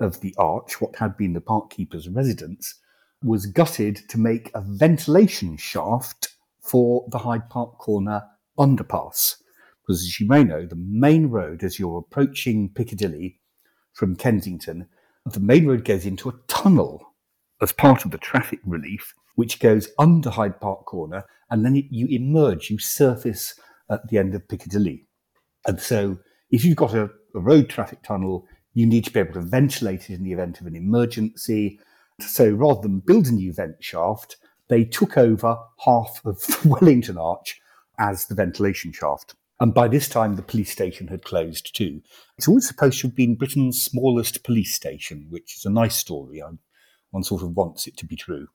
of 0.00 0.20
the 0.20 0.34
arch, 0.38 0.80
what 0.80 0.96
had 0.96 1.16
been 1.16 1.32
the 1.32 1.40
park 1.40 1.70
keeper's 1.70 2.08
residence, 2.08 2.74
was 3.22 3.46
gutted 3.46 3.96
to 4.08 4.18
make 4.18 4.50
a 4.54 4.60
ventilation 4.60 5.56
shaft 5.56 6.28
for 6.60 7.06
the 7.10 7.18
Hyde 7.18 7.48
Park 7.48 7.78
Corner 7.78 8.22
underpass. 8.58 9.36
Because 9.82 10.02
as 10.02 10.20
you 10.20 10.26
may 10.28 10.44
know, 10.44 10.66
the 10.66 10.76
main 10.76 11.26
road, 11.28 11.62
as 11.62 11.78
you're 11.78 11.98
approaching 11.98 12.68
Piccadilly 12.68 13.40
from 13.92 14.16
Kensington, 14.16 14.88
the 15.26 15.40
main 15.40 15.66
road 15.66 15.84
goes 15.84 16.06
into 16.06 16.28
a 16.28 16.38
tunnel 16.48 17.14
as 17.60 17.72
part 17.72 18.04
of 18.04 18.10
the 18.10 18.18
traffic 18.18 18.60
relief, 18.64 19.14
which 19.36 19.60
goes 19.60 19.88
under 19.98 20.30
Hyde 20.30 20.60
Park 20.60 20.84
Corner, 20.84 21.24
and 21.50 21.64
then 21.64 21.76
you 21.90 22.06
emerge, 22.08 22.70
you 22.70 22.78
surface 22.78 23.58
at 23.90 24.08
the 24.08 24.18
end 24.18 24.34
of 24.34 24.48
Piccadilly. 24.48 25.06
And 25.66 25.80
so, 25.80 26.18
if 26.50 26.64
you've 26.64 26.76
got 26.76 26.94
a, 26.94 27.10
a 27.34 27.40
road 27.40 27.68
traffic 27.68 28.02
tunnel, 28.02 28.46
you 28.74 28.86
need 28.86 29.04
to 29.04 29.10
be 29.10 29.20
able 29.20 29.34
to 29.34 29.40
ventilate 29.40 30.10
it 30.10 30.14
in 30.14 30.24
the 30.24 30.32
event 30.32 30.60
of 30.60 30.66
an 30.66 30.76
emergency. 30.76 31.78
So, 32.20 32.50
rather 32.50 32.82
than 32.82 33.00
build 33.00 33.26
a 33.26 33.32
new 33.32 33.52
vent 33.52 33.82
shaft, 33.82 34.36
they 34.68 34.84
took 34.84 35.18
over 35.18 35.56
half 35.84 36.20
of 36.24 36.42
Wellington 36.64 37.18
Arch 37.18 37.60
as 37.98 38.26
the 38.26 38.34
ventilation 38.34 38.92
shaft. 38.92 39.34
And 39.60 39.72
by 39.72 39.86
this 39.86 40.08
time, 40.08 40.34
the 40.34 40.42
police 40.42 40.72
station 40.72 41.08
had 41.08 41.24
closed 41.24 41.74
too. 41.76 42.00
It's 42.36 42.48
always 42.48 42.66
supposed 42.66 43.00
to 43.00 43.06
have 43.06 43.14
been 43.14 43.36
Britain's 43.36 43.80
smallest 43.80 44.42
police 44.42 44.74
station, 44.74 45.26
which 45.30 45.56
is 45.56 45.64
a 45.64 45.70
nice 45.70 45.94
story. 45.94 46.42
One 47.10 47.22
sort 47.22 47.42
of 47.42 47.54
wants 47.54 47.86
it 47.86 47.96
to 47.98 48.06
be 48.06 48.16
true. 48.16 48.48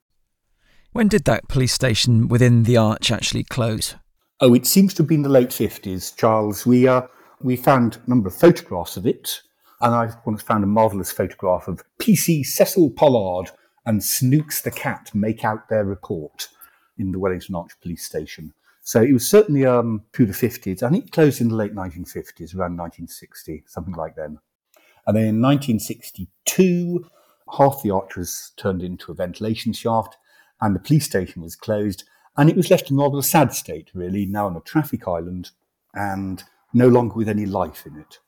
When 0.92 1.08
did 1.08 1.26
that 1.26 1.48
police 1.48 1.74
station 1.74 2.28
within 2.28 2.64
the 2.64 2.76
arch 2.76 3.12
actually 3.12 3.44
close? 3.44 3.96
Oh, 4.42 4.54
it 4.54 4.66
seems 4.66 4.94
to 4.96 5.04
have 5.04 5.08
been 5.08 5.22
the 5.22 5.30
late 5.30 5.50
50s, 5.50 6.16
Charles. 6.16 6.66
We, 6.66 6.88
uh, 6.88 7.04
we 7.42 7.56
found 7.56 8.00
a 8.06 8.10
number 8.10 8.28
of 8.28 8.36
photographs 8.36 8.98
of 8.98 9.06
it, 9.06 9.42
and 9.82 9.94
I 9.94 10.12
once 10.26 10.42
found 10.42 10.64
a 10.64 10.68
marvellous 10.68 11.12
photograph 11.12 11.68
of 11.68 11.84
PC 12.00 12.46
Cecil 12.46 12.92
Pollard 12.92 13.52
and 13.86 14.04
Snooks 14.04 14.62
the 14.62 14.72
cat 14.72 15.12
make 15.14 15.46
out 15.46 15.70
their 15.70 15.86
report 15.86 16.50
in 16.98 17.12
the 17.12 17.20
Wellington 17.20 17.56
Arch 17.56 17.72
police 17.82 18.04
station. 18.04 18.54
So 18.82 19.02
it 19.02 19.14
was 19.14 19.28
certainly 19.28 19.66
um, 19.66 20.04
through 20.14 20.28
the 20.28 20.34
50s. 20.34 20.82
I 20.82 20.90
think 20.90 21.06
it 21.06 21.12
closed 21.12 21.42
in 21.42 21.50
the 21.50 21.56
late 21.56 21.76
1950s, 21.76 22.56
around 22.56 22.78
1960, 22.78 23.66
something 23.68 23.94
like 23.94 24.16
then. 24.16 24.40
And 25.06 25.16
then 25.16 25.26
in 25.26 25.42
1962, 25.42 27.06
half 27.58 27.82
the 27.84 27.92
arch 27.92 28.16
was 28.16 28.52
turned 28.58 28.82
into 28.82 29.12
a 29.12 29.16
ventilation 29.16 29.74
shaft, 29.74 30.18
and 30.60 30.76
the 30.76 30.80
police 30.80 31.06
station 31.06 31.42
was 31.42 31.56
closed, 31.56 32.04
and 32.36 32.50
it 32.50 32.56
was 32.56 32.72
left 32.72 32.90
in 32.90 32.98
rather 32.98 33.18
a 33.20 33.24
sad 33.24 33.54
state, 33.54 33.90
really, 33.94 34.26
now 34.26 34.48
on 34.48 34.56
a 34.56 34.62
traffic 34.62 35.08
island 35.08 35.52
and 35.94 36.44
no 36.78 36.88
longer 36.88 37.16
with 37.16 37.30
any 37.30 37.46
life 37.46 37.86
in 37.86 37.98
it. 37.98 38.20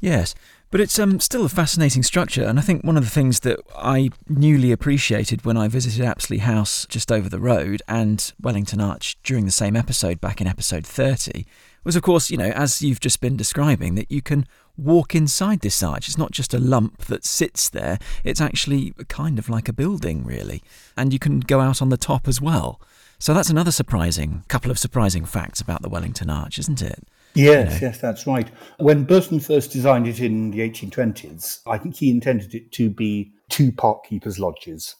Yes, 0.00 0.34
but 0.70 0.80
it's 0.80 0.98
um, 0.98 1.20
still 1.20 1.46
a 1.46 1.48
fascinating 1.48 2.02
structure, 2.02 2.44
and 2.44 2.58
I 2.58 2.62
think 2.62 2.84
one 2.84 2.96
of 2.96 3.04
the 3.04 3.10
things 3.10 3.40
that 3.40 3.60
I 3.76 4.10
newly 4.28 4.72
appreciated 4.72 5.44
when 5.44 5.56
I 5.56 5.68
visited 5.68 6.04
Apsley 6.04 6.38
House 6.38 6.84
just 6.86 7.12
over 7.12 7.28
the 7.28 7.38
road 7.38 7.80
and 7.88 8.32
Wellington 8.40 8.80
Arch 8.80 9.16
during 9.22 9.44
the 9.44 9.50
same 9.50 9.76
episode 9.76 10.20
back 10.20 10.40
in 10.40 10.46
episode 10.46 10.86
30 10.86 11.44
was, 11.84 11.96
of 11.96 12.02
course, 12.02 12.30
you 12.30 12.36
know, 12.36 12.50
as 12.50 12.82
you've 12.82 13.00
just 13.00 13.20
been 13.20 13.36
describing, 13.36 13.94
that 13.94 14.10
you 14.10 14.20
can 14.20 14.46
walk 14.76 15.14
inside 15.14 15.60
this 15.60 15.82
arch. 15.82 16.08
It's 16.08 16.18
not 16.18 16.32
just 16.32 16.52
a 16.52 16.58
lump 16.58 17.04
that 17.04 17.24
sits 17.24 17.68
there, 17.68 17.98
it's 18.24 18.40
actually 18.40 18.94
kind 19.08 19.38
of 19.38 19.48
like 19.48 19.68
a 19.68 19.72
building, 19.72 20.24
really. 20.24 20.62
And 20.96 21.12
you 21.12 21.18
can 21.18 21.40
go 21.40 21.60
out 21.60 21.80
on 21.80 21.90
the 21.90 21.96
top 21.96 22.26
as 22.26 22.40
well. 22.40 22.80
So 23.18 23.32
that's 23.32 23.48
another 23.48 23.70
surprising 23.70 24.44
couple 24.48 24.70
of 24.70 24.78
surprising 24.78 25.24
facts 25.24 25.60
about 25.60 25.82
the 25.82 25.88
Wellington 25.88 26.28
Arch, 26.28 26.58
isn't 26.58 26.82
it? 26.82 27.06
Yes, 27.34 27.74
you 27.74 27.80
know? 27.80 27.86
yes, 27.88 28.00
that's 28.00 28.26
right. 28.26 28.48
When 28.78 29.04
Burton 29.04 29.40
first 29.40 29.72
designed 29.72 30.06
it 30.06 30.20
in 30.20 30.50
the 30.50 30.60
1820s, 30.60 31.60
I 31.66 31.78
think 31.78 31.96
he 31.96 32.10
intended 32.10 32.54
it 32.54 32.72
to 32.72 32.90
be 32.90 33.32
two 33.48 33.72
park 33.72 34.04
keepers' 34.04 34.38
lodges. 34.38 34.94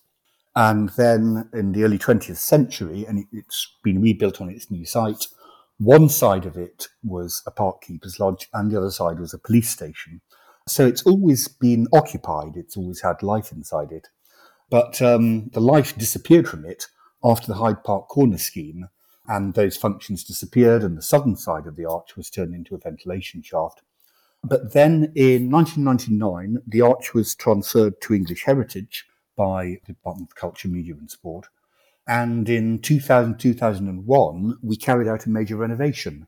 And 0.57 0.91
then 0.91 1.49
in 1.53 1.73
the 1.73 1.85
early 1.85 1.99
20th 1.99 2.37
century, 2.37 3.05
and 3.07 3.25
it's 3.33 3.77
been 3.83 4.01
rebuilt 4.01 4.41
on 4.41 4.49
its 4.49 4.71
new 4.71 4.85
site, 4.85 5.27
one 5.79 6.09
side 6.09 6.47
of 6.47 6.57
it 6.57 6.87
was 7.03 7.43
a 7.47 7.51
park 7.51 7.83
keeper's 7.83 8.21
lodge, 8.21 8.49
and 8.53 8.71
the 8.71 8.79
other 8.79 8.91
side 8.91 9.19
was 9.19 9.35
a 9.35 9.39
police 9.39 9.69
station. 9.69 10.21
So 10.69 10.87
it's 10.87 11.03
always 11.03 11.49
been 11.49 11.89
occupied, 11.93 12.57
it's 12.57 12.77
always 12.77 13.03
had 13.03 13.23
life 13.23 13.53
inside 13.53 13.91
it. 13.91 14.09
But 14.71 15.03
um, 15.03 15.51
the 15.53 15.61
life 15.61 15.97
disappeared 15.97 16.49
from 16.49 16.65
it 16.65 16.87
after 17.23 17.49
the 17.49 17.55
Hyde 17.55 17.83
Park 17.85 18.09
Corner 18.09 18.39
scheme, 18.39 18.89
and 19.27 19.55
those 19.55 19.77
functions 19.77 20.25
disappeared, 20.25 20.83
and 20.83 20.97
the 20.97 21.03
southern 21.03 21.37
side 21.37 21.67
of 21.67 21.77
the 21.77 21.87
arch 21.87 22.17
was 22.17 22.31
turned 22.31 22.55
into 22.55 22.75
a 22.75 22.79
ventilation 22.79 23.43
shaft. 23.43 23.83
But 24.43 24.75
then 24.75 25.13
in 25.15 25.51
1999, 25.51 26.63
the 26.67 26.83
arch 26.83 27.15
was 27.15 27.35
transferred 27.35 28.01
to 28.03 28.15
English 28.15 28.45
Heritage 28.45 29.07
by 29.37 29.79
the 29.87 29.95
Department 29.95 30.31
of 30.31 30.37
Culture, 30.37 30.69
Media 30.69 30.95
and 30.95 31.11
Sport. 31.11 31.49
And 32.07 32.49
in 32.49 32.81
2000, 32.81 33.39
2001, 33.39 34.59
we 34.63 34.77
carried 34.77 35.09
out 35.09 35.25
a 35.25 35.31
major 35.31 35.57
renovation. 35.57 36.27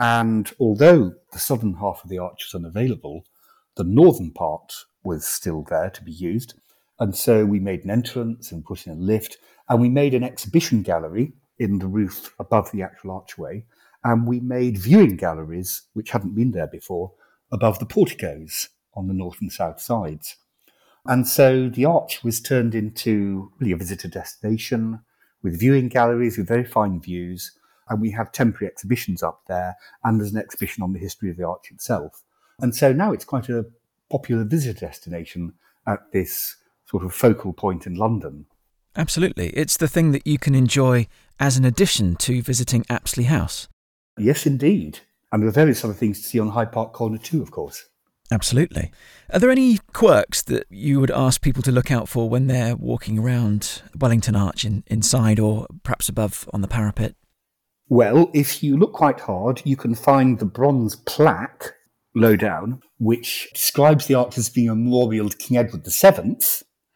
And 0.00 0.50
although 0.58 1.12
the 1.32 1.38
southern 1.38 1.74
half 1.74 2.02
of 2.02 2.10
the 2.10 2.18
arch 2.18 2.46
was 2.52 2.60
unavailable, 2.60 3.24
the 3.76 3.84
northern 3.84 4.32
part 4.32 4.74
was 5.04 5.24
still 5.24 5.62
there 5.62 5.90
to 5.90 6.02
be 6.02 6.10
used. 6.10 6.54
And 6.98 7.14
so 7.16 7.44
we 7.44 7.60
made 7.60 7.84
an 7.84 7.90
entrance 7.90 8.50
and 8.50 8.64
put 8.64 8.86
in 8.86 8.92
a 8.92 8.96
lift, 8.96 9.38
and 9.68 9.80
we 9.80 9.88
made 9.88 10.14
an 10.14 10.24
exhibition 10.24 10.82
gallery 10.82 11.34
in 11.62 11.78
the 11.78 11.86
roof 11.86 12.34
above 12.38 12.70
the 12.72 12.82
actual 12.82 13.12
archway. 13.12 13.64
And 14.04 14.26
we 14.26 14.40
made 14.40 14.78
viewing 14.78 15.16
galleries, 15.16 15.82
which 15.92 16.10
hadn't 16.10 16.34
been 16.34 16.50
there 16.50 16.66
before, 16.66 17.12
above 17.52 17.78
the 17.78 17.86
porticos 17.86 18.68
on 18.94 19.06
the 19.06 19.14
north 19.14 19.40
and 19.40 19.52
south 19.52 19.80
sides. 19.80 20.36
And 21.06 21.26
so 21.26 21.68
the 21.68 21.84
arch 21.84 22.22
was 22.22 22.40
turned 22.40 22.74
into 22.74 23.52
really 23.58 23.72
a 23.72 23.76
visitor 23.76 24.08
destination 24.08 25.00
with 25.42 25.58
viewing 25.58 25.88
galleries 25.88 26.38
with 26.38 26.48
very 26.48 26.64
fine 26.64 27.00
views. 27.00 27.52
And 27.88 28.00
we 28.00 28.12
have 28.12 28.32
temporary 28.32 28.70
exhibitions 28.70 29.22
up 29.22 29.42
there, 29.48 29.76
and 30.04 30.18
there's 30.18 30.32
an 30.32 30.38
exhibition 30.38 30.82
on 30.82 30.92
the 30.92 31.00
history 31.00 31.30
of 31.30 31.36
the 31.36 31.46
arch 31.46 31.70
itself. 31.70 32.22
And 32.60 32.74
so 32.74 32.92
now 32.92 33.12
it's 33.12 33.24
quite 33.24 33.48
a 33.48 33.66
popular 34.10 34.44
visitor 34.44 34.86
destination 34.86 35.54
at 35.86 36.12
this 36.12 36.56
sort 36.86 37.04
of 37.04 37.12
focal 37.12 37.52
point 37.52 37.86
in 37.86 37.94
London. 37.94 38.46
Absolutely. 38.96 39.48
It's 39.50 39.76
the 39.76 39.88
thing 39.88 40.12
that 40.12 40.26
you 40.26 40.38
can 40.38 40.54
enjoy 40.54 41.06
as 41.40 41.56
an 41.56 41.64
addition 41.64 42.16
to 42.16 42.42
visiting 42.42 42.84
Apsley 42.90 43.24
House. 43.24 43.68
Yes, 44.18 44.46
indeed. 44.46 45.00
And 45.32 45.42
there 45.42 45.48
are 45.48 45.52
various 45.52 45.84
other 45.84 45.94
things 45.94 46.20
to 46.20 46.26
see 46.26 46.38
on 46.38 46.50
Hyde 46.50 46.72
Park 46.72 46.92
Corner 46.92 47.18
too, 47.18 47.40
of 47.42 47.50
course. 47.50 47.88
Absolutely. 48.30 48.90
Are 49.32 49.38
there 49.38 49.50
any 49.50 49.78
quirks 49.92 50.42
that 50.42 50.66
you 50.70 51.00
would 51.00 51.10
ask 51.10 51.42
people 51.42 51.62
to 51.64 51.72
look 51.72 51.90
out 51.90 52.08
for 52.08 52.28
when 52.30 52.46
they're 52.46 52.76
walking 52.76 53.18
around 53.18 53.82
Wellington 53.98 54.36
Arch 54.36 54.64
in, 54.64 54.84
inside 54.86 55.38
or 55.38 55.66
perhaps 55.82 56.08
above 56.08 56.48
on 56.52 56.60
the 56.62 56.68
parapet? 56.68 57.14
Well, 57.88 58.30
if 58.32 58.62
you 58.62 58.78
look 58.78 58.94
quite 58.94 59.20
hard, 59.20 59.60
you 59.64 59.76
can 59.76 59.94
find 59.94 60.38
the 60.38 60.46
bronze 60.46 60.96
plaque 60.96 61.74
low 62.14 62.36
down, 62.36 62.80
which 62.98 63.48
describes 63.52 64.06
the 64.06 64.14
arch 64.14 64.38
as 64.38 64.48
being 64.48 64.70
a 64.70 64.74
memorial 64.74 65.28
to 65.28 65.36
King 65.36 65.58
Edward 65.58 65.84
VII, 65.86 66.38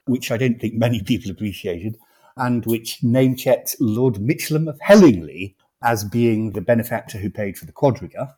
which 0.07 0.31
I 0.31 0.37
don't 0.37 0.61
think 0.61 0.75
many 0.75 1.03
people 1.03 1.31
appreciated, 1.31 1.99
and 2.37 2.65
which 2.67 3.03
name 3.03 3.37
checked 3.37 3.77
Lord 3.81 4.21
Michelham 4.21 4.69
of 4.69 4.81
Hellingly 4.81 5.57
as 5.83 6.05
being 6.05 6.53
the 6.53 6.61
benefactor 6.61 7.19
who 7.19 7.31
paid 7.31 7.59
for 7.59 7.67
the 7.67 7.73
quadriga. 7.73 8.35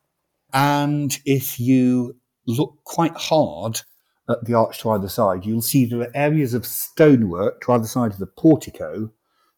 And 0.52 1.18
if 1.24 1.60
you 1.60 2.16
look 2.46 2.78
quite 2.84 3.16
hard 3.16 3.80
at 4.28 4.44
the 4.44 4.54
arch 4.54 4.80
to 4.80 4.90
either 4.90 5.08
side, 5.08 5.44
you'll 5.44 5.62
see 5.62 5.84
there 5.84 6.00
are 6.00 6.10
areas 6.14 6.54
of 6.54 6.66
stonework 6.66 7.62
to 7.62 7.72
either 7.72 7.86
side 7.86 8.12
of 8.12 8.18
the 8.18 8.26
portico 8.26 9.10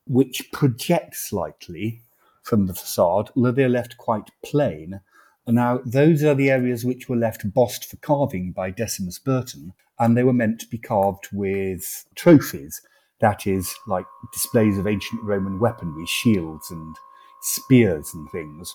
which 0.06 0.50
project 0.52 1.16
slightly 1.16 2.02
from 2.42 2.66
the 2.66 2.74
facade, 2.74 3.30
although 3.36 3.52
they're 3.52 3.68
left 3.68 3.96
quite 3.96 4.30
plain. 4.44 5.00
Now, 5.46 5.80
those 5.84 6.22
are 6.22 6.34
the 6.34 6.50
areas 6.50 6.84
which 6.84 7.08
were 7.08 7.16
left 7.16 7.52
bossed 7.52 7.84
for 7.84 7.96
carving 7.96 8.52
by 8.52 8.70
Decimus 8.70 9.18
Burton, 9.18 9.72
and 9.98 10.16
they 10.16 10.22
were 10.22 10.32
meant 10.32 10.60
to 10.60 10.68
be 10.68 10.78
carved 10.78 11.28
with 11.32 12.06
trophies. 12.14 12.80
that 13.20 13.46
is 13.46 13.74
like 13.86 14.06
displays 14.32 14.78
of 14.78 14.86
ancient 14.86 15.22
Roman 15.22 15.58
weaponry, 15.58 16.06
shields 16.06 16.70
and 16.70 16.96
spears 17.42 18.12
and 18.14 18.30
things. 18.30 18.74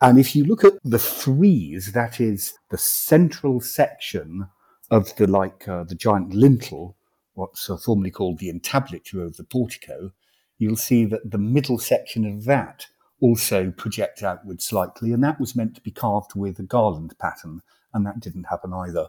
And 0.00 0.18
if 0.18 0.34
you 0.34 0.44
look 0.44 0.64
at 0.64 0.74
the 0.82 0.98
frieze, 0.98 1.92
that 1.92 2.20
is 2.20 2.58
the 2.70 2.78
central 2.78 3.60
section 3.60 4.48
of 4.90 5.14
the 5.16 5.26
like 5.26 5.66
uh, 5.68 5.84
the 5.84 5.94
giant 5.94 6.34
lintel, 6.34 6.96
what's 7.34 7.70
uh, 7.70 7.76
formerly 7.76 8.10
called 8.10 8.38
the 8.38 8.50
entablature 8.50 9.22
of 9.22 9.36
the 9.36 9.44
portico, 9.44 10.12
you'll 10.58 10.76
see 10.76 11.04
that 11.06 11.30
the 11.30 11.38
middle 11.38 11.78
section 11.78 12.24
of 12.24 12.44
that 12.44 12.86
also 13.20 13.70
project 13.70 14.22
outward 14.22 14.60
slightly, 14.60 15.12
and 15.12 15.22
that 15.24 15.40
was 15.40 15.56
meant 15.56 15.74
to 15.74 15.80
be 15.80 15.90
carved 15.90 16.34
with 16.34 16.58
a 16.58 16.62
garland 16.62 17.14
pattern, 17.18 17.60
and 17.92 18.06
that 18.06 18.20
didn't 18.20 18.44
happen 18.44 18.72
either. 18.72 19.08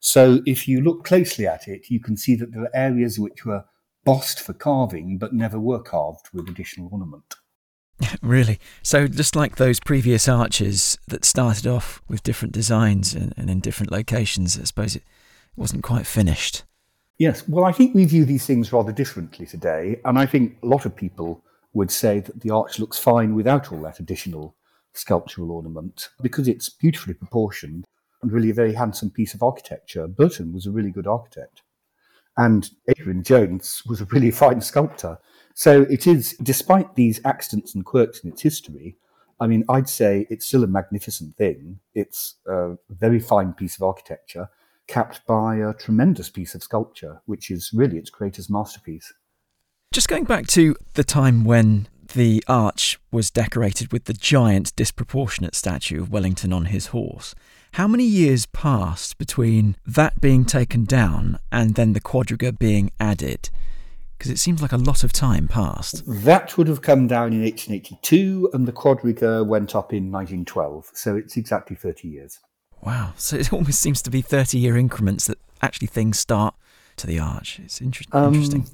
So 0.00 0.40
if 0.46 0.66
you 0.66 0.80
look 0.80 1.04
closely 1.04 1.46
at 1.46 1.68
it, 1.68 1.88
you 1.88 2.00
can 2.00 2.16
see 2.16 2.34
that 2.36 2.52
there 2.52 2.62
are 2.62 2.74
areas 2.74 3.18
which 3.18 3.44
were 3.44 3.64
bossed 4.04 4.40
for 4.40 4.52
carving 4.52 5.16
but 5.16 5.32
never 5.32 5.60
were 5.60 5.80
carved 5.80 6.28
with 6.32 6.48
additional 6.48 6.88
ornament. 6.90 7.36
really? 8.22 8.58
So 8.82 9.06
just 9.06 9.36
like 9.36 9.56
those 9.56 9.78
previous 9.78 10.28
arches 10.28 10.98
that 11.06 11.24
started 11.24 11.66
off 11.66 12.02
with 12.08 12.22
different 12.24 12.52
designs 12.52 13.14
and, 13.14 13.32
and 13.36 13.48
in 13.48 13.60
different 13.60 13.92
locations, 13.92 14.58
I 14.58 14.64
suppose 14.64 14.96
it 14.96 15.04
wasn't 15.56 15.84
quite 15.84 16.06
finished. 16.06 16.64
Yes, 17.18 17.46
well, 17.46 17.64
I 17.64 17.72
think 17.72 17.94
we 17.94 18.04
view 18.04 18.24
these 18.24 18.46
things 18.46 18.72
rather 18.72 18.90
differently 18.90 19.46
today, 19.46 20.00
and 20.04 20.18
I 20.18 20.26
think 20.26 20.56
a 20.62 20.66
lot 20.66 20.86
of 20.86 20.96
people 20.96 21.44
would 21.74 21.90
say 21.90 22.20
that 22.20 22.40
the 22.40 22.50
arch 22.50 22.78
looks 22.78 22.98
fine 22.98 23.34
without 23.34 23.72
all 23.72 23.80
that 23.82 24.00
additional 24.00 24.56
sculptural 24.94 25.50
ornament 25.50 26.10
because 26.20 26.48
it's 26.48 26.68
beautifully 26.68 27.14
proportioned 27.14 27.86
and 28.22 28.30
really 28.30 28.50
a 28.50 28.54
very 28.54 28.74
handsome 28.74 29.10
piece 29.10 29.34
of 29.34 29.42
architecture. 29.42 30.06
Burton 30.06 30.52
was 30.52 30.66
a 30.66 30.70
really 30.70 30.90
good 30.90 31.06
architect. 31.06 31.62
And 32.36 32.70
Adrian 32.88 33.22
Jones 33.22 33.82
was 33.86 34.00
a 34.00 34.06
really 34.06 34.30
fine 34.42 34.60
sculptor. 34.60 35.18
So 35.54 35.82
it 35.82 36.06
is, 36.06 36.36
despite 36.42 36.94
these 36.94 37.20
accidents 37.24 37.74
and 37.74 37.84
quirks 37.84 38.20
in 38.20 38.30
its 38.30 38.42
history, 38.42 38.96
I 39.40 39.46
mean, 39.48 39.64
I'd 39.68 39.88
say 39.88 40.26
it's 40.30 40.46
still 40.46 40.64
a 40.64 40.68
magnificent 40.68 41.36
thing. 41.36 41.80
It's 41.94 42.36
a 42.46 42.76
very 42.90 43.18
fine 43.18 43.52
piece 43.52 43.76
of 43.76 43.82
architecture, 43.82 44.48
capped 44.86 45.26
by 45.26 45.56
a 45.56 45.74
tremendous 45.74 46.30
piece 46.30 46.54
of 46.54 46.62
sculpture, 46.62 47.20
which 47.26 47.50
is 47.50 47.72
really 47.74 47.98
its 47.98 48.08
creator's 48.08 48.48
masterpiece. 48.48 49.12
Just 49.92 50.08
going 50.08 50.24
back 50.24 50.46
to 50.46 50.74
the 50.94 51.04
time 51.04 51.44
when 51.44 51.86
the 52.14 52.42
arch 52.48 52.98
was 53.10 53.30
decorated 53.30 53.92
with 53.92 54.06
the 54.06 54.14
giant, 54.14 54.74
disproportionate 54.74 55.54
statue 55.54 56.00
of 56.00 56.10
Wellington 56.10 56.50
on 56.50 56.64
his 56.66 56.86
horse. 56.86 57.34
How 57.72 57.86
many 57.86 58.04
years 58.04 58.46
passed 58.46 59.18
between 59.18 59.76
that 59.86 60.18
being 60.18 60.46
taken 60.46 60.86
down 60.86 61.38
and 61.52 61.74
then 61.74 61.92
the 61.92 62.00
quadriga 62.00 62.58
being 62.58 62.90
added? 62.98 63.50
Because 64.16 64.30
it 64.30 64.38
seems 64.38 64.62
like 64.62 64.72
a 64.72 64.78
lot 64.78 65.04
of 65.04 65.12
time 65.12 65.46
passed. 65.46 66.02
That 66.06 66.56
would 66.56 66.68
have 66.68 66.80
come 66.80 67.06
down 67.06 67.34
in 67.34 67.42
1882, 67.42 68.48
and 68.54 68.66
the 68.66 68.72
quadriga 68.72 69.46
went 69.46 69.76
up 69.76 69.92
in 69.92 70.10
1912. 70.10 70.90
So 70.94 71.16
it's 71.16 71.36
exactly 71.36 71.76
30 71.76 72.08
years. 72.08 72.38
Wow. 72.80 73.12
So 73.18 73.36
it 73.36 73.52
almost 73.52 73.80
seems 73.80 74.00
to 74.02 74.10
be 74.10 74.22
30 74.22 74.56
year 74.56 74.78
increments 74.78 75.26
that 75.26 75.36
actually 75.60 75.88
things 75.88 76.18
start 76.18 76.54
to 76.96 77.06
the 77.06 77.18
arch. 77.18 77.60
It's 77.62 77.82
inter- 77.82 78.06
um, 78.12 78.32
interesting. 78.32 78.66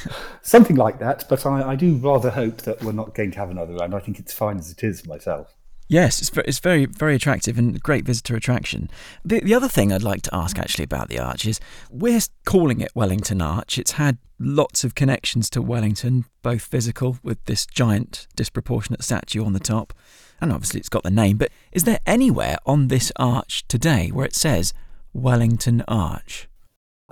Something 0.42 0.76
like 0.76 0.98
that, 0.98 1.24
but 1.28 1.44
I, 1.46 1.70
I, 1.70 1.76
do 1.76 1.96
rather 1.96 2.30
hope 2.30 2.58
that 2.62 2.82
we're 2.82 2.92
not 2.92 3.14
going 3.14 3.30
to 3.32 3.38
have 3.38 3.50
another 3.50 3.74
round. 3.74 3.94
I 3.94 4.00
think 4.00 4.18
it's 4.18 4.32
fine 4.32 4.58
as 4.58 4.70
it 4.70 4.82
is 4.82 5.06
myself. 5.06 5.54
Yes, 5.88 6.22
it's, 6.22 6.30
it's 6.46 6.58
very, 6.58 6.86
very 6.86 7.16
attractive 7.16 7.58
and 7.58 7.80
great 7.82 8.06
visitor 8.06 8.34
attraction. 8.34 8.88
The, 9.24 9.40
the 9.40 9.54
other 9.54 9.68
thing 9.68 9.92
I'd 9.92 10.02
like 10.02 10.22
to 10.22 10.34
ask 10.34 10.58
actually 10.58 10.84
about 10.84 11.08
the 11.08 11.18
arch 11.18 11.44
is 11.44 11.60
we're 11.90 12.20
calling 12.46 12.80
it 12.80 12.92
Wellington 12.94 13.42
Arch. 13.42 13.76
It's 13.76 13.92
had 13.92 14.16
lots 14.38 14.84
of 14.84 14.94
connections 14.94 15.50
to 15.50 15.60
Wellington, 15.60 16.24
both 16.42 16.62
physical 16.62 17.18
with 17.22 17.44
this 17.44 17.66
giant, 17.66 18.26
disproportionate 18.34 19.02
statue 19.02 19.44
on 19.44 19.52
the 19.52 19.60
top, 19.60 19.92
and 20.40 20.50
obviously 20.50 20.80
it's 20.80 20.88
got 20.88 21.02
the 21.02 21.10
name. 21.10 21.36
But 21.36 21.52
is 21.72 21.84
there 21.84 22.00
anywhere 22.06 22.56
on 22.64 22.88
this 22.88 23.12
arch 23.16 23.68
today 23.68 24.08
where 24.10 24.24
it 24.24 24.34
says 24.34 24.72
Wellington 25.12 25.84
Arch? 25.86 26.48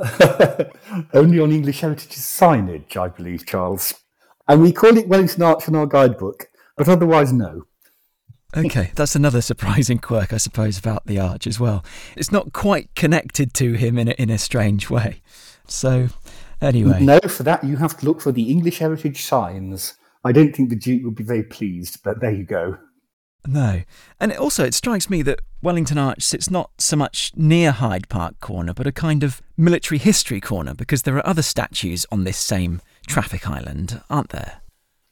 Only 1.14 1.40
on 1.40 1.52
English 1.52 1.80
Heritage 1.80 2.12
signage, 2.12 2.96
I 2.96 3.08
believe, 3.08 3.46
Charles. 3.46 3.94
And 4.48 4.62
we 4.62 4.72
call 4.72 4.96
it 4.96 5.08
Wellington 5.08 5.42
Arch 5.42 5.68
in 5.68 5.76
our 5.76 5.86
guidebook, 5.86 6.48
but 6.76 6.88
otherwise, 6.88 7.32
no. 7.32 7.66
Okay, 8.56 8.90
that's 8.96 9.14
another 9.14 9.40
surprising 9.40 9.98
quirk, 9.98 10.32
I 10.32 10.38
suppose, 10.38 10.76
about 10.76 11.06
the 11.06 11.20
arch 11.20 11.46
as 11.46 11.60
well. 11.60 11.84
It's 12.16 12.32
not 12.32 12.52
quite 12.52 12.92
connected 12.96 13.54
to 13.54 13.74
him 13.74 13.96
in 13.96 14.08
a, 14.08 14.12
in 14.12 14.28
a 14.28 14.38
strange 14.38 14.90
way. 14.90 15.22
So, 15.68 16.08
anyway. 16.60 17.00
No, 17.00 17.20
for 17.20 17.44
that, 17.44 17.62
you 17.62 17.76
have 17.76 17.96
to 17.98 18.06
look 18.06 18.20
for 18.20 18.32
the 18.32 18.50
English 18.50 18.78
Heritage 18.78 19.22
signs. 19.22 19.94
I 20.24 20.32
don't 20.32 20.54
think 20.54 20.68
the 20.68 20.76
Duke 20.76 21.04
would 21.04 21.14
be 21.14 21.22
very 21.22 21.44
pleased, 21.44 22.02
but 22.02 22.20
there 22.20 22.32
you 22.32 22.44
go. 22.44 22.78
No. 23.46 23.82
And 24.18 24.32
also, 24.32 24.64
it 24.64 24.74
strikes 24.74 25.08
me 25.08 25.22
that 25.22 25.40
Wellington 25.62 25.98
Arch 25.98 26.22
sits 26.22 26.50
not 26.50 26.70
so 26.78 26.96
much 26.96 27.32
near 27.34 27.72
Hyde 27.72 28.08
Park 28.08 28.40
Corner, 28.40 28.74
but 28.74 28.86
a 28.86 28.92
kind 28.92 29.22
of 29.22 29.40
military 29.56 29.98
history 29.98 30.40
corner, 30.40 30.74
because 30.74 31.02
there 31.02 31.16
are 31.16 31.26
other 31.26 31.42
statues 31.42 32.06
on 32.12 32.24
this 32.24 32.36
same 32.36 32.80
traffic 33.06 33.48
island, 33.48 34.02
aren't 34.10 34.30
there? 34.30 34.60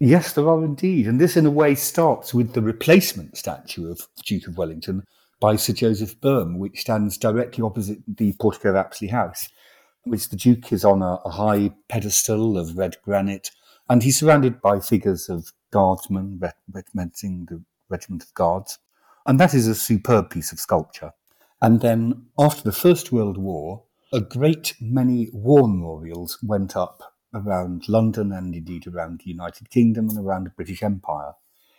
Yes, 0.01 0.33
there 0.33 0.49
are 0.49 0.65
indeed. 0.65 1.07
And 1.07 1.21
this, 1.21 1.37
in 1.37 1.47
a 1.47 1.51
way, 1.51 1.75
starts 1.75 2.33
with 2.33 2.53
the 2.53 2.63
replacement 2.63 3.37
statue 3.37 3.91
of 3.91 4.07
Duke 4.25 4.47
of 4.47 4.57
Wellington 4.57 5.03
by 5.41 5.57
Sir 5.57 5.73
Joseph 5.73 6.21
Boehm, 6.21 6.59
which 6.59 6.81
stands 6.81 7.19
directly 7.19 7.65
opposite 7.65 7.99
the 8.07 8.35
portico 8.41 8.71
of 8.71 8.77
Apsley 8.77 9.09
House, 9.09 9.49
which 10.05 10.29
the 10.29 10.37
Duke 10.37 10.73
is 10.73 10.85
on 10.85 11.03
a, 11.03 11.19
a 11.25 11.31
high 11.31 11.73
pedestal 11.89 12.57
of 12.57 12.77
red 12.77 12.97
granite, 13.05 13.51
and 13.89 14.03
he's 14.03 14.19
surrounded 14.19 14.61
by 14.61 14.81
figures 14.81 15.29
of 15.29 15.53
guardsmen 15.71 16.41
representing 16.73 17.47
the 17.49 17.63
Regiment 17.89 18.23
of 18.23 18.35
Guards. 18.35 18.79
And 19.27 19.39
that 19.39 19.55
is 19.55 19.67
a 19.67 19.75
superb 19.75 20.31
piece 20.31 20.53
of 20.53 20.61
sculpture. 20.61 21.13
And 21.61 21.81
then 21.81 22.27
after 22.39 22.63
the 22.63 22.73
First 22.73 23.13
World 23.13 23.37
War, 23.37 23.85
a 24.13 24.21
great 24.21 24.75
many 24.81 25.29
war 25.33 25.69
memorials 25.69 26.39
went 26.43 26.77
up 26.77 27.15
around 27.35 27.89
London 27.89 28.33
and 28.33 28.55
indeed 28.55 28.87
around 28.87 29.21
the 29.21 29.31
United 29.31 29.69
Kingdom 29.71 30.09
and 30.09 30.19
around 30.19 30.45
the 30.45 30.51
British 30.51 30.83
Empire. 30.83 31.33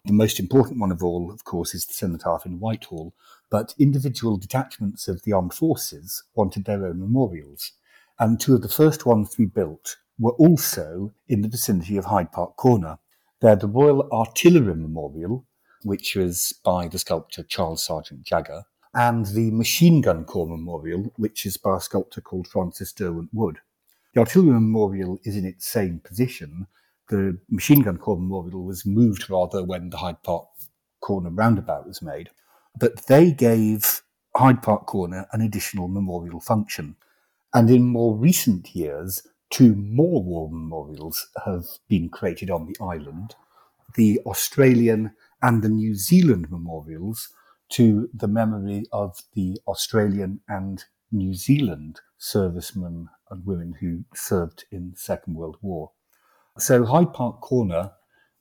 The 0.05 0.13
most 0.13 0.39
important 0.39 0.79
one 0.79 0.91
of 0.91 1.03
all, 1.03 1.31
of 1.31 1.43
course, 1.43 1.73
is 1.73 1.85
the 1.85 1.93
Cenotaph 1.93 2.45
in 2.45 2.59
Whitehall, 2.59 3.13
but 3.49 3.73
individual 3.79 4.37
detachments 4.37 5.07
of 5.07 5.23
the 5.23 5.33
armed 5.33 5.53
forces 5.53 6.23
wanted 6.35 6.65
their 6.65 6.85
own 6.85 6.99
memorials. 6.99 7.73
And 8.19 8.39
two 8.39 8.55
of 8.55 8.61
the 8.61 8.69
first 8.69 9.05
ones 9.05 9.31
to 9.31 9.37
be 9.37 9.45
built 9.45 9.97
were 10.17 10.33
also 10.33 11.13
in 11.27 11.41
the 11.41 11.47
vicinity 11.47 11.97
of 11.97 12.05
Hyde 12.05 12.31
Park 12.31 12.55
Corner. 12.57 12.99
They're 13.41 13.55
the 13.55 13.67
Royal 13.67 14.09
Artillery 14.11 14.75
Memorial, 14.75 15.45
which 15.83 16.15
was 16.15 16.53
by 16.63 16.87
the 16.87 16.99
sculptor 16.99 17.43
Charles 17.43 17.83
Sargent 17.83 18.23
Jagger, 18.23 18.63
and 18.93 19.25
the 19.27 19.51
Machine 19.51 20.01
Gun 20.01 20.25
Corps 20.25 20.47
Memorial, 20.47 21.13
which 21.15 21.45
is 21.45 21.57
by 21.57 21.77
a 21.77 21.81
sculptor 21.81 22.21
called 22.21 22.47
Francis 22.47 22.91
Derwent 22.91 23.29
Wood. 23.33 23.59
The 24.13 24.21
Artillery 24.21 24.53
Memorial 24.53 25.19
is 25.23 25.35
in 25.35 25.45
its 25.45 25.67
same 25.67 25.99
position. 25.99 26.67
The 27.09 27.37
Machine 27.49 27.81
Gun 27.81 27.97
Corps 27.97 28.19
Memorial 28.19 28.63
was 28.63 28.85
moved 28.85 29.29
rather 29.29 29.63
when 29.63 29.89
the 29.89 29.97
Hyde 29.97 30.23
Park 30.23 30.47
Corner 31.01 31.29
roundabout 31.29 31.87
was 31.87 32.01
made, 32.01 32.29
but 32.77 33.05
they 33.07 33.31
gave 33.31 34.01
Hyde 34.35 34.61
Park 34.61 34.85
Corner 34.87 35.27
an 35.31 35.41
additional 35.41 35.87
memorial 35.87 36.39
function. 36.39 36.95
And 37.53 37.69
in 37.69 37.83
more 37.83 38.15
recent 38.15 38.75
years, 38.75 39.25
two 39.49 39.75
more 39.75 40.23
war 40.23 40.49
memorials 40.49 41.29
have 41.45 41.65
been 41.87 42.09
created 42.09 42.49
on 42.51 42.67
the 42.67 42.75
island 42.83 43.35
the 43.95 44.19
Australian 44.25 45.11
and 45.41 45.61
the 45.61 45.69
New 45.69 45.95
Zealand 45.95 46.47
memorials 46.49 47.29
to 47.69 48.09
the 48.13 48.27
memory 48.27 48.85
of 48.91 49.17
the 49.33 49.59
Australian 49.67 50.41
and 50.47 50.83
New 51.11 51.33
Zealand 51.33 52.01
servicemen 52.17 53.07
and 53.29 53.45
women 53.45 53.75
who 53.79 54.03
served 54.13 54.65
in 54.71 54.91
the 54.91 54.97
Second 54.97 55.35
World 55.35 55.57
War. 55.61 55.91
So 56.57 56.83
Hyde 56.83 57.13
Park 57.13 57.41
Corner 57.41 57.91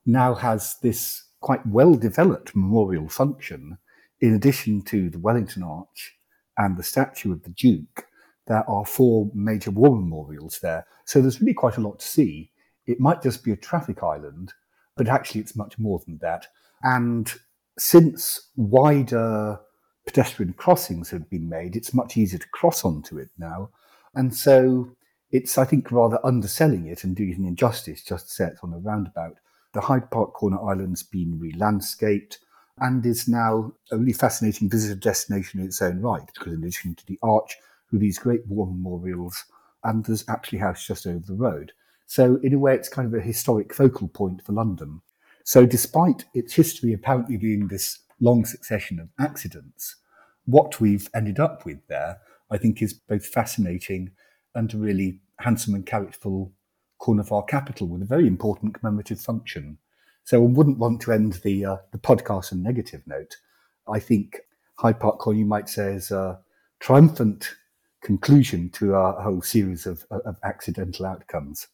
now 0.05 0.35
has 0.35 0.77
this 0.83 1.25
quite 1.41 1.65
well 1.67 1.95
developed 1.95 2.57
memorial 2.57 3.09
function. 3.09 3.79
In 4.21 4.35
addition 4.35 4.83
to 4.83 5.11
the 5.11 5.19
Wellington 5.19 5.63
Arch 5.63 6.17
and 6.57 6.77
the 6.77 6.83
statue 6.83 7.33
of 7.33 7.45
the 7.45 7.51
Duke, 7.51 8.07
there 8.49 8.69
are 8.69 8.85
four 8.85 9.31
major 9.35 9.71
war 9.71 9.95
memorials 9.95 10.59
there. 10.61 10.87
So 11.05 11.21
there's 11.21 11.41
really 11.41 11.55
quite 11.55 11.77
a 11.77 11.83
lot 11.83 12.01
to 12.01 12.07
see. 12.07 12.51
It 12.87 12.99
might 12.99 13.23
just 13.23 13.45
be 13.45 13.53
a 13.53 13.57
traffic 13.57 14.03
island, 14.03 14.55
but 14.97 15.09
actually 15.09 15.43
it's 15.43 15.55
much 15.55 15.79
more 15.79 16.01
than 16.05 16.19
that. 16.23 16.47
And 16.83 17.33
since 17.79 18.49
wider 18.57 19.61
pedestrian 20.07 20.55
crossings 20.55 21.11
have 21.11 21.29
been 21.29 21.49
made, 21.49 21.77
it's 21.77 21.95
much 21.95 22.17
easier 22.17 22.39
to 22.39 22.49
cross 22.49 22.85
onto 22.85 23.19
it 23.19 23.29
now. 23.39 23.71
And 24.15 24.35
so 24.35 24.91
it's, 25.31 25.59
I 25.59 25.65
think, 25.65 25.93
rather 25.93 26.25
underselling 26.25 26.87
it 26.87 27.05
and 27.05 27.15
doing 27.15 27.31
it 27.31 27.39
an 27.39 27.47
injustice 27.47 28.03
just 28.03 28.29
to 28.29 28.33
say 28.33 28.47
it's 28.47 28.65
on 28.65 28.73
a 28.73 28.79
roundabout. 28.79 29.37
The 29.75 29.83
Hyde 29.83 30.11
Park 30.11 30.33
Corner 30.33 30.59
Island's 30.61 31.03
been 31.03 31.39
re-landscaped 31.39 32.39
and 32.79 33.05
is 33.05 33.29
now 33.29 33.73
a 33.91 33.99
really 33.99 34.13
fascinating 34.13 34.71
visitor 34.71 34.99
destination 34.99 35.61
in 35.61 35.67
its 35.67 35.83
own 35.83 36.01
right, 36.01 36.27
because 36.35 36.53
in 36.53 36.61
addition 36.61 36.95
to 36.95 37.07
the 37.07 37.19
arch, 37.23 37.57
with 37.91 38.01
these 38.01 38.19
great 38.19 38.47
war 38.47 38.67
memorials, 38.67 39.45
and 39.85 40.05
there's 40.05 40.29
Apsley 40.29 40.59
House 40.59 40.87
just 40.87 41.07
over 41.07 41.25
the 41.27 41.35
road. 41.35 41.73
So, 42.07 42.37
in 42.43 42.55
a 42.55 42.59
way, 42.59 42.75
it's 42.75 42.89
kind 42.89 43.13
of 43.13 43.19
a 43.19 43.23
historic 43.23 43.75
focal 43.75 44.09
point 44.09 44.43
for 44.45 44.53
London. 44.53 45.01
So, 45.49 45.65
despite 45.65 46.27
its 46.35 46.53
history 46.53 46.93
apparently 46.93 47.39
being 47.39 47.69
this 47.69 48.01
long 48.21 48.45
succession 48.45 49.01
of 49.01 49.09
accidents, 49.19 49.97
what 50.45 50.79
we've 50.79 51.09
ended 51.15 51.41
up 51.41 51.65
with 51.65 51.79
there, 51.89 52.19
I 52.51 52.59
think, 52.59 52.83
is 52.83 52.93
both 52.93 53.25
fascinating 53.25 54.11
and 54.55 54.75
a 54.75 54.77
really 54.77 55.23
handsome 55.39 55.75
and 55.75 55.87
characterful 55.87 56.53
corner 56.99 57.23
of 57.23 57.33
our 57.33 57.45
capital 57.45 57.89
with 57.89 58.03
a 58.03 58.05
very 58.05 58.27
important 58.27 58.79
commemorative 58.79 59.23
function. 59.23 59.79
So, 60.23 60.43
one 60.43 60.53
wouldn't 60.53 60.79
want 60.79 61.01
to 61.01 61.13
end 61.13 61.41
the 61.43 61.65
uh, 61.65 61.77
the 61.93 61.99
podcast 61.99 62.53
on 62.53 62.59
a 62.59 62.63
negative 62.63 63.01
note. 63.07 63.39
I 63.91 64.01
think 64.01 64.41
Hyde 64.75 65.01
Park 65.01 65.19
Corner, 65.19 65.39
you 65.39 65.47
might 65.47 65.71
say, 65.71 65.95
is 65.95 66.11
a 66.11 66.41
triumphant 66.79 67.55
conclusion 68.03 68.69
to 68.73 68.95
our 68.95 69.23
whole 69.23 69.41
series 69.41 69.87
of, 69.87 70.05
of 70.11 70.37
accidental 70.45 71.07
outcomes. 71.07 71.69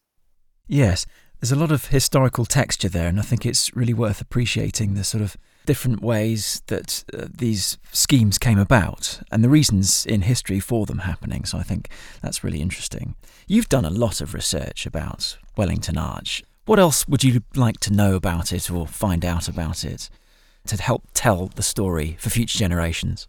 Yes, 0.68 1.06
there's 1.44 1.52
a 1.52 1.56
lot 1.56 1.72
of 1.72 1.88
historical 1.88 2.46
texture 2.46 2.88
there, 2.88 3.06
and 3.06 3.18
I 3.20 3.22
think 3.22 3.44
it's 3.44 3.76
really 3.76 3.92
worth 3.92 4.22
appreciating 4.22 4.94
the 4.94 5.04
sort 5.04 5.22
of 5.22 5.36
different 5.66 6.00
ways 6.00 6.62
that 6.68 7.04
uh, 7.12 7.26
these 7.30 7.76
schemes 7.92 8.38
came 8.38 8.58
about 8.58 9.20
and 9.30 9.44
the 9.44 9.50
reasons 9.50 10.06
in 10.06 10.22
history 10.22 10.58
for 10.58 10.86
them 10.86 11.00
happening. 11.00 11.44
So 11.44 11.58
I 11.58 11.62
think 11.62 11.90
that's 12.22 12.42
really 12.42 12.62
interesting. 12.62 13.14
You've 13.46 13.68
done 13.68 13.84
a 13.84 13.90
lot 13.90 14.22
of 14.22 14.32
research 14.32 14.86
about 14.86 15.36
Wellington 15.54 15.98
Arch. 15.98 16.42
What 16.64 16.78
else 16.78 17.06
would 17.06 17.22
you 17.22 17.42
like 17.54 17.78
to 17.80 17.92
know 17.92 18.14
about 18.14 18.50
it 18.50 18.70
or 18.70 18.86
find 18.86 19.22
out 19.22 19.46
about 19.46 19.84
it 19.84 20.08
to 20.68 20.80
help 20.80 21.02
tell 21.12 21.48
the 21.48 21.62
story 21.62 22.16
for 22.18 22.30
future 22.30 22.58
generations? 22.58 23.28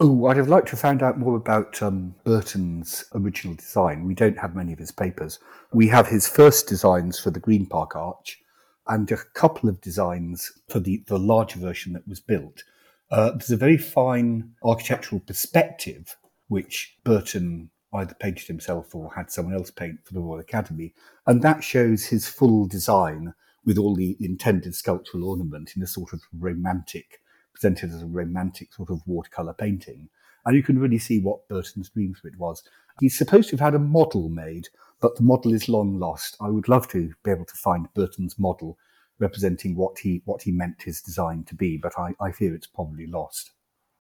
Oh, 0.00 0.26
I'd 0.26 0.36
have 0.36 0.48
liked 0.48 0.68
to 0.68 0.76
find 0.76 1.02
out 1.02 1.18
more 1.18 1.34
about 1.34 1.82
um, 1.82 2.14
Burton's 2.22 3.04
original 3.14 3.56
design. 3.56 4.04
We 4.04 4.14
don't 4.14 4.38
have 4.38 4.54
many 4.54 4.72
of 4.72 4.78
his 4.78 4.92
papers. 4.92 5.40
We 5.72 5.88
have 5.88 6.06
his 6.06 6.28
first 6.28 6.68
designs 6.68 7.18
for 7.18 7.30
the 7.30 7.40
Green 7.40 7.66
Park 7.66 7.96
Arch 7.96 8.40
and 8.86 9.10
a 9.10 9.16
couple 9.34 9.68
of 9.68 9.80
designs 9.80 10.52
for 10.68 10.78
the, 10.78 11.02
the 11.08 11.18
larger 11.18 11.58
version 11.58 11.94
that 11.94 12.06
was 12.06 12.20
built. 12.20 12.62
Uh, 13.10 13.32
there's 13.32 13.50
a 13.50 13.56
very 13.56 13.76
fine 13.76 14.52
architectural 14.62 15.20
perspective 15.20 16.16
which 16.46 16.96
Burton 17.02 17.70
either 17.92 18.14
painted 18.14 18.46
himself 18.46 18.94
or 18.94 19.12
had 19.14 19.32
someone 19.32 19.54
else 19.54 19.72
paint 19.72 19.98
for 20.04 20.14
the 20.14 20.20
Royal 20.20 20.38
Academy, 20.38 20.94
and 21.26 21.42
that 21.42 21.64
shows 21.64 22.06
his 22.06 22.28
full 22.28 22.66
design 22.66 23.34
with 23.64 23.78
all 23.78 23.96
the 23.96 24.16
intended 24.20 24.76
sculptural 24.76 25.28
ornament 25.28 25.72
in 25.74 25.82
a 25.82 25.88
sort 25.88 26.12
of 26.12 26.22
romantic 26.32 27.20
presented 27.58 27.92
as 27.92 28.02
a 28.02 28.06
romantic 28.06 28.72
sort 28.72 28.90
of 28.90 29.02
watercolour 29.06 29.52
painting. 29.52 30.08
And 30.46 30.56
you 30.56 30.62
can 30.62 30.78
really 30.78 30.98
see 30.98 31.18
what 31.20 31.48
Burton's 31.48 31.90
dream 31.90 32.14
for 32.14 32.28
it 32.28 32.38
was. 32.38 32.62
He's 33.00 33.18
supposed 33.18 33.50
to 33.50 33.56
have 33.56 33.72
had 33.72 33.74
a 33.74 33.78
model 33.78 34.28
made, 34.28 34.68
but 35.00 35.16
the 35.16 35.22
model 35.22 35.52
is 35.52 35.68
long 35.68 35.98
lost. 35.98 36.36
I 36.40 36.48
would 36.48 36.68
love 36.68 36.88
to 36.88 37.12
be 37.24 37.30
able 37.30 37.44
to 37.44 37.54
find 37.56 37.92
Burton's 37.94 38.38
model 38.38 38.78
representing 39.18 39.74
what 39.74 39.98
he 39.98 40.22
what 40.24 40.42
he 40.42 40.52
meant 40.52 40.82
his 40.82 41.02
design 41.02 41.44
to 41.44 41.54
be, 41.54 41.76
but 41.76 41.98
I, 41.98 42.14
I 42.20 42.30
fear 42.30 42.54
it's 42.54 42.66
probably 42.66 43.06
lost. 43.06 43.50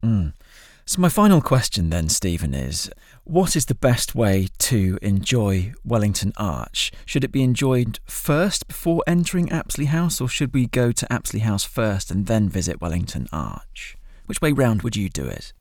Mm. 0.05 0.35
So, 0.89 1.01
my 1.01 1.09
final 1.09 1.41
question 1.41 1.91
then, 1.91 2.09
Steven, 2.09 2.55
is 2.55 2.89
what 3.25 3.57
is 3.57 3.67
the 3.67 3.75
best 3.75 4.15
way 4.15 4.47
to 4.59 5.01
enjoy 5.03 5.75
Wellington 5.85 6.33
Arch? 6.37 6.93
Should 7.05 7.25
it 7.25 7.33
be 7.33 7.43
enjoyed 7.43 7.99
first 8.05 8.69
before 8.69 9.03
entering 9.05 9.51
Apsley 9.51 9.87
House, 9.87 10.21
or 10.21 10.29
should 10.29 10.55
we 10.55 10.69
go 10.69 10.93
to 10.93 11.13
Apsley 11.13 11.41
House 11.41 11.65
first 11.65 12.13
and 12.13 12.27
then 12.27 12.49
visit 12.49 12.81
Wellington 12.81 13.27
Arch? 13.33 13.97
Which 14.27 14.41
way 14.41 14.53
round 14.53 14.83
would 14.83 14.95
you 14.95 15.09
do 15.09 15.25
it? 15.25 15.53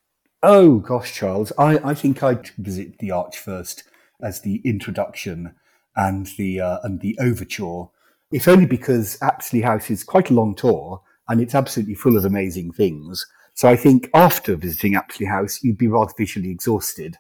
Oh, 0.43 0.77
gosh, 0.77 1.11
Charles, 1.15 1.51
I, 1.57 1.79
I 1.79 1.95
think 1.95 2.21
I'd 2.21 2.51
visit 2.59 2.99
the 2.99 3.09
Arch 3.09 3.35
first 3.35 3.83
as 4.21 4.41
the 4.41 4.61
introduction 4.63 5.55
and 5.95 6.27
the, 6.37 6.61
uh, 6.61 6.77
and 6.83 7.01
the 7.01 7.17
overture. 7.19 7.85
If 8.31 8.47
only 8.47 8.67
because 8.67 9.17
Apsley 9.23 9.61
House 9.61 9.89
is 9.89 10.03
quite 10.03 10.29
a 10.29 10.35
long 10.35 10.53
tour 10.53 11.01
and 11.27 11.41
it's 11.41 11.55
absolutely 11.55 11.95
full 11.95 12.15
of 12.15 12.25
amazing 12.25 12.73
things. 12.73 13.25
So 13.55 13.69
I 13.69 13.77
think 13.77 14.09
after 14.13 14.57
visiting 14.57 14.95
Apsley 14.95 15.25
House, 15.25 15.63
you'd 15.63 15.77
be 15.77 15.87
rather 15.87 16.11
visually 16.17 16.51
exhausted. 16.51 17.17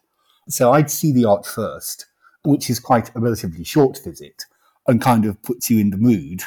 So 0.49 0.73
I'd 0.73 0.91
see 0.91 1.13
the 1.13 1.23
art 1.23 1.45
first, 1.45 2.07
which 2.43 2.69
is 2.69 2.79
quite 2.79 3.09
a 3.15 3.21
relatively 3.21 3.63
short 3.63 4.01
visit 4.03 4.43
and 4.85 5.01
kind 5.01 5.25
of 5.25 5.41
puts 5.41 5.69
you 5.69 5.79
in 5.79 5.91
the 5.91 5.97
mood 5.97 6.43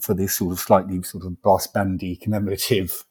for 0.00 0.12
this 0.12 0.34
sort 0.34 0.52
of 0.52 0.60
slightly 0.60 1.02
sort 1.02 1.24
of 1.24 1.40
brass 1.40 1.66
bandy 1.66 2.14
commemorative, 2.14 3.04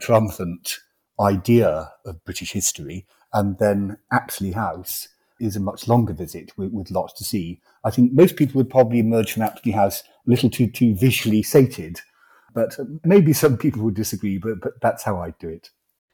triumphant 0.00 0.80
idea 1.20 1.92
of 2.04 2.24
British 2.24 2.52
history. 2.52 3.06
And 3.32 3.56
then 3.58 3.98
Apsley 4.10 4.52
House 4.52 5.08
is 5.38 5.54
a 5.54 5.60
much 5.60 5.86
longer 5.86 6.12
visit 6.12 6.50
with, 6.58 6.72
with, 6.72 6.90
lots 6.90 7.12
to 7.14 7.24
see. 7.24 7.60
I 7.84 7.90
think 7.90 8.12
most 8.12 8.34
people 8.34 8.58
would 8.58 8.70
probably 8.70 8.98
emerge 8.98 9.32
from 9.32 9.42
Apsley 9.42 9.72
House 9.72 10.02
a 10.02 10.30
little 10.30 10.50
too 10.50 10.66
too 10.66 10.96
visually 10.96 11.44
sated 11.44 12.00
but 12.58 12.76
maybe 13.04 13.32
some 13.32 13.56
people 13.56 13.84
would 13.84 13.94
disagree, 13.94 14.36
but, 14.36 14.60
but 14.60 14.80
that's 14.80 15.04
how 15.04 15.20
I 15.20 15.30
do 15.38 15.48
it. 15.48 15.70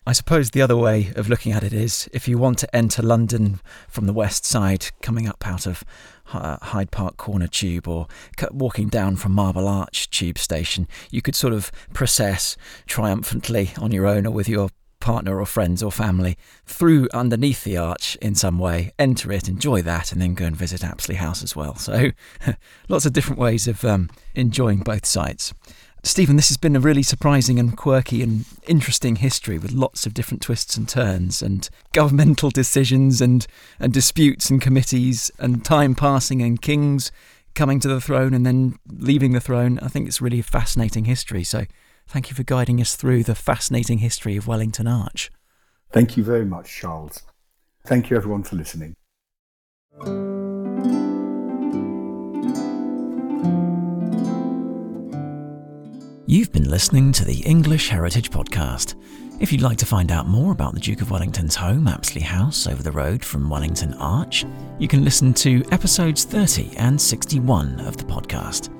I 0.07 0.13
suppose 0.13 0.51
the 0.51 0.61
other 0.61 0.77
way 0.77 1.11
of 1.17 1.31
looking 1.31 1.53
at 1.53 1.63
it 1.63 1.73
is 1.73 2.11
if 2.13 2.29
you 2.29 2.37
want 2.37 2.59
to 2.59 2.77
enter 2.77 3.01
London 3.01 3.61
from 3.89 4.07
the 4.07 4.13
west 4.13 4.45
side, 4.45 4.91
coming 5.01 5.27
up 5.27 5.47
out 5.47 5.67
of 5.67 5.83
Hyde 6.27 6.91
Park 6.91 7.17
Corner 7.17 7.47
Tube 7.47 7.89
or 7.89 8.09
walking 8.51 8.89
down 8.89 9.17
from 9.17 9.33
Marble 9.33 9.67
Arch 9.67 10.11
Tube 10.11 10.37
Station, 10.37 10.87
you 11.11 11.23
could 11.23 11.35
sort 11.35 11.55
of 11.55 11.73
process 11.95 12.59
triumphantly 12.85 13.71
on 13.79 13.91
your 13.91 14.07
own 14.07 14.27
or 14.27 14.31
with 14.31 14.47
your 14.47 14.69
partner 15.05 15.39
or 15.39 15.45
friends 15.45 15.83
or 15.83 15.93
family 15.93 16.35
through 16.65 17.07
underneath 17.13 17.63
the 17.63 17.77
arch 17.77 18.17
in 18.23 18.35
some 18.35 18.59
way, 18.59 18.91
enter 18.99 19.31
it, 19.31 19.49
enjoy 19.49 19.83
that, 19.83 20.13
and 20.13 20.23
then 20.23 20.33
go 20.33 20.47
and 20.47 20.57
visit 20.57 20.83
Apsley 20.83 21.17
House 21.17 21.43
as 21.43 21.55
well. 21.55 21.77
So, 21.77 22.13
lots 22.89 23.05
of 23.05 23.13
different 23.13 23.39
ways 23.39 23.69
of 23.69 23.85
um, 23.85 24.09
enjoying 24.35 24.79
both 24.79 25.05
sites. 25.05 25.53
Steven, 26.05 26.37
this 26.37 26.49
has 26.49 26.59
been 26.59 26.77
a 26.77 26.81
really 26.81 27.03
surprising 27.03 27.59
and 27.59 27.79
quirky 27.79 28.23
and 28.23 28.45
interesting 28.69 29.17
history 29.17 29.57
with 29.57 29.73
lots 29.73 30.05
of 30.05 30.13
different 30.13 30.43
twists 30.43 30.77
and 30.77 30.87
turns 30.87 31.41
and 31.41 31.71
governmental 31.93 32.51
decisions 32.51 33.23
and, 33.23 33.47
and 33.81 33.91
disputes 33.91 34.51
and 34.51 34.61
committees 34.61 35.31
and 35.39 35.65
time 35.65 35.95
passing 35.95 36.43
and 36.43 36.61
kings 36.61 37.11
coming 37.55 37.81
to 37.81 37.89
the 37.89 38.03
throne 38.03 38.35
and 38.35 38.45
then 38.45 38.79
leaving 38.87 39.33
the 39.33 39.41
throne. 39.41 39.79
I 39.81 39.89
think 39.89 40.07
it's 40.07 40.21
really 40.21 40.41
a 40.41 40.45
fascinating 40.45 41.07
history. 41.07 41.43
So 41.43 41.65
thank 42.07 42.29
you 42.29 42.37
for 42.37 42.43
guiding 42.43 42.83
us 42.83 42.97
through 42.97 43.25
the 43.25 43.35
fascinating 43.35 43.99
history 43.99 44.37
of 44.37 44.47
Wellington 44.47 44.87
Arch. 44.87 45.31
Thank 45.91 46.19
you 46.19 46.23
very 46.23 46.45
much, 46.45 46.69
Charles. 46.69 47.23
Thank 47.87 48.11
you, 48.11 48.17
everyone, 48.19 48.43
for 48.43 48.57
listening. 48.57 48.95
You've 56.27 56.53
been 56.53 56.71
listening 56.71 57.13
to 57.13 57.25
the 57.27 57.41
English 57.41 57.91
Heritage 57.91 58.31
Podcast. 58.31 58.95
If 59.41 59.53
you'd 59.53 59.61
like 59.61 59.77
to 59.77 59.85
find 59.85 60.11
out 60.11 60.27
more 60.27 60.53
about 60.53 60.73
the 60.73 60.81
Duke 60.81 61.03
of 61.03 61.11
Wellington's 61.11 61.55
home, 61.55 61.87
Apsley 61.87 62.23
House, 62.23 62.67
over 62.67 62.83
the 62.83 62.91
road 62.91 63.23
from 63.23 63.51
Wellington 63.51 63.93
Arch, 63.95 64.47
you 64.79 64.89
can 64.89 65.05
listen 65.05 65.35
to 65.35 65.63
episodes 65.71 66.25
30 66.25 66.79
and 66.79 66.99
61 66.99 67.79
of 67.81 67.99
the 67.99 68.05
podcast. 68.05 68.71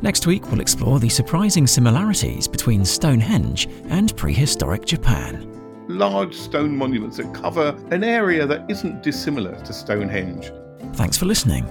Next 0.00 0.28
week, 0.28 0.48
we'll 0.48 0.60
explore 0.60 1.00
the 1.00 1.08
surprising 1.08 1.66
similarities 1.66 2.46
between 2.46 2.84
Stonehenge 2.84 3.68
and 3.86 4.16
prehistoric 4.16 4.84
Japan. 4.84 5.48
Large 5.88 6.36
stone 6.36 6.76
monuments 6.76 7.16
that 7.16 7.34
cover 7.34 7.76
an 7.90 8.04
area 8.04 8.46
that 8.46 8.70
isn't 8.70 9.02
dissimilar 9.02 9.60
to 9.64 9.72
Stonehenge. 9.72 10.52
Thanks 10.92 11.16
for 11.16 11.24
listening. 11.24 11.66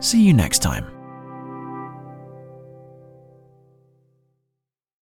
See 0.00 0.20
you 0.20 0.34
next 0.34 0.58
time. 0.58 0.99